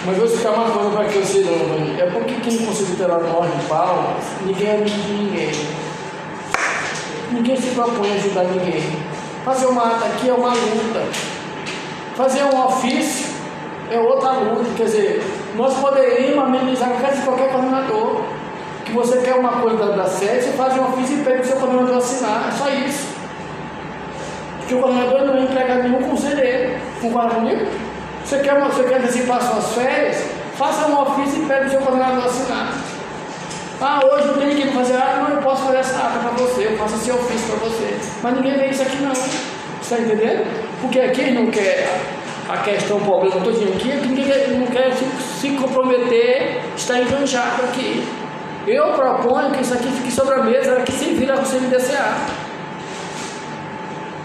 Mas 0.04 0.16
vou 0.16 0.26
explicar 0.26 0.50
uma 0.52 0.70
coisa 0.70 0.90
para 0.90 1.04
que 1.04 1.18
você 1.18 1.40
não. 1.40 1.98
É 1.98 2.10
porque 2.10 2.34
quem 2.34 2.56
Tutelar 2.56 3.20
Norte 3.20 3.56
de 3.56 3.66
Palmas, 3.66 4.24
ninguém 4.44 4.68
é 4.68 4.74
amigo 4.74 4.90
de 4.90 5.12
ninguém. 5.12 5.52
Ninguém 7.32 7.56
se 7.56 7.70
propõe 7.70 8.10
a 8.10 8.14
ajudar 8.14 8.44
ninguém. 8.44 8.82
Fazer 9.44 9.66
uma 9.66 9.86
ata 9.86 10.06
aqui 10.06 10.28
é 10.28 10.32
uma 10.32 10.50
luta. 10.50 11.02
Fazer 12.16 12.44
um 12.44 12.66
ofício 12.66 13.32
é 13.90 13.98
outra 13.98 14.32
luta. 14.32 14.70
Quer 14.76 14.84
dizer, 14.84 15.22
nós 15.56 15.74
poderíamos 15.74 16.44
amenizar 16.44 16.90
de 16.90 17.22
qualquer 17.22 17.50
coordenador. 17.50 18.22
Que 18.84 18.92
você 18.92 19.18
quer 19.18 19.34
uma 19.34 19.60
coisa 19.60 19.92
da, 19.92 20.06
sede, 20.06 20.42
você 20.42 20.52
faz 20.52 20.76
um 20.76 20.92
ofício 20.92 21.20
e 21.20 21.24
pede 21.24 21.42
o 21.42 21.44
seu 21.44 21.56
coordenador 21.56 21.98
assinar. 21.98 22.48
É 22.48 22.50
só 22.50 22.68
isso. 22.68 23.11
Porque 24.72 24.74
o 24.74 24.78
coordenador 24.78 25.26
não 25.26 25.36
é 25.36 25.42
empregado 25.42 25.82
nenhum 25.82 26.02
conselheiro. 26.02 26.74
Concorda 27.02 27.34
comigo? 27.34 27.66
Você 28.24 28.38
quer, 28.38 28.58
você 28.58 28.84
quer 28.84 29.00
antecipar 29.00 29.42
suas 29.42 29.74
férias? 29.74 30.24
Faça 30.56 30.86
um 30.86 30.98
ofício 30.98 31.42
e 31.42 31.46
pede 31.46 31.66
o 31.66 31.70
seu 31.70 31.80
coordenador 31.80 32.24
assinar. 32.24 32.72
Ah, 33.80 34.00
hoje 34.04 34.28
eu 34.28 34.34
tenho 34.34 34.56
que 34.56 34.68
ir 34.68 34.72
fazer, 34.72 34.94
ah, 34.94 35.26
não, 35.28 35.36
eu 35.36 35.42
posso 35.42 35.64
fazer 35.64 35.78
essa 35.78 35.98
ata 35.98 36.20
para 36.20 36.30
você, 36.30 36.68
eu 36.68 36.78
faço 36.78 36.94
esse 36.94 37.10
ofício 37.10 37.48
para 37.48 37.68
você. 37.68 37.98
Mas 38.22 38.34
ninguém 38.34 38.54
vê 38.54 38.66
isso 38.68 38.82
aqui 38.82 38.96
não. 39.02 39.14
Você 39.14 39.30
está 39.82 39.98
entendendo? 39.98 40.46
Porque 40.80 41.08
quem 41.08 41.34
não 41.34 41.50
quer 41.50 42.00
a 42.48 42.56
questão, 42.58 42.96
o 42.96 43.00
problema 43.00 43.40
todinho 43.40 43.74
aqui, 43.74 43.90
é 43.90 43.96
que 43.96 44.08
ninguém 44.08 44.58
não 44.58 44.66
quer 44.68 44.94
se, 44.94 45.04
se 45.40 45.50
comprometer, 45.50 46.62
está 46.76 46.98
enganjado 46.98 47.62
aqui. 47.64 48.06
Eu 48.66 48.92
proponho 48.92 49.50
que 49.50 49.62
isso 49.62 49.74
aqui 49.74 49.88
fique 49.88 50.12
sobre 50.12 50.34
a 50.34 50.44
mesa, 50.44 50.76
que 50.80 50.92
se 50.92 51.12
vira 51.12 51.34
com 51.34 51.42
o 51.42 51.46
CMDCA. 51.46 52.42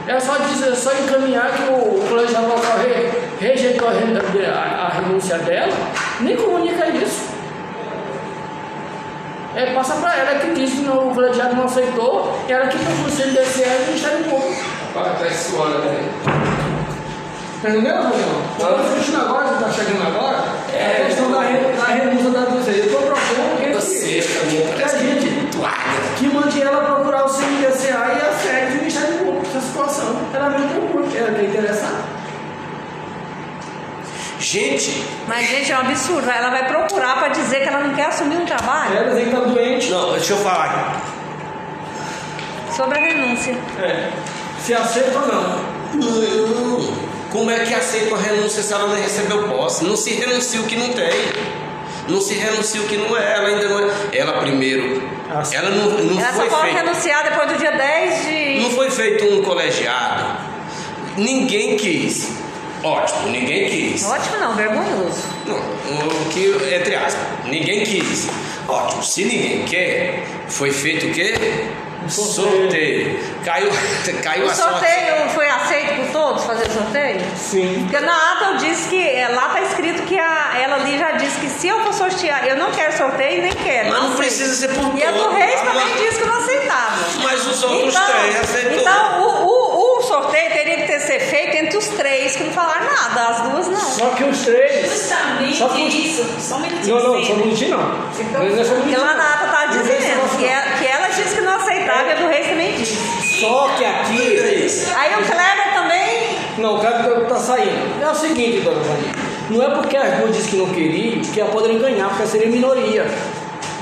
É 0.08 0.20
só 0.20 0.38
dizer, 0.38 0.72
é 0.72 0.76
só 0.76 0.91
encaminhar 0.93 1.51
que 1.51 1.64
o 1.64 2.05
colegiado 2.08 2.47
local 2.47 2.78
re- 2.80 3.12
rejeitou 3.45 3.89
a, 3.89 3.91
renda- 3.91 4.22
a- 4.53 4.86
a 4.88 4.89
renúncia 5.01 5.38
dela, 5.39 5.74
nem 6.22 6.36
comunica 6.38 6.88
isso. 6.89 7.28
É, 9.55 9.74
passa 9.74 9.95
para 9.95 10.16
ela 10.16 10.39
que 10.39 10.53
diz 10.53 10.70
que 10.72 10.82
não, 10.82 11.10
o 11.10 11.14
colegiado 11.16 11.55
não 11.55 11.66
aceitou, 11.66 12.39
e 12.47 12.51
ela 12.53 12.68
que 12.68 12.78
procura 12.78 13.08
o 13.08 13.12
CNDCE 13.12 13.64
e 13.64 13.84
o 13.84 13.86
Ministério 13.88 14.24
Público. 14.26 14.62
Rapaz, 14.95 15.20
tá 15.20 15.30
suando, 15.32 15.80
né? 15.80 16.10
Entendeu, 17.58 17.82
Daniel? 17.82 18.12
O 18.53 18.55
que 18.55 18.62
eu 18.62 18.68
tô 18.68 18.84
discutindo 18.84 19.20
agora, 19.22 19.47
que 19.47 19.53
está 19.55 19.72
chegando 19.72 20.08
agora, 20.08 20.43
é 20.72 21.01
a 21.01 21.05
questão 21.08 21.32
da, 21.32 21.41
re- 21.41 21.74
da 21.76 21.86
renúncia 21.86 22.30
da 22.30 22.39
dúvida. 22.41 22.72
Eu 22.78 22.86
estou 22.86 23.01
propondo 23.01 23.58
que, 23.60 23.66
minha 24.45 24.74
que 24.76 24.84
a 24.84 24.88
gente 24.88 25.28
que 25.28 25.47
que 26.20 26.28
mande 26.34 26.62
ela 26.62 26.84
procurar 26.84 27.26
o 27.26 27.30
CNDCA 27.30 28.16
e 28.16 28.22
a 28.22 28.32
sede 28.32 28.72
do 28.74 28.78
Ministério 28.78 29.18
Público 29.18 29.47
essa 29.47 29.60
procura, 30.52 31.18
ela 31.18 31.32
quer 31.34 31.45
interessar. 31.45 32.02
Gente, 34.39 35.04
Mas, 35.28 35.50
gente, 35.50 35.72
é 35.72 35.76
um 35.76 35.82
absurdo. 35.82 36.30
Ela 36.30 36.50
vai 36.52 36.68
procurar 36.68 37.16
para 37.18 37.30
dizer 37.30 37.62
que 37.62 37.68
ela 37.70 37.80
não 37.80 37.95
quer 37.95 38.06
assumir 38.06 38.38
um 38.38 38.45
trabalho 38.45 38.95
Ela 38.95 39.10
dizer 39.10 39.22
que 39.24 39.36
está 39.36 39.39
doente. 39.41 39.89
não, 39.89 40.12
deixa 40.12 40.34
eu 40.34 40.38
falar. 40.38 41.02
sobre 42.76 43.00
a 43.00 43.02
renúncia. 43.02 43.58
É. 43.80 44.10
Se 44.64 44.74
aceita 44.76 45.18
ou 45.18 45.28
não. 45.28 45.78
Não. 45.95 47.08
Como 47.32 47.50
é 47.50 47.60
que 47.60 47.74
aceita 47.74 48.10
uma 48.14 48.18
renúncia 48.22 48.62
se 48.62 48.72
ela 48.72 48.88
não 48.88 48.95
recebeu 48.95 49.48
posse? 49.48 49.84
Não 49.84 49.98
se 49.98 50.12
renuncia 50.14 50.62
o 50.62 50.66
que 50.66 50.76
não 50.76 50.89
tem. 50.93 51.10
Não 52.08 52.22
se 52.22 52.36
renuncia 52.36 52.80
o 52.82 52.86
que 52.86 52.95
não 52.95 53.18
é. 53.18 53.34
Ela 53.38 53.48
ainda 53.50 53.68
não 53.70 53.80
é. 53.80 53.91
Ela 54.14 54.34
primeiro. 54.39 55.02
Ela 55.30 55.69
não, 55.69 55.89
não 55.89 56.19
Ela 56.19 56.34
foi 56.34 56.49
só 56.49 56.55
pode 56.57 56.71
feita. 56.71 56.86
renunciar 56.89 57.23
depois 57.23 57.51
do 57.51 57.57
dia 57.57 57.71
10 57.71 58.25
de. 58.25 58.59
Não 58.61 58.71
foi 58.71 58.89
feito 58.89 59.25
um 59.25 59.41
colegiado. 59.41 60.38
Ninguém 61.17 61.75
quis. 61.78 62.32
Ótimo, 62.84 63.30
ninguém 63.30 63.69
quis. 63.69 64.05
Ótimo, 64.05 64.38
não, 64.38 64.55
vergonhoso. 64.55 65.23
Não, 65.45 65.55
o 65.57 66.30
que, 66.30 66.45
entre 66.75 66.95
aspas, 66.95 67.25
ninguém 67.45 67.84
quis. 67.84 68.28
Ótimo, 68.67 69.03
se 69.03 69.25
ninguém 69.25 69.63
quer, 69.65 70.23
foi 70.47 70.71
feito 70.71 71.07
o 71.07 71.11
quê? 71.11 71.34
Sorteio. 72.10 73.20
Caiu, 73.43 73.70
caiu 74.24 74.45
O 74.45 74.49
a 74.49 74.53
sorte. 74.53 74.72
sorteio 74.80 75.30
foi 75.34 75.47
aceito 75.49 75.95
por 75.95 76.12
todos 76.12 76.43
fazer 76.45 76.68
o 76.68 76.72
sorteio? 76.72 77.22
Sim. 77.36 77.88
Porque 77.89 78.05
na 78.05 78.14
ata 78.34 78.45
eu 78.51 78.58
disse 78.58 78.89
que 78.89 79.08
é, 79.10 79.28
lá 79.30 79.49
tá 79.49 79.62
escrito 79.62 80.03
que 80.03 80.18
a, 80.18 80.58
ela 80.62 80.76
ali 80.76 80.97
já 80.97 81.12
disse 81.14 81.39
que 81.39 81.49
se 81.49 81.68
eu 81.68 81.80
for 81.84 81.93
sortear, 81.93 82.47
eu 82.47 82.58
não 82.58 82.72
quero 82.72 82.95
sorteio 82.97 83.41
nem 83.43 83.51
quero. 83.53 83.89
Mas 83.89 83.97
não 83.99 84.05
aceito. 84.05 84.18
precisa 84.18 84.55
ser 84.55 84.74
por 84.76 84.97
E 84.97 85.03
a 85.03 85.12
do 85.12 85.18
todo. 85.20 85.34
Reis 85.36 85.60
também 85.62 85.74
mas- 85.89 86.01
disse 86.01 86.20
que 86.20 86.26
não 86.26 86.38
aceitava. 86.38 86.97
Mas 87.24 87.47
os 87.47 87.64
outros 87.64 87.95
então, 87.95 88.05
três 88.08 88.39
aceitou. 88.41 88.80
Então 88.82 89.22
o, 89.22 89.45
o, 89.45 89.97
o 89.99 90.01
sorteio 90.03 90.51
teria 90.51 90.76
que 90.78 90.84
ter 90.88 90.99
ser 90.99 91.20
feito 91.20 91.55
entre 91.58 91.78
os 91.78 91.88
três 91.89 92.36
que 92.36 92.43
não 92.43 92.51
falaram 92.53 92.86
nada, 92.86 93.28
as 93.30 93.41
duas 93.41 93.68
não. 93.68 93.80
Só 93.80 94.10
que 94.12 94.24
os 94.24 94.39
três. 94.43 94.91
Justamente 94.91 95.58
Só 95.58 95.70
que- 95.70 95.82
isso. 95.82 96.26
Só 96.39 96.55
um 96.55 96.60
minutinho. 96.62 96.95
Não, 96.99 97.14
não, 97.14 97.24
só 97.26 97.34
bonitinho 97.36 97.72
não. 97.72 97.78
Não 97.78 97.91
é 97.97 98.64
só 98.64 98.74
Porque 98.74 98.82
bonitinho. 98.82 99.01
lá 99.01 99.14
na 99.14 99.34
ata 99.34 99.47
tá 99.47 99.66
esse 99.70 99.80
dizendo 99.80 100.38
que, 100.38 100.45
ela, 100.45 100.62
que 100.78 100.87
disse 101.24 101.36
que 101.36 101.41
não 101.41 101.55
aceitava 101.55 102.07
e 102.07 102.11
a 102.11 102.15
do 102.15 102.28
Reis 102.28 102.47
também 102.47 102.76
disse. 102.76 103.39
Só 103.39 103.70
que 103.78 103.86
aqui. 103.86 104.38
Aí 104.97 105.13
o 105.13 105.26
Kleber 105.26 105.74
também. 105.74 106.38
Não, 106.57 106.76
o 106.78 106.80
cara 106.80 107.22
tá 107.28 107.36
saindo. 107.36 108.01
É 108.03 108.09
o 108.09 108.15
seguinte, 108.15 108.61
dona 108.61 108.82
Vani. 108.82 109.11
Não 109.49 109.63
é 109.63 109.70
porque 109.76 109.95
as 109.95 110.18
duas 110.18 110.36
dizem 110.36 110.51
que 110.51 110.57
não 110.57 110.70
queriam 110.70 111.22
que 111.22 111.39
elas 111.39 111.53
poderiam 111.53 111.80
ganhar, 111.80 112.09
porque 112.09 112.26
seria 112.28 112.47
minoria. 112.47 113.05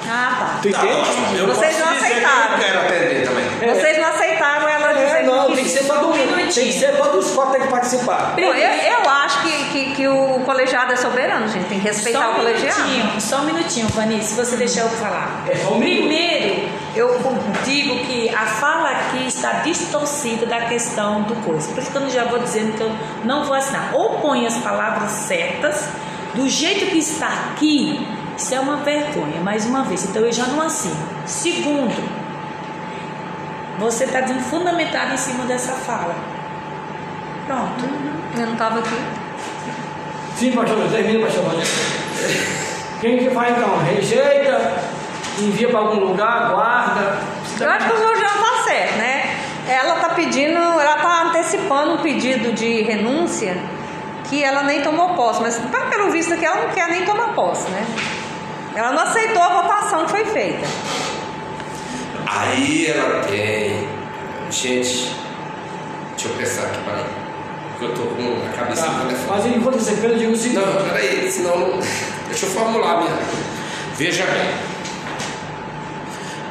Ah, 0.07 0.35
tá. 0.39 0.59
Tu 0.61 0.69
Tá, 0.71 0.83
entende? 0.83 1.39
eu 1.39 1.47
Vocês 1.47 1.75
posso 1.77 1.85
não 1.87 1.93
dizer 1.95 2.05
aceitaram. 2.07 2.47
que 2.47 2.53
eu 2.53 2.65
quero 2.67 2.79
atender 2.79 3.25
também. 3.27 3.45
É. 3.61 3.73
Vocês 3.73 3.97
não 3.97 4.05
aceitaram 4.09 4.69
É, 4.69 4.74
não, 5.25 5.53
tem 5.53 5.63
que 5.63 5.69
ser 5.69 5.85
todo 5.85 6.07
mundo. 6.07 6.35
tem 6.35 6.47
que 6.47 6.73
ser 6.73 6.97
todos 6.97 7.27
os 7.27 7.35
quatro 7.35 7.53
tem 7.53 7.61
que 7.61 7.67
participar. 7.67 8.33
Eu, 8.37 8.53
eu 8.53 9.09
acho 9.09 9.41
que, 9.43 9.65
que, 9.71 9.95
que 9.95 10.07
o 10.07 10.39
colegiado 10.41 10.93
é 10.93 10.95
soberano, 10.95 11.47
gente. 11.47 11.65
Tem 11.65 11.79
que 11.79 11.87
respeitar 11.87 12.19
só 12.19 12.29
um 12.29 12.31
o 12.31 12.35
colegiado. 12.35 12.81
minutinho, 12.81 13.21
só 13.21 13.37
um 13.37 13.45
minutinho, 13.45 13.87
Vani, 13.89 14.23
se 14.23 14.35
você 14.35 14.55
deixar 14.55 14.81
eu 14.81 14.89
falar. 14.89 15.45
É 15.47 15.67
um. 15.67 15.79
Primeiro, 15.79 16.69
eu 16.95 17.19
digo 17.63 17.99
que 18.05 18.29
a 18.29 18.45
fala 18.45 18.89
aqui 18.89 19.27
está 19.27 19.61
distorcida 19.63 20.45
da 20.45 20.61
questão 20.61 21.23
do 21.23 21.35
coisa. 21.43 21.67
Por 21.69 21.79
isso 21.79 21.91
que 21.91 21.97
eu 21.97 22.09
já 22.09 22.25
vou 22.25 22.39
dizendo 22.39 22.75
que 22.77 22.81
eu 22.81 22.91
não 23.23 23.43
vou 23.43 23.55
assinar. 23.55 23.91
Ou 23.93 24.19
põe 24.19 24.45
as 24.45 24.57
palavras 24.57 25.11
certas, 25.11 25.87
do 26.33 26.47
jeito 26.47 26.87
que 26.87 26.97
está 26.97 27.27
aqui, 27.27 28.05
isso 28.37 28.53
é 28.53 28.59
uma 28.59 28.77
vergonha, 28.77 29.39
mais 29.41 29.65
uma 29.65 29.83
vez. 29.83 30.03
Então 30.03 30.21
eu 30.21 30.31
já 30.31 30.45
não 30.47 30.61
assino. 30.61 30.97
Segundo, 31.25 32.24
você 33.79 34.05
está 34.05 34.21
dizendo 34.21 34.41
fundamentado 34.41 35.13
em 35.13 35.17
cima 35.17 35.45
dessa 35.45 35.73
fala. 35.73 36.15
Pronto. 37.45 37.85
Eu 38.37 38.45
não 38.45 38.53
estava 38.53 38.79
aqui. 38.79 38.97
Sim, 40.37 40.51
pastor, 40.51 40.89
termina, 40.89 41.25
pastor. 41.25 41.43
Quem 42.99 43.17
que 43.17 43.29
faz 43.29 43.57
então? 43.57 43.77
Rejeita, 43.79 44.73
envia 45.39 45.69
para 45.69 45.79
algum 45.79 45.99
lugar, 45.99 46.51
guarda. 46.51 47.19
Eu 47.59 47.69
acho 47.69 47.87
que 47.87 47.93
o 47.93 47.97
senhor 47.97 48.15
já 48.17 48.27
está 48.27 48.63
certo, 48.65 48.97
né? 48.97 49.37
Ela 49.67 49.95
está 49.95 50.09
pedindo, 50.09 50.57
ela 50.57 50.95
está 50.95 51.23
antecipando 51.23 51.93
um 51.93 51.97
pedido 51.97 52.53
de 52.53 52.81
renúncia 52.83 53.57
que 54.29 54.43
ela 54.43 54.63
nem 54.63 54.81
tomou 54.81 55.13
posse, 55.13 55.41
mas 55.41 55.61
pelo 55.89 56.11
visto 56.11 56.33
aqui 56.33 56.45
ela 56.45 56.61
não 56.65 56.69
quer 56.69 56.89
nem 56.89 57.05
tomar 57.05 57.33
posse, 57.33 57.69
né? 57.69 57.85
Ela 58.75 58.91
não 58.91 59.03
aceitou 59.03 59.41
a 59.41 59.61
votação 59.61 60.05
que 60.05 60.11
foi 60.11 60.25
feita. 60.25 60.65
Aí 62.35 62.87
ela 62.87 63.21
tem. 63.21 63.87
Gente, 64.51 65.11
deixa 66.11 66.27
eu 66.27 66.33
pensar 66.37 66.63
aqui, 66.63 66.77
peraí. 66.85 67.05
Porque 67.71 67.85
eu 67.85 67.93
tô 67.93 68.01
com 68.15 68.37
a 68.47 68.57
cabeça 68.57 68.85
Tá, 68.85 68.91
no 68.91 69.05
telefone. 69.05 69.27
mas 69.29 69.45
enquanto 69.45 69.79
você 69.79 69.91
pensa, 69.91 70.07
eu 70.07 70.17
digo 70.17 70.31
o 70.31 70.35
seguinte. 70.37 70.59
Não, 70.59 70.85
peraí, 70.89 71.31
senão. 71.31 71.57
não- 71.59 71.79
Deixa 72.29 72.45
eu 72.45 72.49
formular 72.51 72.97
minha. 73.01 73.17
Veja 73.97 74.25
bem. 74.25 74.75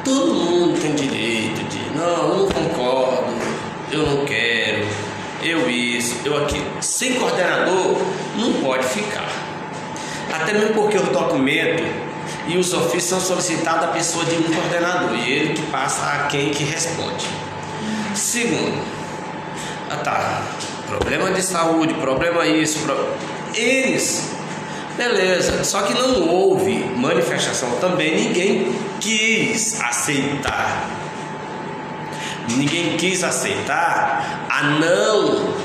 Todo 0.03 0.33
mundo 0.33 0.79
tem 0.79 0.93
direito 0.95 1.63
de. 1.69 1.97
Não, 1.97 2.05
eu 2.17 2.37
não 2.37 2.47
concordo, 2.49 3.33
eu 3.91 4.05
não 4.05 4.25
quero, 4.25 4.85
eu 5.41 5.69
isso, 5.69 6.15
eu 6.25 6.43
aquilo. 6.43 6.65
Sem 6.81 7.13
coordenador, 7.15 7.97
não 8.35 8.53
pode 8.61 8.83
ficar. 8.85 9.27
Até 10.31 10.53
mesmo 10.53 10.73
porque 10.73 10.97
o 10.97 11.03
documento 11.03 11.83
e 12.47 12.57
os 12.57 12.73
ofícios 12.73 13.03
são 13.03 13.19
solicitados 13.19 13.85
à 13.85 13.87
pessoa 13.87 14.23
de 14.25 14.35
um 14.35 14.43
coordenador 14.43 15.15
e 15.15 15.31
ele 15.31 15.53
que 15.53 15.61
passa 15.63 16.05
a 16.05 16.27
quem 16.27 16.51
que 16.51 16.63
responde. 16.63 17.25
Segundo, 18.13 18.81
ah 19.89 19.97
tá, 19.97 20.41
problema 20.87 21.31
de 21.31 21.41
saúde, 21.41 21.93
problema 21.95 22.45
isso, 22.45 22.79
pro... 22.79 23.13
eles, 23.53 24.31
beleza, 24.95 25.63
só 25.63 25.81
que 25.81 25.93
não 25.93 26.27
houve 26.27 26.73
manifestação 26.95 27.71
também, 27.81 28.15
ninguém 28.15 28.75
quis 28.99 29.81
aceitar. 29.81 30.89
Ninguém 32.47 32.95
quis 32.95 33.23
aceitar 33.23 34.45
a 34.47 34.63
não 34.63 35.55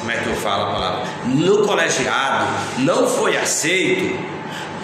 como 0.00 0.12
é 0.12 0.16
que 0.16 0.28
eu 0.28 0.36
falo 0.36 0.64
a 0.64 0.72
palavra? 0.72 1.04
No 1.26 1.66
colegiado 1.66 2.46
não 2.78 3.06
foi 3.06 3.36
aceito 3.36 4.18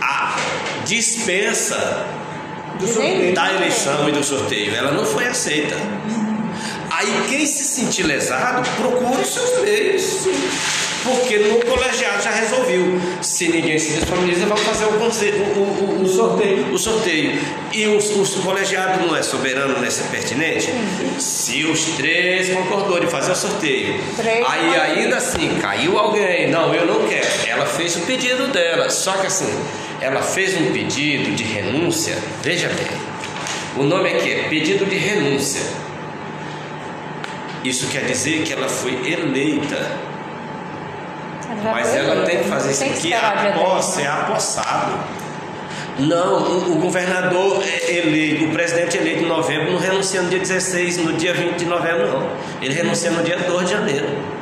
a 0.09 0.36
dispensa 0.84 2.07
da 3.34 3.52
eleição 3.54 4.09
e 4.09 4.12
do 4.12 4.22
sorteio. 4.22 4.74
Ela 4.74 4.92
não 4.92 5.04
foi 5.04 5.26
aceita. 5.26 5.74
Aí 6.90 7.24
quem 7.28 7.44
se 7.46 7.64
sentir 7.64 8.04
lesado, 8.04 8.66
procure 8.76 9.20
os 9.22 9.28
seus 9.34 9.61
meios. 9.62 10.26
Porque 11.04 11.38
no 11.38 11.64
colegiado 11.64 12.20
já 12.22 12.30
resolveu. 12.32 13.00
Se 13.22 13.46
ninguém 13.48 13.78
se 13.78 13.92
disponibiliza, 13.92 14.44
vamos 14.46 14.62
fazer 14.64 14.86
o, 14.86 14.88
o, 14.88 16.00
o- 16.00 16.02
o- 16.02 16.09
sorteio. 16.09 16.72
o 16.72 16.78
sorteio. 16.78 17.38
E 17.72 17.86
o, 17.86 17.98
o 17.98 18.42
colegiado 18.42 19.07
não 19.07 19.14
é 19.16 19.22
soberano 19.22 19.78
nesse 19.80 20.02
pertinente? 20.04 20.68
Se 21.18 21.64
os 21.64 21.84
três 21.96 22.48
concordou 22.50 22.98
de 22.98 23.07
fazer 23.07 23.30
o 23.32 23.36
sorteio. 23.36 24.00
Três 24.16 24.44
aí 24.48 24.80
ainda 24.80 25.18
assim, 25.18 25.57
caiu 25.61 25.96
alguém. 25.96 26.50
Não, 26.50 26.74
eu 26.74 26.86
não 26.86 27.07
quero. 27.07 27.26
Ela 27.46 27.66
fez 27.66 27.94
o 27.96 28.00
pedido 28.00 28.48
dela. 28.48 28.90
Só 28.90 29.12
que 29.12 29.26
assim, 29.28 29.52
ela 30.01 30.22
fez 30.22 30.57
um 30.61 30.72
pedido 30.72 31.34
de 31.34 31.44
renúncia. 31.44 32.16
Veja 32.42 32.68
bem. 32.68 33.07
O 33.76 33.82
nome 33.82 34.11
aqui 34.11 34.32
é 34.32 34.49
pedido 34.49 34.86
de 34.86 34.97
renúncia. 34.97 35.62
Isso 37.64 37.88
quer 37.88 38.05
dizer 38.05 38.42
que 38.42 38.53
ela 38.53 38.68
foi 38.68 38.92
eleita. 39.11 39.76
já 41.62 41.72
Mas 41.72 41.94
ela 41.94 42.12
eleita, 42.12 42.30
tem 42.30 42.42
que 42.42 42.49
fazer 42.49 42.70
isso 42.70 42.84
aqui 42.84 43.11
10, 43.11 43.84
ser 43.84 44.03
né? 44.03 44.09
apossado. 44.09 45.26
Não, 45.99 46.72
o, 46.72 46.76
governador 46.76 47.62
é 47.64 47.97
eleito, 47.97 48.44
o 48.44 48.51
presidente 48.51 48.99
eleito 48.99 49.24
em 49.24 49.26
novembro 49.26 49.72
não 49.72 49.78
renuncia 49.78 50.20
no 50.20 50.28
dia 50.28 50.38
16, 50.38 50.99
no 50.99 51.14
dia 51.14 51.32
20 51.32 51.57
de 51.57 51.64
novembro, 51.64 52.07
não. 52.07 52.30
Ele 52.61 52.74
renuncia 52.74 53.11
no 53.11 53.22
dia 53.22 53.38
2 53.38 53.66
de 53.66 53.72
janeiro. 53.72 54.36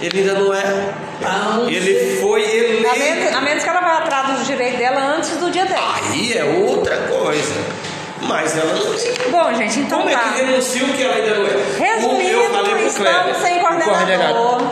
Ele 0.00 0.18
ainda 0.20 0.34
não 0.34 0.52
é. 0.54 0.62
Não 1.20 1.68
Ele 1.68 2.20
foi 2.20 2.42
A 2.44 2.46
menos, 2.48 2.96
eleito. 3.00 3.36
a 3.36 3.40
menos 3.40 3.62
que 3.64 3.68
ela 3.70 3.80
vá 3.80 3.98
atrás 3.98 4.38
dos 4.38 4.46
direitos 4.46 4.78
dela 4.78 5.00
antes 5.16 5.30
do 5.38 5.50
dia 5.50 5.64
10. 5.64 5.80
Aí 6.12 6.36
é 6.36 6.44
outra 6.44 6.96
coisa. 7.08 7.54
Mas 8.20 8.56
ela 8.56 8.74
não 8.74 8.94
tem. 8.94 9.30
Bom, 9.30 9.54
gente, 9.54 9.80
então 9.80 9.98
Como 9.98 10.10
é 10.10 10.14
tá. 10.14 10.20
que 10.20 10.40
renuncia 10.42 10.84
o 10.84 10.88
que 10.92 11.02
ela 11.02 11.14
ainda 11.14 11.34
não 11.34 11.46
é? 11.46 11.94
Resumindo, 11.94 12.28
eu 12.30 12.50
falei 12.50 12.74
pro 12.74 12.86
estamos 12.86 12.96
Kleber, 13.12 13.34
sem 13.36 13.56
o 13.56 13.60
coordenador. 13.60 14.62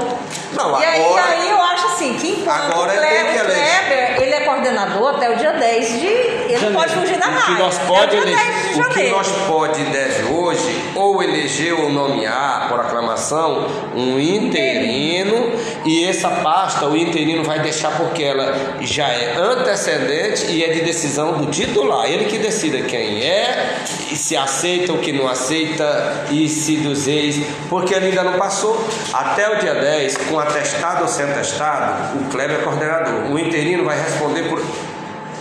Não, 0.55 0.81
E 0.81 0.85
aí, 0.85 1.01
agora. 1.05 1.23
aí 1.25 1.51
eu 1.51 1.63
acho 1.63 1.87
assim, 1.89 2.15
que 2.15 2.29
enquanto 2.29 2.73
Agora 2.73 2.93
o 2.93 2.95
ele 2.95 3.01
tem 3.01 3.11
Kleber, 3.11 3.33
que 3.33 3.39
eleger. 3.41 3.81
Kleber, 3.87 3.99
é 3.99 4.14
coordenador 4.55 5.17
até 5.17 5.31
o 5.31 5.37
dia 5.37 5.53
10 5.53 6.01
de. 6.01 6.07
Ele 6.07 6.67
não 6.67 6.73
pode 6.73 6.95
fugir 6.95 7.19
da 7.19 7.27
O 7.27 7.31
que 7.31 7.37
raia. 7.53 7.59
nós 7.59 7.79
pode 7.79 8.17
o 8.17 8.25
dia 8.25 8.37
10 8.37 8.37
de 8.37 8.43
eleger, 8.45 8.81
o 8.81 8.89
que 8.89 8.95
janeiro. 8.95 9.17
nós 9.17 9.29
pode 9.47 9.81
e 9.81 9.85
deve 9.87 10.25
hoje, 10.33 10.83
ou 10.95 11.23
eleger 11.23 11.75
ou 11.75 11.91
nomear 11.91 12.69
por 12.69 12.81
aclamação 12.81 13.67
um 13.95 14.19
interino 14.19 15.53
e 15.85 16.05
essa 16.05 16.29
pasta 16.29 16.87
o 16.87 16.97
interino 16.97 17.43
vai 17.43 17.59
deixar 17.61 17.91
porque 17.97 18.23
ela 18.23 18.77
já 18.81 19.09
é 19.09 19.37
antecedente 19.37 20.47
e 20.47 20.63
é 20.63 20.69
de 20.73 20.81
decisão 20.83 21.33
do 21.33 21.47
titular. 21.47 22.07
Ele 22.07 22.27
que 22.27 22.39
decida 22.39 22.81
quem 22.83 23.23
é, 23.23 23.77
e 24.11 24.17
se 24.17 24.37
aceita 24.37 24.93
ou 24.93 24.99
que 24.99 25.13
não 25.13 25.27
aceita 25.29 26.27
e 26.31 26.49
se 26.49 26.77
dos 26.77 27.09
ex, 27.09 27.41
porque 27.69 27.95
ele 27.95 28.07
ainda 28.07 28.23
não 28.23 28.35
passou. 28.39 28.85
Até 29.13 29.49
o 29.51 29.59
dia 29.59 29.75
10, 29.75 30.17
com 30.19 30.39
atestado 30.39 31.03
ou 31.03 31.09
sem 31.09 31.25
atestado, 31.25 32.19
o 32.19 32.25
Kleber 32.31 32.59
é 32.61 32.63
coordenador. 32.63 33.33
O 33.33 33.39
interino 33.39 33.85
vai 33.85 33.99
responder 34.01 34.44
por. 34.49 34.63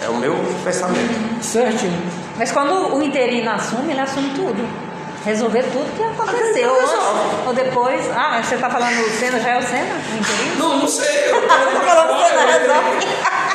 É 0.04 0.10
o 0.10 0.16
meu 0.16 0.36
pensamento. 0.64 1.44
Certinho. 1.44 2.02
Mas 2.38 2.52
quando 2.52 2.96
o 2.96 3.02
interino 3.02 3.50
assume, 3.52 3.92
ele 3.92 4.02
assume 4.02 4.30
tudo. 4.32 4.68
Resolver 5.26 5.64
tudo 5.64 5.96
que 5.96 6.04
aconteceu. 6.04 6.74
Antes, 6.74 7.48
ou 7.48 7.54
depois. 7.54 8.10
Ah, 8.14 8.32
mas 8.32 8.46
você 8.46 8.58
tá 8.58 8.70
falando 8.70 9.00
o 9.00 9.10
Senna, 9.12 9.40
já 9.40 9.52
é 9.52 9.60
o 9.60 9.64
Senna? 9.64 9.96
O 9.96 10.20
interino? 10.20 10.56
Não, 10.58 10.80
não 10.80 10.88
sei. 10.88 11.30
Eu 11.30 11.42
tô 11.42 11.48
tá 11.48 11.82
falando 11.86 12.12
o 12.20 12.26
Senna, 12.26 12.46
resolve. 12.46 13.06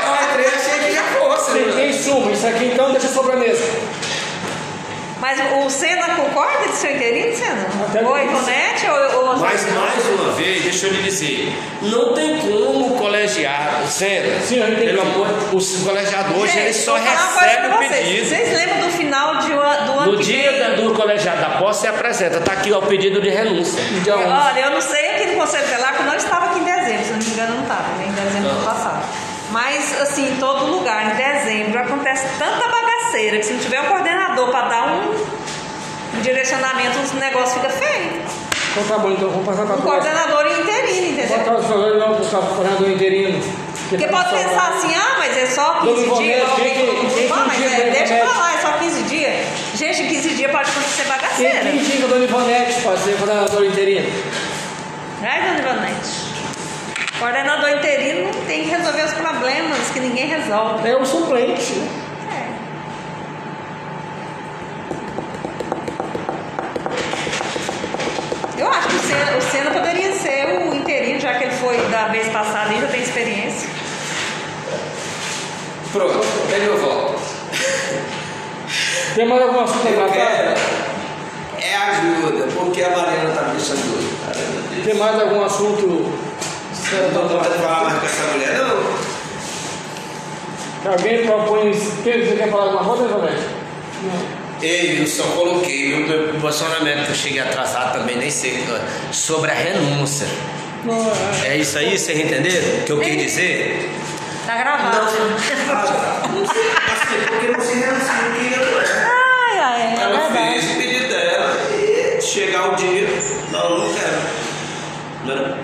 Eu 0.07 0.31
entrei 0.31 0.47
achei 0.47 0.79
que 0.79 0.95
já 0.95 1.03
fosse. 1.03 1.53
Sim, 1.53 1.65
né? 1.75 1.87
em 1.89 1.93
suma, 1.93 2.31
isso 2.33 2.47
aqui 2.47 2.65
então 2.73 2.91
deixa 2.93 3.09
sobre 3.09 3.33
a 3.33 3.37
mesa. 3.37 3.63
Mas 5.21 5.39
o 5.65 5.69
Senna 5.69 6.15
concorda 6.15 6.69
de 6.69 6.77
ser 6.77 6.95
interino, 6.95 7.37
Senna? 7.37 7.67
Até 7.89 8.03
Ou 8.03 8.15
a 8.15 8.19
que- 8.21 8.25
Ivonete 8.27 8.87
ou, 8.87 9.21
ou 9.27 9.37
Mas 9.37 9.65
mais 9.75 10.07
uma 10.11 10.33
vez, 10.35 10.63
deixa 10.63 10.87
eu 10.87 10.93
lhe 10.93 11.03
dizer, 11.03 11.53
não 11.83 12.15
tem 12.15 12.39
como 12.39 12.95
o 12.95 12.97
colegiado, 12.99 13.87
sério, 13.89 14.39
Sim, 14.43 14.61
pelo 14.79 15.01
amor, 15.03 15.27
o 15.53 15.85
colegiado 15.85 16.35
hoje 16.39 16.53
Gente, 16.53 16.65
ele 16.67 16.73
só 16.73 16.95
recebe 16.97 17.67
o 17.67 17.71
vocês. 17.79 17.91
pedido. 18.07 18.29
Vocês 18.29 18.57
lembram 18.57 18.81
do 18.87 18.93
final 18.93 19.37
de, 19.39 19.53
uma- 19.53 19.77
do 19.79 19.93
ano 19.99 20.13
No 20.13 20.19
que 20.19 20.25
dia 20.25 20.53
vem? 20.77 20.85
do 20.87 20.95
colegiado 20.95 21.41
da 21.41 21.51
posse, 21.59 21.81
você 21.81 21.89
apresenta, 21.89 22.41
tá 22.41 22.53
aqui 22.53 22.73
ó, 22.73 22.79
o 22.79 22.83
pedido 22.83 23.21
de 23.21 23.29
renúncia. 23.29 23.83
Então, 24.01 24.19
Olha, 24.21 24.61
eu 24.61 24.71
não 24.71 24.81
sei 24.81 25.11
aqui 25.17 25.27
no 25.27 25.35
Conselho 25.39 25.65
porque 25.67 26.03
eu 26.03 26.07
não 26.07 26.15
estava 26.15 26.47
aqui 26.47 26.61
em 26.61 26.65
dezembro, 26.65 27.05
se 27.05 27.11
eu 27.11 27.17
não 27.17 27.25
me 27.25 27.31
engano, 27.33 27.55
não 27.57 27.63
estava, 27.63 27.89
né? 27.97 28.07
Em 28.09 28.13
dezembro 28.13 28.51
do 28.51 28.57
ano 28.57 28.65
passado. 28.65 29.05
Mas, 29.51 29.99
assim, 30.03 30.33
em 30.33 30.37
todo 30.37 30.67
lugar, 30.67 31.07
em 31.13 31.17
dezembro, 31.17 31.81
acontece 31.81 32.27
tanta 32.39 32.69
bagaceira 33.09 33.39
que 33.39 33.43
se 33.45 33.53
não 33.55 33.61
tiver 33.61 33.81
um 33.81 33.87
coordenador 33.87 34.51
para 34.51 34.69
dar 34.69 34.87
um, 34.89 36.19
um 36.19 36.21
direcionamento, 36.21 36.99
o 37.15 37.17
negócio 37.19 37.55
fica 37.61 37.71
feio. 37.71 38.23
então 38.73 38.85
tá 38.89 38.99
bom, 38.99 39.11
então 39.11 39.31
vamos 39.31 39.47
passar 39.47 39.67
para 39.67 39.77
Um 39.77 39.81
coordenador 39.81 40.47
interino, 40.47 41.07
entendeu? 41.13 41.39
Botar 41.39 41.55
o 41.57 41.63
senhor 41.63 41.97
não 41.99 42.15
para 42.15 42.51
o 42.51 42.55
coordenador 42.55 42.91
interino. 42.91 43.43
Porque 43.89 44.07
pode 44.09 44.29
pensar 44.31 44.69
assim, 44.77 44.95
ah, 44.95 45.17
mas 45.19 45.37
é 45.37 45.47
só 45.47 45.81
15 45.81 46.05
Dona 46.05 46.23
dias. 46.23 46.37
Ivonete, 46.43 46.51
alguém 46.51 46.75
quem 46.75 46.87
que- 47.09 47.15
quem 47.15 47.29
mas 47.29 47.63
é, 47.63 47.91
deixa 47.91 48.15
eu 48.15 48.19
Ivonete? 48.19 48.27
falar, 48.35 48.55
é 48.55 48.59
só 48.61 48.73
15 48.73 49.03
dias. 49.05 49.47
Gente, 49.75 50.03
em 50.03 50.09
15 50.09 50.29
dias 50.35 50.51
pode 50.51 50.71
acontecer 50.71 51.03
Quem 51.03 51.11
bagaceira. 51.13 51.61
que 51.71 51.77
indica 51.79 52.05
o 52.05 52.09
Dona 52.09 52.25
Ivonete 52.25 52.81
para 52.83 52.97
ser 52.99 53.17
coordenador 53.17 53.65
interino? 53.65 54.13
Ai, 55.23 55.41
dona 55.41 55.59
Ivonete. 55.61 56.29
Coordenador 57.19 57.71
interino 57.71 58.31
tem 58.47 58.65
que 58.65 58.71
resolver 58.71 59.03
os 59.07 59.13
problemas 59.15 59.79
que 59.93 60.01
ninguém 60.01 60.27
resolve. 60.29 60.87
É 60.89 60.95
o 60.95 61.05
suplente. 61.07 61.73
É. 62.31 62.49
Eu 68.59 68.69
acho 68.71 68.89
que 68.89 68.98
Senna, 69.09 69.39
o 69.39 69.41
Senna 69.41 69.71
poderia 69.71 70.13
ser 70.13 70.45
o 70.61 70.75
interino, 70.75 71.19
já 71.19 71.33
que 71.39 71.45
ele 71.45 71.55
foi 71.55 71.79
da 71.89 72.09
vez 72.09 72.29
passada 72.29 72.75
e 72.75 72.81
já 72.81 72.87
tem 72.89 73.03
experiência. 73.03 73.71
Pronto, 75.91 76.21
aí 76.53 76.67
eu 76.67 76.77
volto. 76.77 77.19
Tem 79.15 79.27
mais 79.27 79.43
algum 79.43 79.61
assunto 79.61 79.95
pra 79.95 80.09
quero 80.11 80.55
é 81.59 81.75
ajuda, 81.75 82.49
porque 82.55 82.83
a 82.83 82.91
Mariana 82.91 83.31
tá 83.35 83.43
me 83.43 83.53
deixando 83.53 83.81
doido. 83.91 84.75
meu. 84.75 84.85
Tem 84.85 84.95
mais 84.95 85.21
algum 85.21 85.43
assunto? 85.43 86.13
Eu 86.93 87.13
não 87.13 87.29
tô 87.29 87.39
de 87.39 87.59
falar 87.59 87.85
mais 87.85 87.99
com 87.99 88.07
essa 88.07 88.33
mulher, 88.33 88.59
não. 88.59 88.77
Alguém 90.93 91.27
propõe. 91.27 91.73
Quem 92.05 92.27
você 92.27 92.37
quer 92.37 92.51
falar 92.51 92.65
alguma 92.65 92.85
coisa, 92.85 93.05
Ivonete? 93.05 93.43
Ei, 94.61 95.01
eu 95.01 95.07
só 95.07 95.23
coloquei 95.25 95.89
meu 95.95 96.07
meu 96.09 96.35
posicionamento 96.41 97.05
que 97.07 97.11
eu 97.13 97.15
cheguei 97.15 97.41
atrasado 97.41 97.99
também, 97.99 98.17
nem 98.17 98.31
sei. 98.31 98.65
Sobre 99.13 99.51
a 99.51 99.55
renúncia. 99.55 100.27
Não. 100.85 101.13
É 101.45 101.57
isso 101.57 101.79
aí, 101.79 101.97
vocês 101.99 102.19
entenderam? 102.19 102.81
O 102.81 102.85
que 102.85 102.93
eu 102.93 103.01
quis 103.01 103.17
dizer? 103.23 103.91
Tá 104.47 104.57
gravado. 104.57 104.97
Não 104.97 106.47
sei, 106.47 106.71
assim, 106.71 107.27
porque 107.27 107.49
não 107.49 107.61
se 107.61 107.75
renuncia, 107.75 108.15
porque 108.25 108.93
Ai, 108.93 109.59
ai, 109.59 109.83
é 109.83 110.03
ela 110.03 110.29
verdade. 110.29 110.61
fez 110.61 110.71
o 110.71 110.77
pedido 110.79 111.09
dela 111.09 111.57
e 111.75 112.21
chegar 112.23 112.73
o 112.73 112.77
dinheiro, 112.77 113.13
não, 113.51 113.79
não 113.79 113.95
quero. 113.95 114.19
Não, 115.25 115.59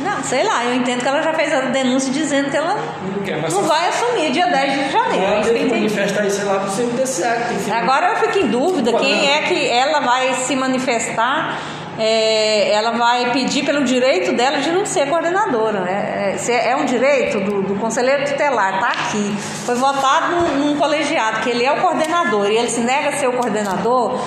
não. 0.00 0.22
Sei 0.22 0.42
lá, 0.44 0.64
eu 0.64 0.74
entendo 0.74 1.00
que 1.02 1.08
ela 1.08 1.22
já 1.22 1.32
fez 1.34 1.52
a 1.52 1.60
denúncia 1.62 2.12
dizendo 2.12 2.50
que 2.50 2.56
ela 2.56 2.74
Não 2.74 3.60
não 3.60 3.68
vai 3.68 3.88
assumir 3.88 4.32
dia 4.32 4.46
10 4.46 4.72
de 4.72 4.92
janeiro. 4.92 5.24
É 5.24 5.40
Ela 5.40 5.58
entendi. 5.58 5.74
manifestar 5.74 6.26
isso 6.26 6.44
lá 6.46 6.60
que 6.60 6.76
tem 6.76 6.88
que 6.88 7.70
Agora 7.70 8.08
eu 8.08 8.16
fico 8.16 8.38
em 8.38 8.48
dúvida 8.48 8.92
quem 8.92 9.30
é 9.30 9.42
que 9.42 9.68
ela 9.70 10.00
vai 10.00 10.34
se 10.34 10.54
manifestar. 10.56 11.58
é, 11.96 12.72
ela 12.72 12.90
vai 12.90 13.30
pedir 13.30 13.64
pelo 13.64 13.84
direito 13.84 14.32
dela 14.32 14.58
de 14.58 14.70
não 14.72 14.84
ser 14.84 15.08
coordenadora. 15.08 15.84
É, 15.88 16.32
é, 16.34 16.38
se 16.38 16.50
é 16.52 16.74
um 16.74 16.84
direito 16.84 17.38
do, 17.40 17.62
do 17.62 17.74
conselheiro 17.76 18.24
tutelar, 18.24 18.80
tá 18.80 18.88
aqui. 18.88 19.36
Foi 19.64 19.76
votado 19.76 20.34
num, 20.34 20.48
num 20.56 20.76
colegiado 20.76 21.40
que 21.42 21.50
ele 21.50 21.64
é 21.64 21.70
o 21.72 21.80
coordenador 21.80 22.50
e 22.50 22.56
ele 22.56 22.68
se 22.68 22.80
nega 22.80 23.10
a 23.10 23.12
ser 23.12 23.28
o 23.28 23.32
coordenador. 23.34 24.18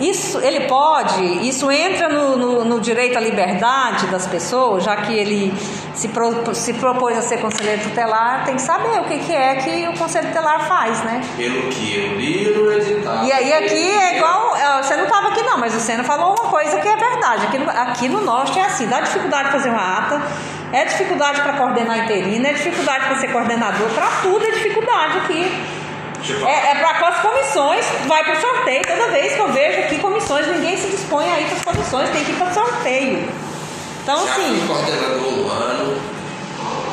Isso 0.00 0.38
ele 0.40 0.60
pode, 0.66 1.22
isso 1.48 1.70
entra 1.70 2.08
no, 2.08 2.36
no- 2.36 2.64
no 2.64 2.80
direito 2.80 3.16
à 3.16 3.20
liberdade 3.20 4.06
das 4.08 4.26
pessoas, 4.26 4.84
já 4.84 4.96
que 4.96 5.12
ele 5.12 5.52
se, 5.94 6.08
pro- 6.08 6.54
se 6.54 6.72
propôs 6.74 7.16
a 7.16 7.22
ser 7.22 7.38
conselheiro 7.38 7.82
tutelar, 7.82 8.44
tem 8.44 8.56
que 8.56 8.62
saber 8.62 9.00
o 9.00 9.04
que, 9.04 9.18
que 9.18 9.32
é 9.32 9.56
que 9.56 9.88
o 9.88 9.98
conselho 9.98 10.28
tutelar 10.28 10.66
faz, 10.66 11.02
né? 11.04 11.20
Pelo 11.36 11.68
que 11.68 11.96
eu 11.96 12.16
li 12.18 12.54
no 12.56 12.72
edital. 12.72 13.24
E 13.24 13.32
aí 13.32 13.52
aqui 13.52 13.90
é 13.90 14.16
igual, 14.16 14.56
é, 14.56 14.82
você 14.82 14.96
não 14.96 15.04
estava 15.04 15.28
aqui 15.28 15.42
não, 15.42 15.58
mas 15.58 15.74
o 15.74 15.80
Senna 15.80 16.02
falou 16.04 16.34
uma 16.38 16.50
coisa 16.50 16.78
que 16.78 16.88
é 16.88 16.96
verdade. 16.96 17.46
Aqui 17.46 17.58
no, 17.58 17.70
aqui 17.70 18.08
no 18.08 18.20
norte 18.22 18.58
é 18.58 18.64
assim, 18.64 18.86
dá 18.86 19.00
dificuldade 19.00 19.46
de 19.46 19.52
fazer 19.52 19.68
uma 19.70 19.98
ata, 19.98 20.22
é 20.72 20.84
dificuldade 20.86 21.40
para 21.42 21.52
coordenar 21.52 21.98
interino, 21.98 22.46
é 22.46 22.52
dificuldade 22.54 23.04
para 23.06 23.16
ser 23.16 23.28
coordenador, 23.30 23.88
para 23.90 24.06
tudo 24.22 24.44
é 24.44 24.50
dificuldade 24.52 25.18
aqui. 25.18 25.81
Tipo, 26.22 26.46
É, 26.46 26.70
é 26.70 26.74
para 26.76 27.08
as 27.08 27.20
comissões, 27.20 27.84
vai 28.06 28.22
para 28.24 28.34
o 28.34 28.40
sorteio. 28.40 28.82
Toda 28.86 29.08
vez 29.08 29.32
que 29.34 29.40
eu 29.40 29.52
vejo 29.52 29.78
aqui 29.80 29.98
comissões, 29.98 30.46
ninguém 30.46 30.76
se 30.76 30.88
dispõe 30.88 31.26
aí 31.30 31.44
para 31.46 31.56
as 31.56 31.62
comissões, 31.64 32.10
tem 32.10 32.24
que 32.24 32.30
ir 32.32 32.34
para 32.36 32.52
sorteio. 32.52 33.28
Então 34.02 34.26
já 34.26 34.32
assim, 34.32 34.56
fui 34.58 34.66
coordenador 34.68 35.28
um 35.38 35.48
ano. 35.50 36.00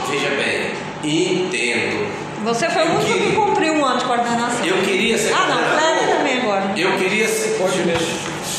Veja 0.10 0.30
bem, 0.32 0.72
entendo. 1.04 2.08
você 2.44 2.70
foi 2.70 2.84
o 2.84 2.96
único 2.96 3.06
que 3.06 3.14
queria- 3.20 3.36
cumpriu 3.36 3.74
um 3.74 3.86
ano 3.86 4.00
de 4.00 4.06
coordenação. 4.06 4.66
Eu 4.66 4.78
queria 4.78 5.18
ser 5.18 5.34
Ah 5.34 5.46
não, 5.48 5.56
o. 5.56 5.80
Cléber 5.80 6.18
também 6.18 6.42
agora. 6.42 6.72
Eu 6.76 6.98
queria 6.98 7.28
ser. 7.28 7.58
Pode 7.60 7.78
mesmo. 7.80 8.08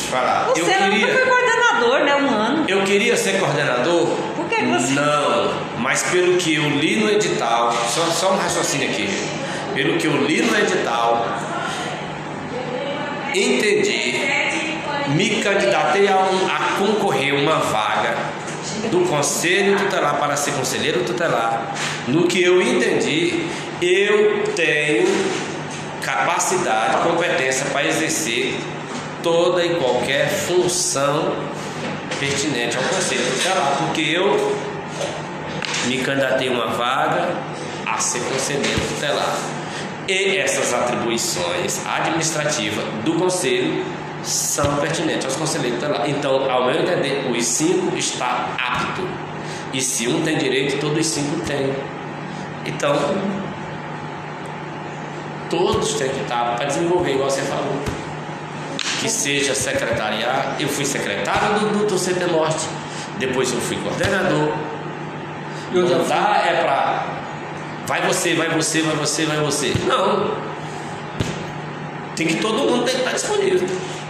Falar. 0.09 0.49
O 0.53 0.57
eu 0.57 0.65
Senna 0.65 0.87
nunca 0.87 0.97
queria. 0.99 1.13
foi 1.13 1.25
coordenador, 1.25 1.99
né? 2.01 2.15
Um 2.15 2.29
ano. 2.29 2.65
Eu 2.69 2.83
queria 2.83 3.17
ser 3.17 3.39
coordenador? 3.39 4.07
Por 4.35 4.45
que 4.47 4.63
você- 4.65 4.93
Não, 4.93 5.53
mas 5.79 6.03
pelo 6.03 6.37
que 6.37 6.55
eu 6.55 6.69
li 6.69 6.97
no 6.97 7.09
edital, 7.09 7.73
só, 7.89 8.01
só 8.05 8.31
um 8.33 8.37
raciocínio 8.37 8.89
aqui. 8.89 9.09
Pelo 9.73 9.97
que 9.97 10.05
eu 10.07 10.17
li 10.25 10.41
no 10.41 10.57
edital, 10.57 11.25
entendi, 13.33 14.19
me 15.09 15.41
candidatei 15.41 16.07
a, 16.07 16.17
um- 16.17 16.47
a 16.47 16.77
concorrer 16.77 17.33
uma 17.35 17.55
vaga 17.59 18.15
do 18.91 19.01
Conselho 19.07 19.77
Tutelar 19.77 20.15
para 20.17 20.35
ser 20.35 20.51
conselheiro 20.51 21.03
tutelar. 21.03 21.73
No 22.07 22.27
que 22.27 22.41
eu 22.43 22.61
entendi, 22.61 23.45
eu 23.81 24.43
tenho 24.55 25.07
capacidade, 26.01 26.97
competência 27.07 27.65
para 27.67 27.85
exercer 27.85 28.55
toda 29.23 29.63
e 29.63 29.75
qualquer 29.75 30.27
função 30.29 31.33
pertinente 32.19 32.75
ao 32.77 32.83
Conselho 32.83 33.23
Tutelar, 33.31 33.75
porque 33.79 34.01
eu 34.01 34.57
me 35.85 35.97
candidatei 35.99 36.49
uma 36.49 36.67
vaga 36.67 37.29
a 37.85 37.97
ser 37.97 38.19
conselheiro 38.21 38.79
tutelar. 38.89 39.35
E 40.07 40.37
essas 40.37 40.73
atribuições 40.73 41.85
administrativas 41.85 42.83
do 43.05 43.13
Conselho 43.13 43.85
são 44.23 44.77
pertinentes 44.77 45.25
aos 45.25 45.35
conselheiros 45.35 45.79
tutelares. 45.79 46.11
Então, 46.11 46.49
ao 46.49 46.65
meu 46.65 46.81
entender, 46.81 47.29
os 47.29 47.45
cinco 47.45 47.95
está 47.97 48.49
apto. 48.57 49.07
E 49.73 49.81
se 49.81 50.07
um 50.07 50.21
tem 50.21 50.37
direito, 50.37 50.79
todos 50.79 50.99
os 50.99 51.07
cinco 51.07 51.39
têm. 51.45 51.73
Então, 52.65 52.95
todos 55.49 55.93
têm 55.95 56.09
que 56.09 56.21
estar 56.21 56.55
para 56.55 56.65
desenvolver, 56.65 57.13
igual 57.13 57.29
você 57.29 57.41
falou. 57.41 57.81
Que 58.99 59.09
seja 59.09 59.55
secretariado. 59.55 60.61
Eu 60.61 60.67
fui 60.67 60.85
secretário 60.85 61.59
do, 61.59 61.85
do, 61.87 61.95
CT 61.95 62.31
Norte. 62.31 62.67
Depois 63.17 63.51
eu 63.51 63.59
fui 63.59 63.77
coordenador. 63.77 64.53
Dá 66.07 66.43
é 66.45 66.61
pra. 66.63 67.10
Vai 67.91 68.01
você, 68.03 68.35
vai 68.35 68.47
você, 68.47 68.81
vai 68.83 68.95
você, 68.95 69.25
vai 69.25 69.37
você. 69.39 69.73
Não. 69.85 70.33
Tem 72.15 72.25
que 72.25 72.35
todo 72.35 72.59
mundo 72.59 72.85
tem 72.85 72.93
que 72.95 73.01
estar 73.01 73.11
disponível. 73.11 73.67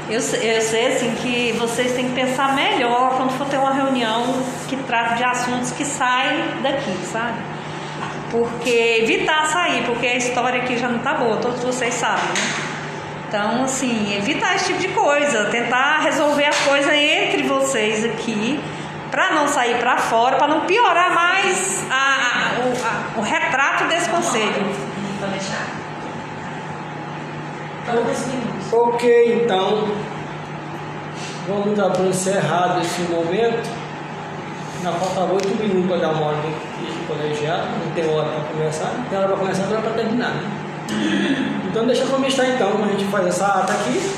Eu, 0.08 0.20
eu 0.20 0.62
sei 0.62 0.86
assim 0.94 1.16
que 1.20 1.54
vocês 1.58 1.94
têm 1.94 2.10
que 2.10 2.14
pensar 2.14 2.54
melhor 2.54 3.18
quando 3.18 3.32
for 3.40 3.48
ter 3.48 3.58
uma 3.58 3.74
reunião 3.74 4.36
que 4.70 4.78
trata 4.84 5.16
de 5.16 5.24
assuntos 5.24 5.72
que 5.72 5.84
saem 5.84 6.44
daqui, 6.62 6.96
sabe? 7.12 7.40
Porque 8.30 9.00
evitar 9.02 9.48
sair, 9.48 9.84
porque 9.88 10.06
a 10.06 10.16
história 10.16 10.62
aqui 10.62 10.78
já 10.78 10.88
não 10.88 11.00
tá 11.00 11.16
boa, 11.16 11.38
todos 11.38 11.64
vocês 11.64 11.96
sabem, 11.96 12.24
né? 12.24 12.54
Então, 13.28 13.64
assim, 13.64 14.16
evitar 14.16 14.58
esse 14.58 14.66
tipo 14.66 14.80
de 14.80 14.90
coisa, 14.90 15.46
tentar 15.46 16.02
resolver 16.04 16.46
as 16.46 16.58
coisas 16.60 16.94
entre 16.94 17.42
vocês 17.42 18.06
aqui, 18.06 18.60
para 19.10 19.32
não 19.32 19.48
sair 19.48 19.80
para 19.80 19.98
fora, 19.98 20.38
para 20.38 20.48
não 20.48 20.62
piorar 20.62 21.16
mais 21.16 21.84
a- 21.90 22.41
a- 22.52 22.66
o, 22.68 22.72
a- 22.86 23.20
o 23.20 23.24
retrato 23.24 23.86
desse 23.88 24.10
conselho. 24.10 24.66
Pode 25.20 25.32
deixar? 25.34 25.68
Ok, 28.72 29.44
então 29.44 29.88
vamos 31.48 31.78
dar 31.78 31.90
para 31.90 32.06
encerrar 32.06 32.80
esse 32.82 33.02
momento. 33.04 33.70
Na 34.84 34.92
falta 34.94 35.32
oito 35.34 35.48
minutos 35.62 35.88
para 35.88 35.98
dar 35.98 36.10
uma 36.14 36.28
ordem 36.28 36.52
de 36.52 37.06
colegiado, 37.08 37.68
não 37.86 37.92
tem 37.94 38.10
hora 38.12 38.30
para 38.30 38.44
começar, 38.46 38.92
não 38.98 39.04
tem 39.06 39.18
hora 39.18 39.28
para 39.28 39.38
começar, 39.38 39.62
não 39.64 39.68
tem 39.70 39.78
hora 39.78 39.88
para 39.88 40.02
terminar. 40.04 40.30
Né? 40.32 40.50
Então 41.70 41.86
deixa 41.86 42.06
como 42.06 42.26
está 42.26 42.46
então, 42.48 42.84
a 42.84 42.88
gente 42.88 43.06
faz 43.06 43.28
essa 43.28 43.46
ata 43.46 43.74
aqui, 43.74 44.12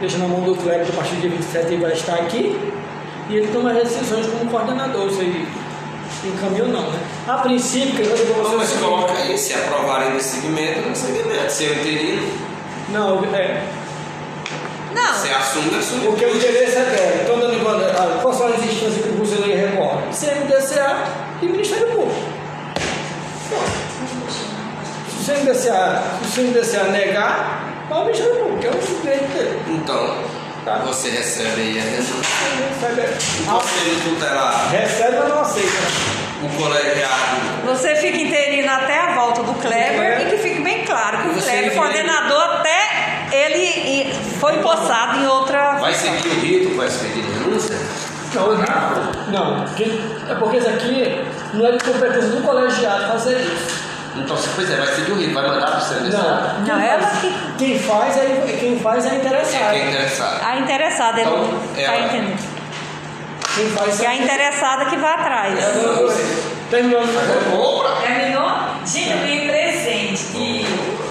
deixa 0.00 0.18
na 0.18 0.28
mão 0.28 0.40
do 0.42 0.54
Cleber 0.54 0.86
que 0.86 0.92
a 0.92 0.94
partir 0.94 1.16
do 1.16 1.20
dia 1.22 1.30
27 1.30 1.66
ele 1.66 1.82
vai 1.82 1.92
estar 1.92 2.14
aqui 2.14 2.72
e 3.28 3.34
ele 3.36 3.48
toma 3.52 3.72
as 3.72 3.78
decisões 3.78 4.26
como 4.28 4.48
coordenador, 4.50 5.10
se 5.10 5.20
ele 5.20 5.48
encaminha 6.24 6.64
ou 6.64 6.68
não. 6.70 6.90
Né? 6.90 6.98
A 7.26 7.34
princípio, 7.38 8.04
que 8.04 8.24
para 8.24 8.42
Não, 8.42 8.56
mas 8.56 8.68
vocês. 8.68 8.80
coloca 8.80 9.12
aí, 9.12 9.36
se 9.38 9.54
aprovarem 9.54 10.12
desse 10.12 10.36
segmento, 10.40 10.88
no 10.88 10.96
segmento. 10.96 11.50
Se 11.52 11.64
eu 11.64 11.74
interino, 11.74 12.22
Não, 12.90 13.24
é, 13.34 13.62
Não, 14.94 15.14
você 15.14 15.28
assume, 15.28 15.76
assume. 15.78 16.06
Porque 16.06 16.24
o 16.24 16.36
interesse 16.36 16.76
é 16.76 16.84
dela. 16.84 17.22
Então, 17.22 17.38
dando 17.38 17.54
igual, 17.54 17.76
ah, 17.76 18.18
quais 18.22 18.36
são 18.36 18.46
as 18.48 18.62
instâncias 18.62 19.02
que 19.04 19.08
o 19.10 19.16
Conselheiro 19.18 19.68
recorre? 19.70 20.02
CMDCA 20.12 20.96
e 21.42 21.46
Ministério 21.46 21.86
Público. 21.88 22.20
Bom, 23.50 23.62
se 25.24 25.30
o 25.30 25.34
CMDCA, 25.34 26.02
se 26.24 26.40
o 26.40 26.44
CMDCA 26.44 26.84
negar, 26.84 27.86
vai 27.88 27.98
ao 27.98 28.04
Ministério 28.06 28.34
Público, 28.36 28.58
que 28.60 28.66
é 28.66 28.70
o 28.70 29.00
direito 29.02 29.32
dele. 29.34 29.62
Então, 29.68 30.14
Tá. 30.64 30.78
você 30.86 31.10
recebe 31.10 31.60
aí 31.62 31.78
a 31.78 31.82
renúncia. 31.82 32.14
Recebe, 32.68 33.08
O 33.42 33.52
Conselho 33.52 34.00
Tutelar, 34.04 34.70
recebe 34.70 35.16
mas 35.18 35.28
não 35.28 35.40
aceita. 35.40 35.78
o 36.42 36.48
colegiado, 36.56 37.66
Você 37.66 37.96
fica 37.96 38.18
interino 38.18 38.70
até 38.70 38.98
a 39.00 39.14
volta 39.14 39.42
do 39.42 39.54
Kleber 39.54 40.00
É. 40.02 40.22
e 40.22 40.30
que 40.30 40.36
fique 40.38 40.60
bem 40.60 40.84
claro 40.84 41.18
que 41.22 41.28
o 41.28 41.34
Você 41.34 41.50
Kleber, 41.50 41.70
fica- 41.70 41.82
coordenador, 41.82 42.42
até 42.60 43.28
ele 43.32 44.12
foi 44.40 44.56
empossado 44.56 45.18
em 45.20 45.26
outra. 45.26 45.76
vai 45.78 45.94
seguir 45.94 46.28
o 46.28 46.40
rito 46.40 46.70
pedido 46.76 47.22
de 47.32 47.38
renúncia? 47.44 47.76
Não, 48.34 48.52
não. 48.52 49.56
não. 49.64 49.64
Que- 49.74 50.04
É 50.28 50.34
porque 50.34 50.58
isso 50.58 50.68
aqui 50.68 51.24
não 51.54 51.66
é 51.66 51.72
de 51.72 51.78
competência 51.82 52.28
do 52.28 52.42
colegiado 52.42 53.08
fazer 53.12 53.38
isso. 53.40 53.77
Então, 54.24 54.36
se 54.36 54.48
pois 54.54 54.70
é, 54.70 54.76
vai 54.76 54.86
seguir 54.88 55.12
o 55.12 55.16
rito, 55.16 55.34
vai 55.34 55.46
mandar 55.48 55.66
para 55.66 55.78
o 55.78 55.82
CMDCA. 55.82 56.18
Não. 56.18 56.58
Não, 56.60 56.78
Quem 56.80 56.88
ela 56.88 57.02
faz- 57.02 57.18
que- 57.20 57.34
Quem 57.58 57.78
faz 57.78 58.16
é, 58.16 58.56
quem 58.60 58.78
faz 58.80 59.06
é 59.06 59.10
É 59.10 59.14
interessado. 59.16 59.70
quem 59.72 59.80
é 59.82 59.88
interessado. 59.88 60.44
A 60.44 60.56
interessada, 60.58 61.20
ele 61.20 61.30
Então, 61.30 61.60
tá 61.74 61.80
ela- 61.82 62.06
entendendo. 62.06 62.58
Quem 63.54 63.70
faz 63.70 64.00
E 64.00 64.06
a 64.06 64.14
interessada 64.14 64.84
que 64.86 64.96
vai 64.96 65.12
atrás. 65.14 65.58
Terminando. 66.70 68.02
Terminou? 68.02 68.78
Gente, 68.84 69.10
eu 69.10 69.18
ganhei 69.18 69.48
presente 69.48 70.22
de, 70.32 70.62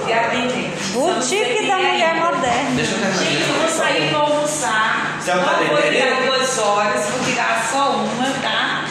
de 0.06 0.14
atendente. 0.14 0.78
Boutique 0.94 1.68
da 1.68 1.78
Mulher 1.78 2.16
Moderna. 2.16 2.70
Deixa 2.76 2.92
eu 2.94 3.00
terminar. 3.00 3.24
Gente, 3.24 3.50
eu 3.50 3.56
vou 3.56 3.68
sair 3.70 4.10
pra 4.10 4.20
almoçar. 4.20 5.18
É 5.28 5.34
Não 5.36 5.44
vou 5.44 5.82
tirar 5.82 6.22
duas 6.26 6.58
horas, 6.60 7.06
vou 7.10 7.26
tirar 7.26 7.64
só 7.72 7.90
uma, 7.92 8.26
tá? 8.42 8.86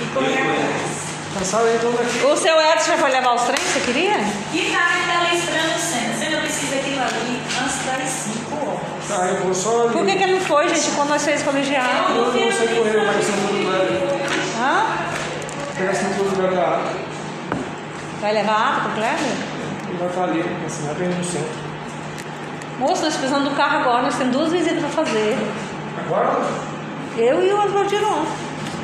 E 0.00 0.04
correr 0.14 0.42
daqui. 1.40 2.24
O 2.26 2.36
seu 2.36 2.60
Edson 2.60 2.90
já 2.90 2.98
foi 2.98 3.10
levar 3.10 3.34
os 3.34 3.42
trens, 3.42 3.60
você 3.60 3.80
queria? 3.80 4.16
E 4.52 4.72
tá 4.72 4.88
naquela 4.96 5.34
estranha 5.34 5.78
cena. 5.78 6.14
Você 6.14 6.28
não 6.30 6.40
precisa 6.40 6.76
daquilo 6.76 7.00
ali 7.00 7.42
antes 7.62 7.84
das 7.86 8.08
5 8.08 8.66
horas. 8.66 9.08
Tá, 9.08 9.26
eu 9.26 9.44
vou 9.44 9.54
só. 9.54 9.88
Por 9.88 10.04
que, 10.04 10.16
que 10.16 10.22
ele 10.22 10.34
não 10.34 10.40
foi, 10.40 10.68
gente, 10.68 10.90
quando 10.96 11.10
nós 11.10 11.24
fez 11.24 11.42
colegiado? 11.42 12.12
Eu 12.14 12.26
não 12.26 12.32
sair 12.52 12.76
correndo, 12.76 13.06
mas 13.06 13.24
você 13.24 13.32
não 13.32 13.70
vai. 13.70 13.86
Hã? 14.58 14.86
Pegar 15.76 15.92
esse 15.92 16.04
outro 16.04 16.36
lugar 16.36 16.52
da 16.52 16.62
água. 16.62 16.92
Vai 18.20 18.32
levar 18.32 18.52
água 18.54 18.80
pro 18.82 18.92
Kleber? 18.92 19.18
Ele 19.88 19.98
vai 19.98 20.08
estar 20.08 20.24
ali, 20.24 20.44
assim, 20.66 20.94
bem 20.98 21.08
no 21.08 21.24
centro. 21.24 21.66
Moço, 22.78 23.02
nós 23.02 23.16
precisamos 23.16 23.48
do 23.48 23.56
carro 23.56 23.80
agora, 23.80 24.02
nós 24.02 24.16
temos 24.16 24.36
duas 24.36 24.52
visitas 24.52 24.80
pra 24.80 24.88
fazer. 25.04 25.36
Agora? 25.98 26.46
Eu 27.16 27.42
e 27.42 27.52
o 27.52 27.64
Oswaldo 27.64 27.88
Giron. 27.88 28.26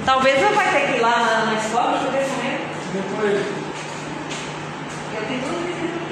Talvez 0.04 0.40
meu 0.40 0.52
pai 0.52 0.72
tenha 0.72 0.86
que 0.88 0.98
ir 0.98 1.00
lá 1.00 1.20
na, 1.20 1.44
na 1.46 1.54
escola 1.54 1.98
pra 1.98 2.10
ver 2.10 2.26
com 2.28 2.42
ele. 2.42 2.66
Depois. 2.92 3.46
Eu 5.14 5.26
tenho 5.28 5.40
duas 5.40 5.66
visitas. 5.66 6.02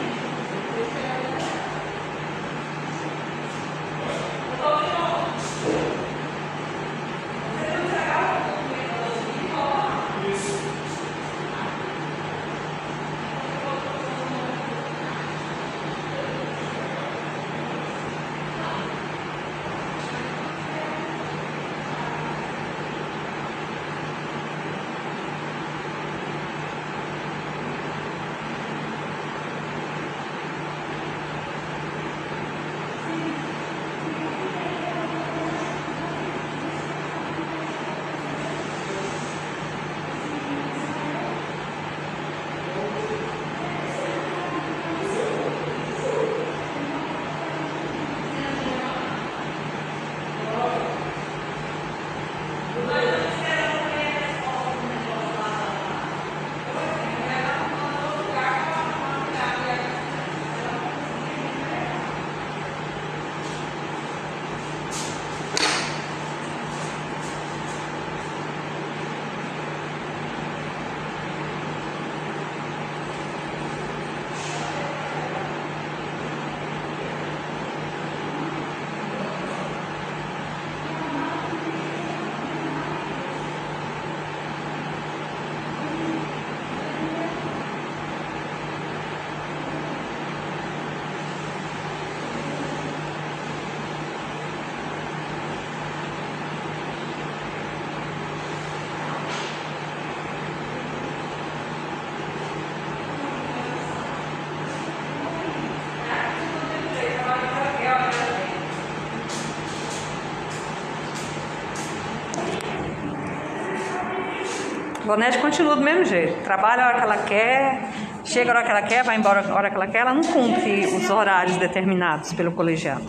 Bonete 115.10 115.38
continua 115.38 115.74
do 115.74 115.82
mesmo 115.82 116.04
jeito. 116.04 116.40
Trabalha 116.44 116.84
a 116.84 116.86
hora 116.86 116.98
que 116.98 117.02
ela 117.02 117.16
quer, 117.16 117.80
chega 118.24 118.52
a 118.52 118.54
hora 118.54 118.64
que 118.64 118.70
ela 118.70 118.82
quer, 118.82 119.02
vai 119.02 119.16
embora 119.16 119.44
a 119.44 119.54
hora 119.56 119.68
que 119.68 119.74
ela 119.74 119.88
quer. 119.88 120.02
Ela 120.02 120.14
não 120.14 120.22
cumpre 120.22 120.86
os 120.86 121.10
horários 121.10 121.56
determinados 121.56 122.32
pelo 122.32 122.52
colegiado. 122.52 123.02